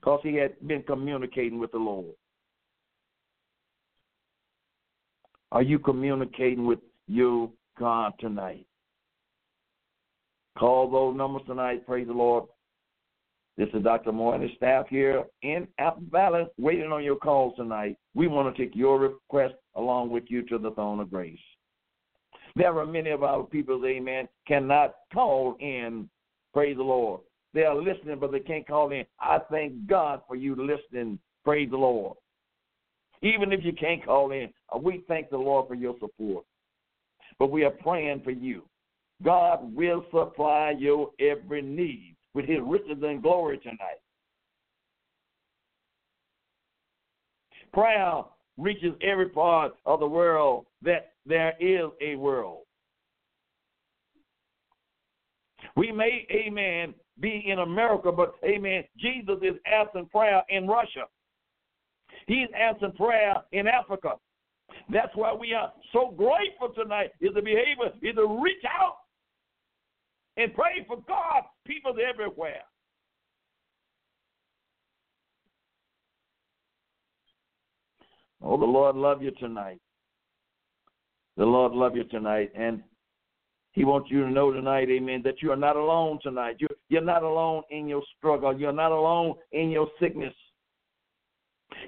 because 0.00 0.20
he 0.22 0.34
had 0.34 0.54
been 0.66 0.82
communicating 0.82 1.58
with 1.58 1.72
the 1.72 1.78
Lord. 1.78 2.14
Are 5.52 5.62
you 5.62 5.78
communicating 5.78 6.66
with 6.66 6.78
your 7.06 7.50
God 7.78 8.12
tonight? 8.18 8.66
Call 10.58 10.90
those 10.90 11.16
numbers 11.16 11.42
tonight. 11.46 11.86
Praise 11.86 12.06
the 12.06 12.12
Lord. 12.12 12.44
This 13.56 13.68
is 13.74 13.82
Dr. 13.82 14.12
Moore 14.12 14.34
and 14.34 14.42
his 14.42 14.52
staff 14.56 14.86
here 14.88 15.24
in 15.42 15.66
Apple 15.78 16.04
Valley 16.10 16.46
waiting 16.58 16.92
on 16.92 17.04
your 17.04 17.16
calls 17.16 17.56
tonight. 17.56 17.96
We 18.14 18.26
want 18.26 18.54
to 18.54 18.62
take 18.62 18.74
your 18.74 18.98
request 18.98 19.54
along 19.74 20.10
with 20.10 20.24
you 20.28 20.42
to 20.48 20.58
the 20.58 20.70
throne 20.70 21.00
of 21.00 21.10
grace. 21.10 21.38
There 22.56 22.78
are 22.78 22.86
many 22.86 23.10
of 23.10 23.22
our 23.22 23.42
people, 23.42 23.84
amen, 23.84 24.28
cannot 24.46 24.94
call 25.12 25.56
in. 25.60 26.08
Praise 26.54 26.76
the 26.76 26.82
Lord. 26.82 27.20
They 27.52 27.64
are 27.64 27.74
listening, 27.74 28.18
but 28.20 28.32
they 28.32 28.40
can't 28.40 28.66
call 28.66 28.92
in. 28.92 29.04
I 29.18 29.38
thank 29.50 29.86
God 29.86 30.20
for 30.28 30.36
you 30.36 30.54
listening. 30.54 31.18
Praise 31.44 31.70
the 31.70 31.76
Lord. 31.76 32.16
Even 33.22 33.52
if 33.52 33.64
you 33.64 33.72
can't 33.72 34.04
call 34.04 34.32
in, 34.32 34.48
uh, 34.74 34.78
we 34.78 35.04
thank 35.08 35.30
the 35.30 35.36
Lord 35.36 35.68
for 35.68 35.74
your 35.74 35.94
support. 36.00 36.44
But 37.38 37.50
we 37.50 37.64
are 37.64 37.70
praying 37.70 38.22
for 38.22 38.30
you. 38.30 38.62
God 39.22 39.74
will 39.74 40.04
supply 40.10 40.74
your 40.78 41.10
every 41.20 41.62
need 41.62 42.16
with 42.34 42.46
his 42.46 42.58
riches 42.64 43.02
and 43.02 43.22
glory 43.22 43.58
tonight. 43.58 44.00
Prayer 47.72 48.22
reaches 48.56 48.94
every 49.02 49.28
part 49.28 49.72
of 49.86 50.00
the 50.00 50.06
world 50.06 50.66
that 50.82 51.12
there 51.26 51.54
is 51.60 51.90
a 52.00 52.16
world. 52.16 52.62
We 55.76 55.92
may, 55.92 56.26
amen, 56.30 56.94
be 57.20 57.44
in 57.46 57.60
America, 57.60 58.10
but, 58.12 58.34
amen, 58.44 58.84
Jesus 58.98 59.36
is 59.42 59.54
answering 59.64 60.06
prayer 60.06 60.42
in 60.48 60.66
Russia. 60.66 61.04
He's 62.26 62.48
answering 62.58 62.92
prayer 62.92 63.36
in 63.52 63.66
Africa. 63.66 64.12
That's 64.88 65.14
why 65.14 65.32
we 65.32 65.52
are 65.54 65.72
so 65.92 66.14
grateful 66.16 66.68
tonight 66.74 67.10
is 67.20 67.34
to 67.34 67.42
be 67.42 67.52
able 67.52 67.86
is 68.02 68.14
to 68.14 68.40
reach 68.42 68.62
out 68.64 68.96
and 70.36 70.54
pray 70.54 70.84
for 70.86 70.96
God, 71.08 71.42
people 71.66 71.94
everywhere. 72.08 72.62
Oh, 78.42 78.56
the 78.56 78.64
Lord 78.64 78.96
love 78.96 79.22
you 79.22 79.32
tonight. 79.32 79.80
The 81.36 81.44
Lord 81.44 81.72
love 81.72 81.94
you 81.94 82.04
tonight. 82.04 82.50
And 82.54 82.82
he 83.72 83.84
wants 83.84 84.10
you 84.10 84.22
to 84.22 84.30
know 84.30 84.52
tonight, 84.52 84.88
amen, 84.90 85.22
that 85.24 85.42
you 85.42 85.52
are 85.52 85.56
not 85.56 85.76
alone 85.76 86.18
tonight. 86.22 86.56
You're, 86.58 86.76
you're 86.88 87.04
not 87.04 87.22
alone 87.22 87.62
in 87.70 87.86
your 87.86 88.02
struggle. 88.18 88.58
You're 88.58 88.72
not 88.72 88.90
alone 88.90 89.34
in 89.52 89.70
your 89.70 89.88
sickness. 90.00 90.34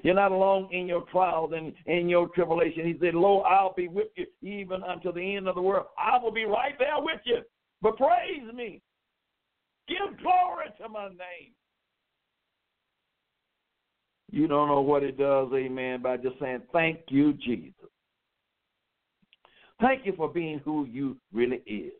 You're 0.01 0.15
not 0.15 0.31
alone 0.31 0.69
in 0.71 0.87
your 0.87 1.03
trials 1.11 1.51
and 1.53 1.73
in 1.85 2.07
your 2.07 2.29
tribulation. 2.29 2.85
He 2.85 2.95
said, 3.01 3.15
Lord, 3.15 3.45
I'll 3.49 3.73
be 3.73 3.89
with 3.89 4.07
you 4.15 4.25
even 4.41 4.81
until 4.87 5.11
the 5.11 5.35
end 5.35 5.47
of 5.47 5.55
the 5.55 5.61
world. 5.61 5.87
I 5.97 6.17
will 6.23 6.31
be 6.31 6.45
right 6.45 6.73
there 6.79 6.99
with 6.99 7.19
you. 7.25 7.41
But 7.81 7.97
praise 7.97 8.53
me. 8.53 8.81
Give 9.89 10.17
glory 10.21 10.67
to 10.81 10.87
my 10.87 11.09
name. 11.09 11.51
You 14.31 14.47
don't 14.47 14.69
know 14.69 14.81
what 14.81 15.03
it 15.03 15.17
does, 15.17 15.49
amen, 15.53 16.01
by 16.01 16.17
just 16.17 16.39
saying, 16.39 16.61
Thank 16.71 17.01
you, 17.09 17.33
Jesus. 17.33 17.73
Thank 19.83 20.05
you 20.05 20.13
for 20.15 20.29
being 20.29 20.61
who 20.63 20.85
you 20.85 21.17
really 21.33 21.61
is. 21.67 21.91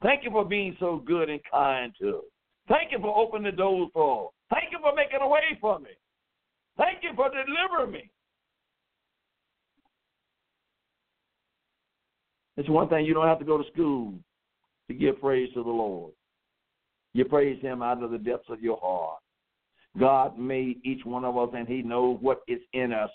Thank 0.00 0.22
you 0.22 0.30
for 0.30 0.44
being 0.44 0.76
so 0.78 1.02
good 1.04 1.28
and 1.28 1.40
kind 1.50 1.92
to 2.00 2.18
us. 2.18 2.24
Thank 2.68 2.92
you 2.92 3.00
for 3.00 3.18
opening 3.18 3.50
the 3.50 3.56
doors 3.56 3.90
for 3.92 4.26
us. 4.26 4.32
Thank 4.48 4.70
you 4.70 4.78
for 4.80 4.94
making 4.94 5.18
a 5.20 5.26
way 5.26 5.40
for 5.60 5.80
me. 5.80 5.90
Thank 6.76 6.98
you 7.02 7.10
for 7.16 7.30
delivering 7.30 7.90
me. 7.90 8.08
It's 12.56 12.68
one 12.68 12.88
thing 12.88 13.04
you 13.04 13.12
don't 13.12 13.26
have 13.26 13.40
to 13.40 13.44
go 13.44 13.58
to 13.58 13.68
school 13.72 14.14
to 14.86 14.94
give 14.94 15.20
praise 15.20 15.48
to 15.54 15.64
the 15.64 15.68
Lord. 15.68 16.12
You 17.12 17.24
praise 17.24 17.60
Him 17.60 17.82
out 17.82 18.04
of 18.04 18.12
the 18.12 18.18
depths 18.18 18.50
of 18.50 18.62
your 18.62 18.78
heart. 18.80 19.18
God 19.98 20.38
made 20.38 20.78
each 20.84 21.04
one 21.04 21.24
of 21.24 21.36
us, 21.36 21.48
and 21.56 21.66
He 21.66 21.82
knows 21.82 22.18
what 22.20 22.42
is 22.46 22.60
in 22.72 22.92
us. 22.92 23.10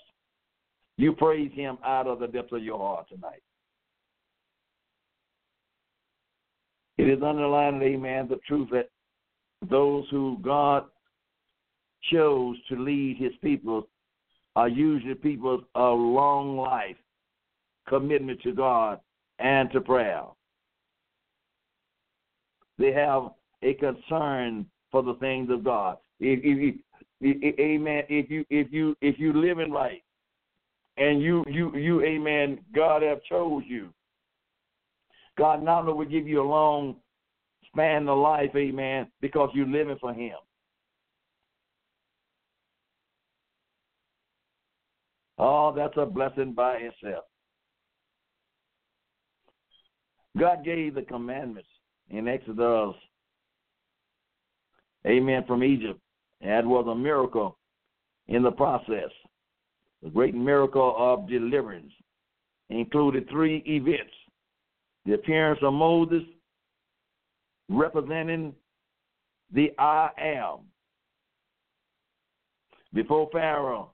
You 0.97 1.13
praise 1.13 1.51
Him 1.53 1.77
out 1.85 2.07
of 2.07 2.19
the 2.19 2.27
depths 2.27 2.51
of 2.51 2.61
your 2.61 2.77
heart 2.77 3.07
tonight. 3.07 3.41
It 6.97 7.09
is 7.09 7.23
underlined, 7.23 7.81
amen, 7.81 8.27
the 8.29 8.39
truth 8.47 8.69
that 8.71 8.89
those 9.69 10.05
who 10.11 10.37
God 10.41 10.85
chose 12.11 12.57
to 12.69 12.75
lead 12.75 13.17
his 13.17 13.31
people 13.41 13.87
are 14.55 14.67
usually 14.67 15.15
people 15.15 15.63
of 15.73 15.99
long 15.99 16.57
life, 16.57 16.97
commitment 17.87 18.41
to 18.43 18.53
God 18.53 18.99
and 19.39 19.71
to 19.71 19.81
prayer. 19.81 20.23
They 22.77 22.91
have 22.91 23.29
a 23.61 23.73
concern 23.75 24.65
for 24.91 25.01
the 25.01 25.15
things 25.15 25.49
of 25.49 25.63
God. 25.63 25.97
If, 26.19 26.39
if, 26.43 26.75
if, 27.21 27.59
amen. 27.59 28.03
If 28.09 28.29
you 28.29 28.45
if 28.49 28.71
you 28.71 28.95
if 29.01 29.17
you 29.17 29.33
living 29.33 29.71
right, 29.71 30.03
and 30.97 31.21
you 31.21 31.43
you 31.47 31.75
you 31.75 32.03
amen, 32.03 32.59
God 32.75 33.01
have 33.01 33.23
chose 33.23 33.63
you. 33.65 33.89
God 35.37 35.63
not 35.63 35.81
only 35.81 35.93
will 35.93 36.05
give 36.05 36.27
you 36.27 36.41
a 36.41 36.47
long 36.47 36.97
span 37.67 38.07
of 38.07 38.17
life, 38.19 38.51
amen, 38.55 39.07
because 39.21 39.49
you're 39.53 39.67
living 39.67 39.97
for 39.99 40.13
Him. 40.13 40.35
Oh, 45.39 45.73
that's 45.75 45.97
a 45.97 46.05
blessing 46.05 46.53
by 46.53 46.75
itself. 46.75 47.25
God 50.37 50.63
gave 50.63 50.95
the 50.95 51.01
commandments 51.01 51.69
in 52.09 52.27
Exodus, 52.27 52.95
amen, 55.05 55.43
from 55.47 55.63
Egypt. 55.63 55.99
That 56.41 56.65
was 56.65 56.85
a 56.87 56.95
miracle 56.95 57.57
in 58.27 58.43
the 58.43 58.51
process. 58.51 59.09
The 60.01 60.09
great 60.09 60.35
miracle 60.35 60.95
of 60.97 61.29
deliverance 61.29 61.91
included 62.69 63.29
three 63.29 63.63
events 63.65 64.13
the 65.05 65.13
appearance 65.13 65.59
of 65.61 65.73
Moses, 65.73 66.23
representing 67.69 68.53
the 69.53 69.71
I 69.77 70.09
am 70.17 70.59
before 72.93 73.29
Pharaoh, 73.31 73.91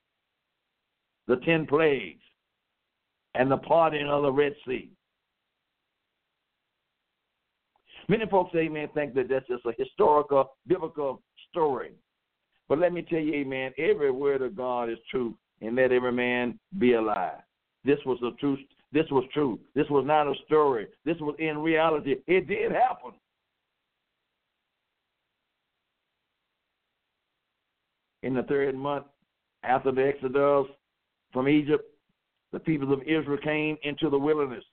the 1.28 1.38
ten 1.38 1.66
plagues, 1.66 2.22
and 3.36 3.50
the 3.52 3.58
parting 3.58 4.08
of 4.08 4.24
the 4.24 4.32
Red 4.32 4.54
Sea. 4.68 4.90
Many 8.08 8.26
folks, 8.26 8.56
amen, 8.56 8.90
think 8.94 9.14
that 9.14 9.30
that's 9.30 9.48
just 9.48 9.66
a 9.66 9.74
historical, 9.78 10.56
biblical 10.66 11.22
story. 11.52 11.92
But 12.68 12.80
let 12.80 12.92
me 12.92 13.04
tell 13.04 13.20
you, 13.20 13.34
amen, 13.36 13.72
every 13.78 14.12
word 14.12 14.42
of 14.42 14.56
God 14.56 14.90
is 14.90 14.98
true, 15.12 15.36
and 15.62 15.76
let 15.76 15.92
every 15.92 16.12
man 16.12 16.60
be 16.80 16.94
a 16.94 17.02
lie. 17.02 17.38
This 17.86 18.00
was 18.06 18.18
the 18.22 18.32
truth. 18.40 18.60
This 18.92 19.06
was 19.12 19.24
true. 19.34 19.60
This 19.76 19.88
was 19.90 20.06
not 20.06 20.28
a 20.28 20.34
story. 20.46 20.88
This 21.06 21.18
was 21.20 21.36
in 21.40 21.60
reality. 21.60 22.16
It 22.28 22.48
did 22.48 22.72
happen. 22.72 23.12
In 28.24 28.34
the 28.34 28.44
third 28.44 28.76
month 28.76 29.06
after 29.64 29.92
the 29.92 30.06
Exodus 30.06 30.66
from 31.32 31.48
Egypt, 31.48 31.86
the 32.52 32.60
people 32.60 32.92
of 32.92 33.02
Israel 33.04 33.38
came 33.44 33.78
into 33.84 34.10
the 34.10 34.18
wilderness 34.18 34.64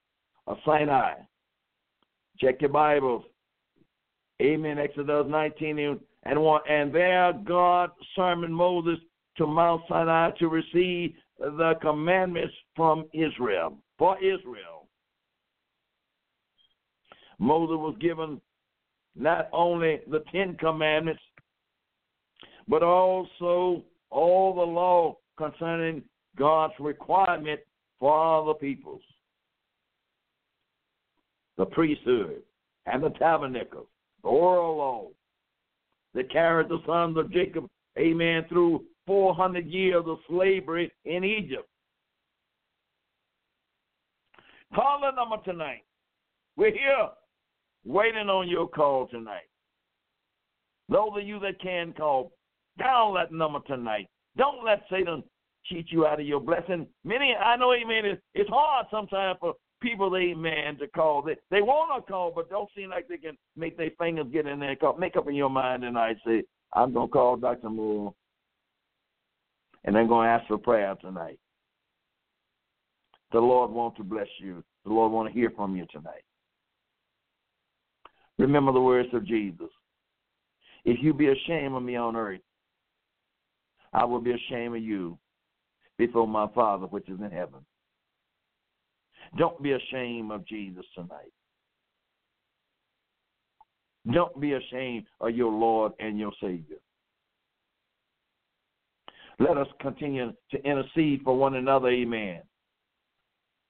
of 0.46 0.56
Sinai. 0.64 1.12
Check 2.40 2.60
your 2.60 2.70
Bibles. 2.70 3.24
Amen. 4.42 4.78
Exodus 4.78 5.26
19 5.28 5.98
and 6.24 6.40
1. 6.40 6.60
And 6.68 6.94
there 6.94 7.32
God 7.32 7.90
summoned 8.14 8.54
Moses 8.54 8.98
to 9.36 9.46
Mount 9.46 9.82
Sinai 9.88 10.30
to 10.38 10.48
receive 10.48 11.14
the 11.38 11.74
commandments 11.80 12.54
from 12.74 13.04
Israel, 13.12 13.76
for 13.98 14.18
Israel. 14.18 14.88
Moses 17.38 17.76
was 17.76 17.96
given 18.00 18.40
not 19.14 19.48
only 19.52 20.00
the 20.10 20.22
Ten 20.32 20.56
Commandments, 20.56 21.22
but 22.68 22.82
also 22.82 23.82
all 24.10 24.54
the 24.54 24.62
law 24.62 25.16
concerning 25.36 26.02
God's 26.36 26.74
requirement 26.80 27.60
for 27.98 28.12
all 28.12 28.46
the 28.46 28.54
peoples. 28.54 29.02
The 31.56 31.66
priesthood 31.66 32.42
and 32.86 33.02
the 33.02 33.10
tabernacle, 33.10 33.88
the 34.22 34.28
oral 34.28 34.76
law 34.76 35.08
that 36.14 36.30
carried 36.30 36.68
the 36.68 36.80
sons 36.86 37.16
of 37.16 37.32
Jacob, 37.32 37.66
amen, 37.98 38.44
through 38.48 38.84
400 39.06 39.66
years 39.66 40.04
of 40.06 40.18
slavery 40.28 40.92
in 41.04 41.24
Egypt. 41.24 41.68
Call 44.74 45.00
the 45.00 45.10
number 45.14 45.36
tonight. 45.44 45.84
We're 46.56 46.72
here 46.72 47.08
waiting 47.84 48.28
on 48.28 48.48
your 48.48 48.68
call 48.68 49.06
tonight. 49.08 49.48
Those 50.88 51.10
of 51.16 51.26
you 51.26 51.38
that 51.40 51.60
can 51.60 51.92
call, 51.92 52.32
dial 52.78 53.12
that 53.14 53.32
number 53.32 53.60
tonight. 53.66 54.08
Don't 54.36 54.64
let 54.64 54.82
Satan 54.90 55.22
cheat 55.64 55.86
you 55.90 56.06
out 56.06 56.20
of 56.20 56.26
your 56.26 56.40
blessing. 56.40 56.86
Many, 57.04 57.34
I 57.34 57.56
know, 57.56 57.72
amen, 57.72 58.18
it's, 58.34 58.50
hard 58.50 58.86
sometimes 58.90 59.38
for 59.40 59.54
people, 59.82 60.16
amen, 60.16 60.78
to 60.78 60.86
call. 60.88 61.22
They, 61.22 61.36
they 61.50 61.62
want 61.62 62.04
to 62.04 62.10
call, 62.10 62.32
but 62.34 62.50
don't 62.50 62.68
seem 62.76 62.90
like 62.90 63.08
they 63.08 63.16
can 63.16 63.36
make 63.56 63.76
their 63.76 63.90
fingers 63.98 64.26
get 64.32 64.46
in 64.46 64.60
there 64.60 64.70
and 64.70 64.80
call. 64.80 64.96
Make 64.96 65.16
up 65.16 65.28
in 65.28 65.34
your 65.34 65.50
mind 65.50 65.82
tonight. 65.82 66.16
Say, 66.24 66.44
I'm 66.72 66.92
going 66.92 67.08
to 67.08 67.12
call 67.12 67.36
Dr. 67.36 67.70
Moore, 67.70 68.14
and 69.84 69.96
I'm 69.96 70.08
going 70.08 70.26
to 70.26 70.32
ask 70.32 70.46
for 70.46 70.58
prayer 70.58 70.94
tonight. 71.00 71.38
The 73.32 73.40
Lord 73.40 73.70
wants 73.70 73.96
to 73.98 74.04
bless 74.04 74.28
you. 74.38 74.62
The 74.84 74.92
Lord 74.92 75.12
wants 75.12 75.32
to 75.32 75.38
hear 75.38 75.50
from 75.50 75.76
you 75.76 75.86
tonight. 75.90 76.22
Remember 78.38 78.72
the 78.72 78.80
words 78.80 79.08
of 79.12 79.26
Jesus. 79.26 79.68
If 80.84 80.98
you 81.02 81.12
be 81.12 81.28
ashamed 81.28 81.74
of 81.74 81.82
me 81.82 81.96
on 81.96 82.16
earth, 82.16 82.40
I 83.92 84.04
will 84.04 84.20
be 84.20 84.32
ashamed 84.32 84.76
of 84.76 84.82
you 84.82 85.18
before 85.98 86.28
my 86.28 86.46
Father 86.54 86.86
which 86.86 87.08
is 87.08 87.18
in 87.20 87.30
heaven. 87.30 87.60
Don't 89.36 89.60
be 89.62 89.72
ashamed 89.72 90.30
of 90.30 90.46
Jesus 90.46 90.84
tonight. 90.94 91.32
Don't 94.12 94.38
be 94.40 94.52
ashamed 94.52 95.06
of 95.20 95.34
your 95.34 95.50
Lord 95.50 95.92
and 95.98 96.18
your 96.18 96.32
Savior. 96.40 96.76
Let 99.38 99.56
us 99.56 99.66
continue 99.80 100.32
to 100.50 100.64
intercede 100.64 101.22
for 101.24 101.36
one 101.36 101.56
another, 101.56 101.88
amen. 101.88 102.42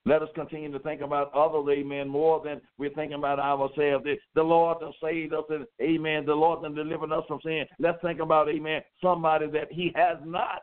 Let 0.07 0.23
us 0.23 0.29
continue 0.37 0.71
to 0.71 0.79
think 0.79 1.01
about 1.01 1.35
others, 1.35 1.67
amen, 1.69 2.09
more 2.09 2.41
than 2.43 2.61
we're 2.79 2.95
thinking 2.95 3.19
about 3.19 3.41
ourselves. 3.41 4.05
The, 4.05 4.15
the 4.37 4.43
Lord 4.43 4.79
has 4.81 4.95
saved 5.03 5.35
us, 5.35 5.43
and 5.51 5.67
amen, 5.83 6.25
the 6.25 6.35
Lord 6.35 6.65
has 6.65 6.73
delivered 6.77 7.11
us 7.11 7.25
from 7.27 7.41
sin. 7.45 7.65
Let's 7.81 8.01
think 8.03 8.21
about, 8.21 8.49
amen, 8.49 8.83
somebody 9.03 9.49
that 9.49 9.67
He 9.73 9.93
has 9.97 10.19
not. 10.25 10.63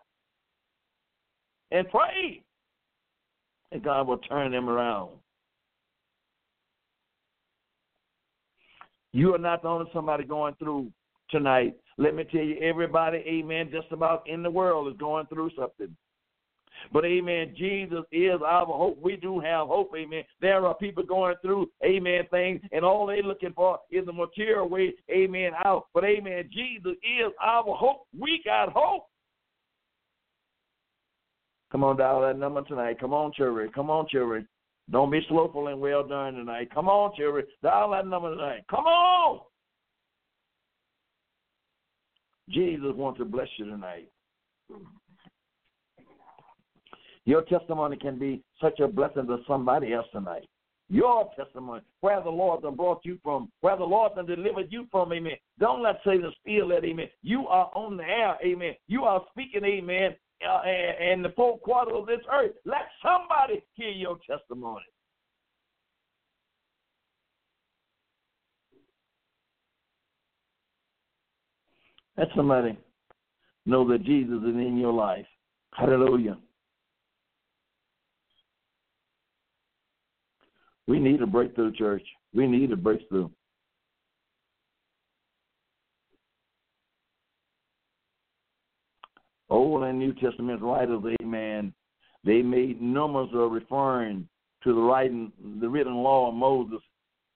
And 1.72 1.90
pray. 1.90 2.42
And 3.74 3.84
God 3.84 4.08
will 4.08 4.20
turn 4.20 4.54
them 4.54 4.70
around. 4.70 5.12
You 9.12 9.36
are 9.36 9.40
not 9.40 9.62
the 9.62 9.68
only 9.68 9.92
somebody 9.94 10.24
going 10.24 10.56
through 10.56 10.90
tonight. 11.30 11.76
Let 11.98 12.16
me 12.16 12.24
tell 12.24 12.44
you, 12.44 12.58
everybody, 12.62 13.18
amen, 13.28 13.72
just 13.74 13.92
about 13.92 14.24
in 14.28 14.42
the 14.42 14.50
world 14.50 14.88
is 14.88 14.98
going 14.98 15.26
through 15.26 15.52
something. 15.58 15.94
But 16.92 17.06
amen, 17.06 17.54
Jesus 17.58 18.04
is 18.12 18.42
our 18.46 18.66
hope. 18.66 19.00
We 19.02 19.16
do 19.16 19.40
have 19.40 19.68
hope, 19.68 19.92
amen. 19.96 20.24
There 20.42 20.66
are 20.66 20.76
people 20.76 21.04
going 21.04 21.36
through, 21.42 21.70
amen, 21.86 22.24
things, 22.32 22.62
and 22.72 22.84
all 22.84 23.06
they're 23.06 23.24
looking 23.24 23.54
for 23.54 23.80
is 23.92 24.06
the 24.06 24.14
material 24.14 24.68
way, 24.68 24.94
amen, 25.12 25.52
out. 25.66 25.86
But 25.94 26.04
amen, 26.04 26.50
Jesus 26.52 26.94
is 27.04 27.32
our 27.42 27.64
hope. 27.76 28.08
We 28.18 28.42
got 28.46 28.72
hope. 28.72 29.06
Come 31.72 31.84
on, 31.84 31.98
dial 31.98 32.22
that 32.22 32.38
number 32.38 32.62
tonight. 32.64 33.00
Come 33.00 33.14
on, 33.14 33.32
children. 33.34 33.72
Come 33.74 33.90
on, 33.90 34.08
children. 34.08 34.48
Don't 34.92 35.10
be 35.10 35.22
slowful 35.28 35.70
and 35.70 35.80
well 35.80 36.06
done 36.06 36.36
tonight. 36.36 36.70
Come 36.74 36.88
on, 36.88 37.16
children. 37.16 37.46
Dial 37.64 37.92
that 37.92 38.06
number 38.06 38.36
tonight. 38.36 38.64
Come 38.70 38.86
on. 38.86 39.40
Jesus 42.50 42.92
wants 42.94 43.18
to 43.20 43.26
bless 43.26 43.48
you 43.58 43.66
tonight. 43.66 44.10
Your 47.26 47.44
testimony 47.44 47.96
can 47.98 48.20
be 48.20 48.44
such 48.62 48.80
a 48.80 48.88
blessing 48.88 49.28
to 49.28 49.38
somebody 49.48 49.94
else 49.94 50.08
tonight. 50.12 50.48
Your 50.90 51.30
testimony, 51.36 51.82
where 52.02 52.22
the 52.22 52.30
Lord 52.30 52.64
has 52.64 52.74
brought 52.76 53.00
you 53.04 53.18
from, 53.24 53.50
where 53.62 53.78
the 53.78 53.86
Lord 53.86 54.12
has 54.18 54.28
delivered 54.28 54.68
you 54.70 54.86
from, 54.92 55.14
amen. 55.14 55.38
Don't 55.58 55.82
let 55.82 56.00
Satan 56.06 56.32
steal 56.42 56.68
that, 56.70 56.84
amen. 56.84 57.08
You 57.22 57.48
are 57.48 57.72
on 57.74 57.98
the 57.98 58.04
air, 58.04 58.38
amen. 58.46 58.74
You 58.88 59.04
are 59.06 59.24
speaking, 59.32 59.64
amen, 59.64 60.16
uh, 60.48 60.62
in 61.02 61.22
the 61.22 61.34
four 61.36 61.58
quarters 61.60 61.96
of 61.98 62.06
this 62.06 62.20
earth. 62.32 62.52
Let 62.66 62.90
somebody 63.02 63.64
hear 63.74 63.90
your 63.90 64.18
testimony. 64.30 64.84
Let 72.18 72.28
somebody 72.36 72.78
know 73.66 73.88
that 73.88 74.04
Jesus 74.04 74.44
is 74.44 74.56
in 74.56 74.78
your 74.78 74.94
life. 74.94 75.26
Hallelujah. 75.72 76.38
We 80.88 81.00
need 81.00 81.22
a 81.22 81.28
breakthrough, 81.28 81.72
church. 81.74 82.04
We 82.34 82.48
need 82.48 82.72
a 82.72 82.76
breakthrough. 82.76 83.30
Old 89.50 89.84
and 89.84 90.00
New 90.00 90.14
Testament 90.14 90.62
writers, 90.62 91.04
amen, 91.22 91.74
they 92.24 92.42
made 92.42 92.82
numbers 92.82 93.30
of 93.34 93.52
referring 93.52 94.28
to 94.64 94.74
the 94.74 94.82
writing, 94.82 95.32
the 95.60 95.70
written 95.70 95.96
law 95.96 96.30
of 96.30 96.36
Moses 96.36 96.80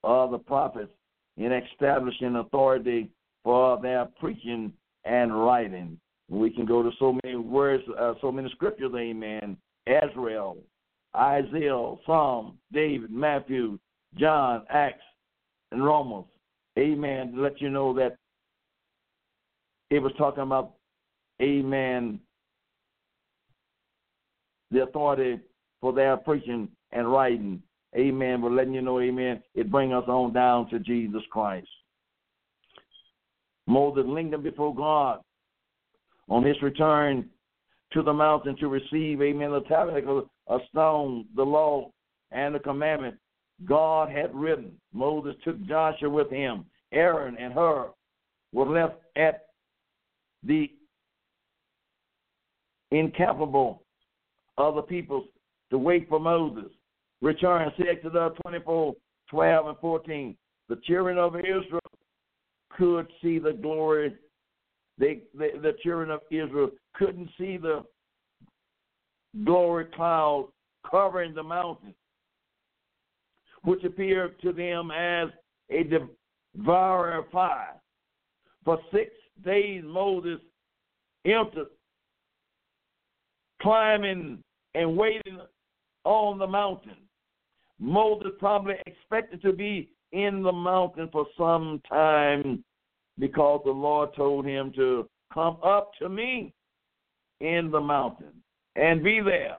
or 0.04 0.30
the 0.30 0.40
prophets 0.40 0.92
in 1.38 1.52
establishing 1.52 2.38
authority 2.38 3.10
for 3.44 3.80
their 3.82 4.06
preaching 4.20 4.74
and 5.06 5.38
writing. 5.46 6.00
We 6.30 6.50
can 6.50 6.66
go 6.66 6.82
to 6.82 6.92
so 6.98 7.18
many 7.24 7.36
words, 7.36 7.84
uh, 8.00 8.14
so 8.20 8.32
many 8.32 8.50
scriptures, 8.50 8.92
amen. 8.96 9.56
Israel, 9.86 10.58
Isaiah, 11.16 11.96
Psalm, 12.06 12.58
David, 12.72 13.12
Matthew, 13.12 13.80
John, 14.18 14.64
Acts, 14.70 15.04
and 15.72 15.84
Romans. 15.84 16.26
Amen. 16.78 17.34
To 17.34 17.42
let 17.42 17.60
you 17.60 17.70
know 17.70 17.94
that 17.94 18.18
it 19.90 20.00
was 20.00 20.12
talking 20.18 20.44
about, 20.44 20.74
amen, 21.42 22.20
the 24.72 24.84
authority 24.84 25.40
for 25.82 25.94
their 25.94 26.18
preaching 26.18 26.68
and 26.92 27.12
writing. 27.12 27.62
Amen. 27.96 28.42
But 28.42 28.52
letting 28.52 28.74
you 28.74 28.82
know, 28.82 29.00
amen, 29.00 29.42
it 29.56 29.72
brings 29.72 29.94
us 29.94 30.04
on 30.08 30.34
down 30.34 30.70
to 30.70 30.80
Jesus 30.80 31.22
Christ. 31.32 31.68
Moses 33.66 34.06
lingered 34.06 34.44
before 34.44 34.76
God 34.76 35.20
on 36.30 36.44
his 36.44 36.62
return 36.62 37.30
to 37.94 38.02
the 38.02 38.14
mountain 38.14 38.56
to 38.58 38.68
receive, 38.68 39.22
amen, 39.22 39.52
the 39.52 39.62
tabernacle, 39.62 40.30
a 40.48 40.58
stone, 40.70 41.26
the 41.36 41.44
law, 41.44 41.90
and 42.32 42.54
the 42.54 42.60
commandment 42.60 43.16
God 43.66 44.10
had 44.10 44.34
written. 44.36 44.72
Moses 44.94 45.36
took 45.44 45.62
Joshua 45.66 46.10
with 46.10 46.30
him. 46.30 46.66
Aaron 46.92 47.38
and 47.38 47.54
Hur 47.54 47.90
were 48.54 48.66
left 48.66 48.96
at 49.16 49.48
the 50.44 50.72
incapable 52.92 53.84
of 54.58 54.76
the 54.76 54.82
people 54.82 55.26
to 55.70 55.78
wait 55.78 56.08
for 56.10 56.20
Moses. 56.20 56.72
Return, 57.22 57.72
see 57.78 57.90
Exodus 57.90 58.32
24, 58.44 58.96
12 59.30 59.68
and 59.68 59.78
14. 59.80 60.38
The 60.70 60.80
children 60.86 61.18
of 61.18 61.36
Israel 61.36 61.82
could 62.70 63.08
see 63.22 63.40
the 63.40 63.54
glory. 63.54 64.16
They, 65.00 65.22
they, 65.38 65.52
the 65.52 65.76
children 65.84 66.10
of 66.12 66.22
Israel 66.32 66.72
couldn't 66.96 67.30
see 67.38 67.58
the 67.58 67.84
glory 69.46 69.86
cloud 69.86 70.50
covering 70.90 71.34
the 71.34 71.44
mountain, 71.44 71.94
which 73.64 73.84
appeared 73.84 74.40
to 74.42 74.52
them 74.52 74.92
as 74.92 75.30
a 75.70 75.84
devouring 75.84 77.26
fire. 77.32 77.76
For 78.66 78.80
six 78.92 79.12
days 79.46 79.84
Moses 79.86 80.40
entered, 81.26 81.68
climbing 83.62 84.44
and 84.74 84.98
waiting 84.98 85.40
on 86.04 86.40
the 86.40 86.48
mountain. 86.48 86.98
Moses 87.80 88.32
probably 88.40 88.76
expected 88.86 89.42
to 89.44 89.54
be 89.54 89.90
in 90.12 90.42
the 90.42 90.52
mountain 90.52 91.10
for 91.12 91.28
some 91.38 91.82
time 91.88 92.64
because 93.20 93.62
the 93.66 93.72
Lord 93.72 94.14
told 94.16 94.46
him 94.46 94.72
to 94.76 95.08
come 95.34 95.58
up 95.64 95.92
to 96.00 96.10
me 96.10 96.54
in 97.42 97.70
the 97.72 97.82
mountain 97.82 98.34
and 98.76 99.04
be 99.04 99.20
there. 99.22 99.58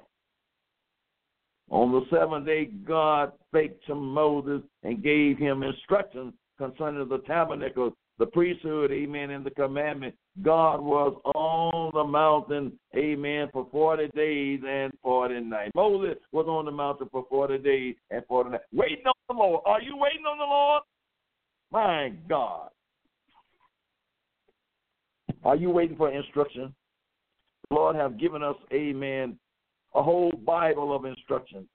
On 1.70 1.92
the 1.92 2.02
seventh 2.10 2.46
day, 2.46 2.66
God 2.86 3.32
spake 3.48 3.84
to 3.86 3.94
Moses 3.94 4.62
and 4.82 5.02
gave 5.02 5.36
him 5.38 5.62
instructions 5.62 6.32
concerning 6.56 7.08
the 7.08 7.18
tabernacle, 7.18 7.92
the 8.18 8.26
priesthood, 8.26 8.90
amen, 8.90 9.30
and 9.30 9.44
the 9.44 9.50
commandment. 9.50 10.14
God 10.42 10.80
was 10.80 11.20
on 11.34 11.90
the 11.92 12.04
mountain, 12.04 12.72
amen, 12.96 13.48
for 13.52 13.68
40 13.70 14.08
days 14.16 14.60
and 14.66 14.92
40 15.02 15.40
nights. 15.40 15.72
Moses 15.74 16.16
was 16.32 16.46
on 16.48 16.64
the 16.64 16.70
mountain 16.70 17.08
for 17.12 17.26
40 17.28 17.58
days 17.58 17.96
and 18.10 18.24
40 18.26 18.50
nights. 18.50 18.64
Waiting 18.72 19.04
on 19.06 19.14
the 19.28 19.34
Lord. 19.34 19.62
Are 19.66 19.82
you 19.82 19.96
waiting 19.96 20.24
on 20.24 20.38
the 20.38 20.44
Lord? 20.44 20.82
My 21.70 22.12
God. 22.28 22.70
Are 25.44 25.56
you 25.56 25.70
waiting 25.70 25.96
for 25.96 26.10
instruction? 26.10 26.74
The 27.70 27.76
Lord 27.76 27.96
have 27.96 28.18
given 28.18 28.42
us, 28.42 28.56
amen, 28.72 29.38
a 29.94 30.02
whole 30.02 30.32
Bible 30.32 30.94
of 30.94 31.04
instruction. 31.04 31.68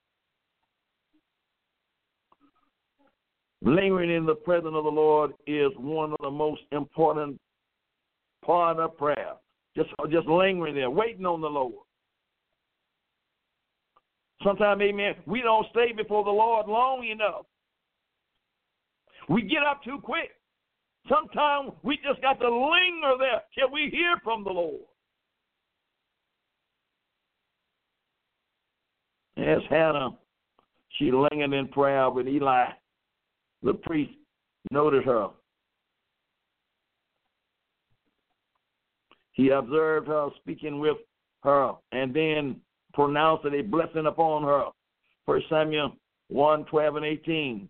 Lingering 3.61 4.11
in 4.11 4.25
the 4.25 4.35
presence 4.35 4.73
of 4.75 4.83
the 4.83 4.89
Lord 4.89 5.31
is 5.47 5.71
one 5.77 6.11
of 6.11 6.17
the 6.21 6.31
most 6.31 6.61
important 6.71 7.39
part 8.45 8.77
of 8.77 8.97
prayer. 8.97 9.33
Just, 9.75 9.89
just 10.11 10.27
lingering 10.27 10.75
there, 10.75 10.89
waiting 10.89 11.25
on 11.25 11.41
the 11.41 11.47
Lord. 11.47 11.73
Sometimes, 14.43 14.81
amen, 14.81 15.15
we 15.25 15.41
don't 15.41 15.65
stay 15.69 15.93
before 15.93 16.25
the 16.25 16.29
Lord 16.29 16.67
long 16.67 17.05
enough. 17.07 17.45
We 19.29 19.43
get 19.43 19.63
up 19.63 19.81
too 19.83 19.99
quick. 20.03 20.31
Sometimes 21.09 21.71
we 21.83 21.97
just 21.97 22.21
got 22.21 22.39
to 22.39 22.47
linger 22.47 23.17
there 23.19 23.41
till 23.57 23.71
we 23.71 23.89
hear 23.91 24.17
from 24.23 24.43
the 24.43 24.49
Lord. 24.49 24.81
As 29.37 29.61
Hannah, 29.69 30.11
she 30.97 31.11
lingered 31.11 31.53
in 31.53 31.67
prayer 31.69 32.09
with 32.09 32.27
Eli. 32.27 32.65
The 33.63 33.73
priest 33.73 34.13
noted 34.71 35.03
her. 35.03 35.29
He 39.33 39.49
observed 39.49 40.07
her 40.07 40.29
speaking 40.37 40.79
with 40.79 40.97
her 41.43 41.73
and 41.91 42.13
then 42.13 42.61
pronounced 42.93 43.45
a 43.45 43.61
blessing 43.61 44.05
upon 44.05 44.43
her. 44.43 44.65
First 45.25 45.47
Samuel 45.49 45.93
1 46.29 46.65
12 46.65 46.95
and 46.97 47.05
18. 47.05 47.69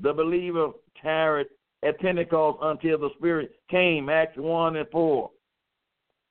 The 0.00 0.12
believer 0.12 0.68
tarried 1.00 1.48
at 1.82 1.98
Pentecost 2.00 2.58
until 2.62 2.98
the 2.98 3.10
Spirit 3.18 3.52
came, 3.70 4.08
Acts 4.08 4.36
1 4.36 4.76
and 4.76 4.88
4. 4.90 5.30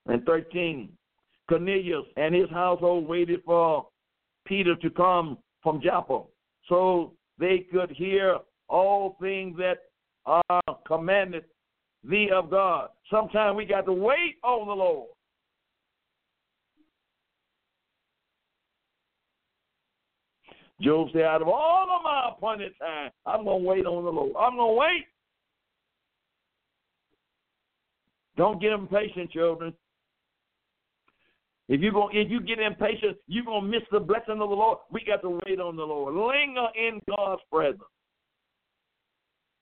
And 0.06 0.24
13. 0.24 0.88
Cornelius 1.48 2.04
and 2.16 2.34
his 2.34 2.48
household 2.50 3.06
waited 3.06 3.40
for 3.44 3.86
Peter 4.46 4.74
to 4.76 4.90
come 4.90 5.38
from 5.62 5.80
Joppa 5.82 6.22
so 6.68 7.12
they 7.38 7.66
could 7.70 7.90
hear 7.90 8.38
all 8.68 9.16
things 9.20 9.56
that 9.58 9.78
are 10.24 10.62
commanded 10.86 11.44
thee 12.08 12.30
of 12.32 12.50
God. 12.50 12.88
Sometimes 13.10 13.56
we 13.56 13.64
got 13.64 13.86
to 13.86 13.92
wait 13.92 14.36
on 14.42 14.66
the 14.66 14.72
Lord. 14.72 15.08
Job 20.80 21.08
said, 21.12 21.22
out 21.22 21.42
of 21.42 21.48
all 21.48 21.86
of 21.96 22.02
my 22.02 22.30
appointed 22.30 22.72
time, 22.80 23.10
I'm 23.24 23.44
going 23.44 23.62
to 23.62 23.68
wait 23.68 23.86
on 23.86 24.04
the 24.04 24.10
Lord. 24.10 24.32
I'm 24.38 24.56
going 24.56 24.72
to 24.72 24.78
wait. 24.78 25.04
Don't 28.36 28.60
get 28.60 28.72
impatient, 28.72 29.30
children. 29.30 29.74
If 31.68 31.80
you 31.80 31.92
go, 31.92 32.08
if 32.12 32.30
you 32.30 32.40
get 32.40 32.58
impatient, 32.58 33.16
you're 33.26 33.44
gonna 33.44 33.66
miss 33.66 33.82
the 33.90 34.00
blessing 34.00 34.40
of 34.40 34.50
the 34.50 34.56
Lord. 34.56 34.78
We 34.90 35.04
got 35.04 35.22
to 35.22 35.40
wait 35.46 35.60
on 35.60 35.76
the 35.76 35.84
Lord. 35.84 36.14
Linger 36.14 36.68
in 36.74 37.00
God's 37.08 37.42
presence. 37.50 37.82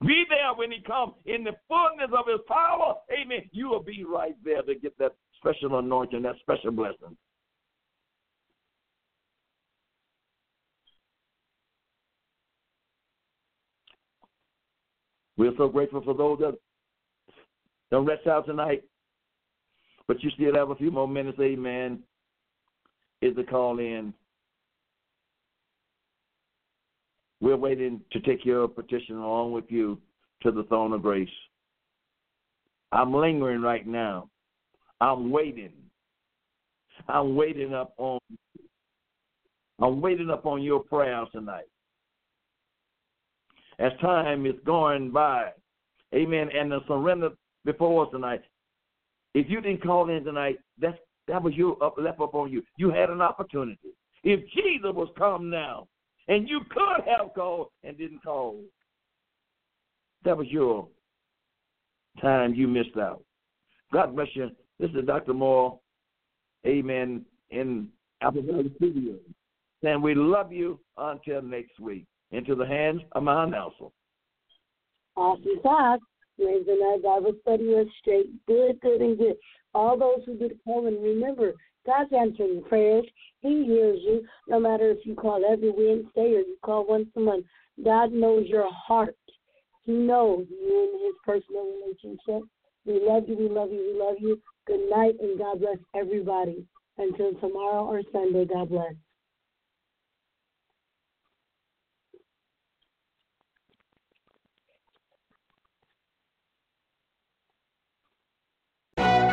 Be 0.05 0.25
there 0.29 0.53
when 0.55 0.71
He 0.71 0.81
comes 0.81 1.13
in 1.25 1.43
the 1.43 1.53
fullness 1.67 2.09
of 2.17 2.25
His 2.27 2.41
power. 2.47 2.95
Amen. 3.11 3.49
You 3.51 3.69
will 3.69 3.83
be 3.83 4.03
right 4.03 4.35
there 4.43 4.61
to 4.63 4.75
get 4.75 4.97
that 4.97 5.13
special 5.37 5.77
anointing, 5.77 6.23
that 6.23 6.35
special 6.41 6.71
blessing. 6.71 7.15
We're 15.37 15.55
so 15.57 15.69
grateful 15.69 16.01
for 16.03 16.13
those 16.13 16.39
that 16.39 16.57
don't 17.91 18.05
rest 18.05 18.25
out 18.25 18.45
tonight, 18.45 18.83
but 20.07 20.23
you 20.23 20.29
still 20.31 20.55
have 20.55 20.69
a 20.69 20.75
few 20.75 20.91
more 20.91 21.07
minutes, 21.07 21.37
amen, 21.39 21.99
is 23.21 23.35
the 23.35 23.43
call 23.43 23.79
in. 23.79 24.13
We're 27.41 27.57
waiting 27.57 28.01
to 28.11 28.19
take 28.21 28.45
your 28.45 28.67
petition 28.67 29.17
along 29.17 29.51
with 29.51 29.65
you 29.69 29.99
to 30.43 30.51
the 30.51 30.63
throne 30.63 30.93
of 30.93 31.01
grace. 31.01 31.29
I'm 32.91 33.13
lingering 33.13 33.61
right 33.61 33.87
now. 33.87 34.29
I'm 34.99 35.31
waiting. 35.31 35.71
I'm 37.07 37.35
waiting 37.35 37.73
up 37.73 37.93
on 37.97 38.19
I'm 39.81 39.99
waiting 39.99 40.29
up 40.29 40.45
on 40.45 40.61
your 40.61 40.81
prayers 40.81 41.27
tonight. 41.31 41.65
As 43.79 43.91
time 43.99 44.45
is 44.45 44.53
going 44.63 45.09
by, 45.09 45.49
amen, 46.13 46.49
and 46.55 46.71
the 46.71 46.81
surrender 46.87 47.31
before 47.65 48.05
us 48.05 48.11
tonight. 48.11 48.41
If 49.33 49.49
you 49.49 49.61
didn't 49.61 49.83
call 49.83 50.09
in 50.09 50.23
tonight, 50.23 50.57
that's 50.79 50.97
that 51.27 51.41
was 51.41 51.53
your 51.53 51.81
up 51.83 51.95
left 51.97 52.19
up 52.19 52.33
on 52.33 52.51
you. 52.51 52.63
You 52.77 52.91
had 52.91 53.09
an 53.09 53.21
opportunity. 53.21 53.89
If 54.23 54.39
Jesus 54.51 54.91
was 54.93 55.09
come 55.17 55.49
now, 55.49 55.87
and 56.27 56.47
you 56.47 56.61
could 56.69 57.05
have 57.05 57.33
called 57.33 57.67
and 57.83 57.97
didn't 57.97 58.23
call, 58.23 58.59
that 60.23 60.37
was 60.37 60.47
your 60.47 60.87
time 62.21 62.53
you 62.53 62.67
missed 62.67 62.97
out. 62.97 63.23
God 63.93 64.15
bless 64.15 64.27
you. 64.33 64.49
This 64.79 64.91
is 64.91 65.05
Dr. 65.05 65.33
Moore. 65.33 65.79
Amen. 66.65 67.25
In 67.49 67.89
Apple 68.21 68.43
Valley 68.43 68.71
Studio. 68.77 69.15
And 69.83 70.01
we 70.01 70.13
love 70.13 70.51
you 70.51 70.79
until 70.97 71.41
next 71.41 71.79
week. 71.79 72.05
Into 72.31 72.55
the 72.55 72.65
hands 72.65 73.01
of 73.11 73.23
my 73.23 73.43
announcer. 73.43 73.87
Sauce. 75.61 75.99
Praise 76.41 76.65
the 76.65 76.73
Lord. 76.79 77.03
God 77.03 77.23
will 77.23 77.35
study 77.41 77.75
us 77.75 77.85
straight. 77.99 78.27
Good, 78.47 78.79
good, 78.81 79.01
and 79.01 79.17
good. 79.17 79.35
All 79.75 79.97
those 79.97 80.25
who 80.25 80.35
did 80.35 80.59
call 80.63 80.87
and 80.87 81.01
remember, 81.03 81.53
God's 81.85 82.11
answering 82.17 82.63
prayers. 82.67 83.05
He 83.41 83.63
hears 83.65 83.99
you, 84.01 84.23
no 84.47 84.59
matter 84.59 84.89
if 84.89 85.05
you 85.05 85.13
call 85.13 85.43
every 85.47 85.69
Wednesday 85.69 86.35
or 86.35 86.41
you 86.41 86.57
call 86.63 86.87
once 86.87 87.07
a 87.15 87.19
month. 87.19 87.45
God 87.83 88.11
knows 88.11 88.47
your 88.47 88.67
heart. 88.73 89.15
He 89.83 89.93
knows 89.93 90.47
you 90.49 90.89
in 90.93 91.05
his 91.05 91.15
personal 91.25 91.65
relationship. 91.75 92.47
We 92.85 92.99
love 93.01 93.23
you, 93.27 93.37
we 93.37 93.47
love 93.47 93.71
you, 93.71 93.93
we 93.93 93.99
love 93.99 94.15
you. 94.19 94.41
Good 94.65 94.89
night, 94.89 95.15
and 95.19 95.37
God 95.37 95.59
bless 95.59 95.77
everybody. 95.95 96.65
Until 96.97 97.33
tomorrow 97.35 97.85
or 97.85 98.01
Sunday, 98.11 98.45
God 98.45 98.69
bless. 98.69 98.93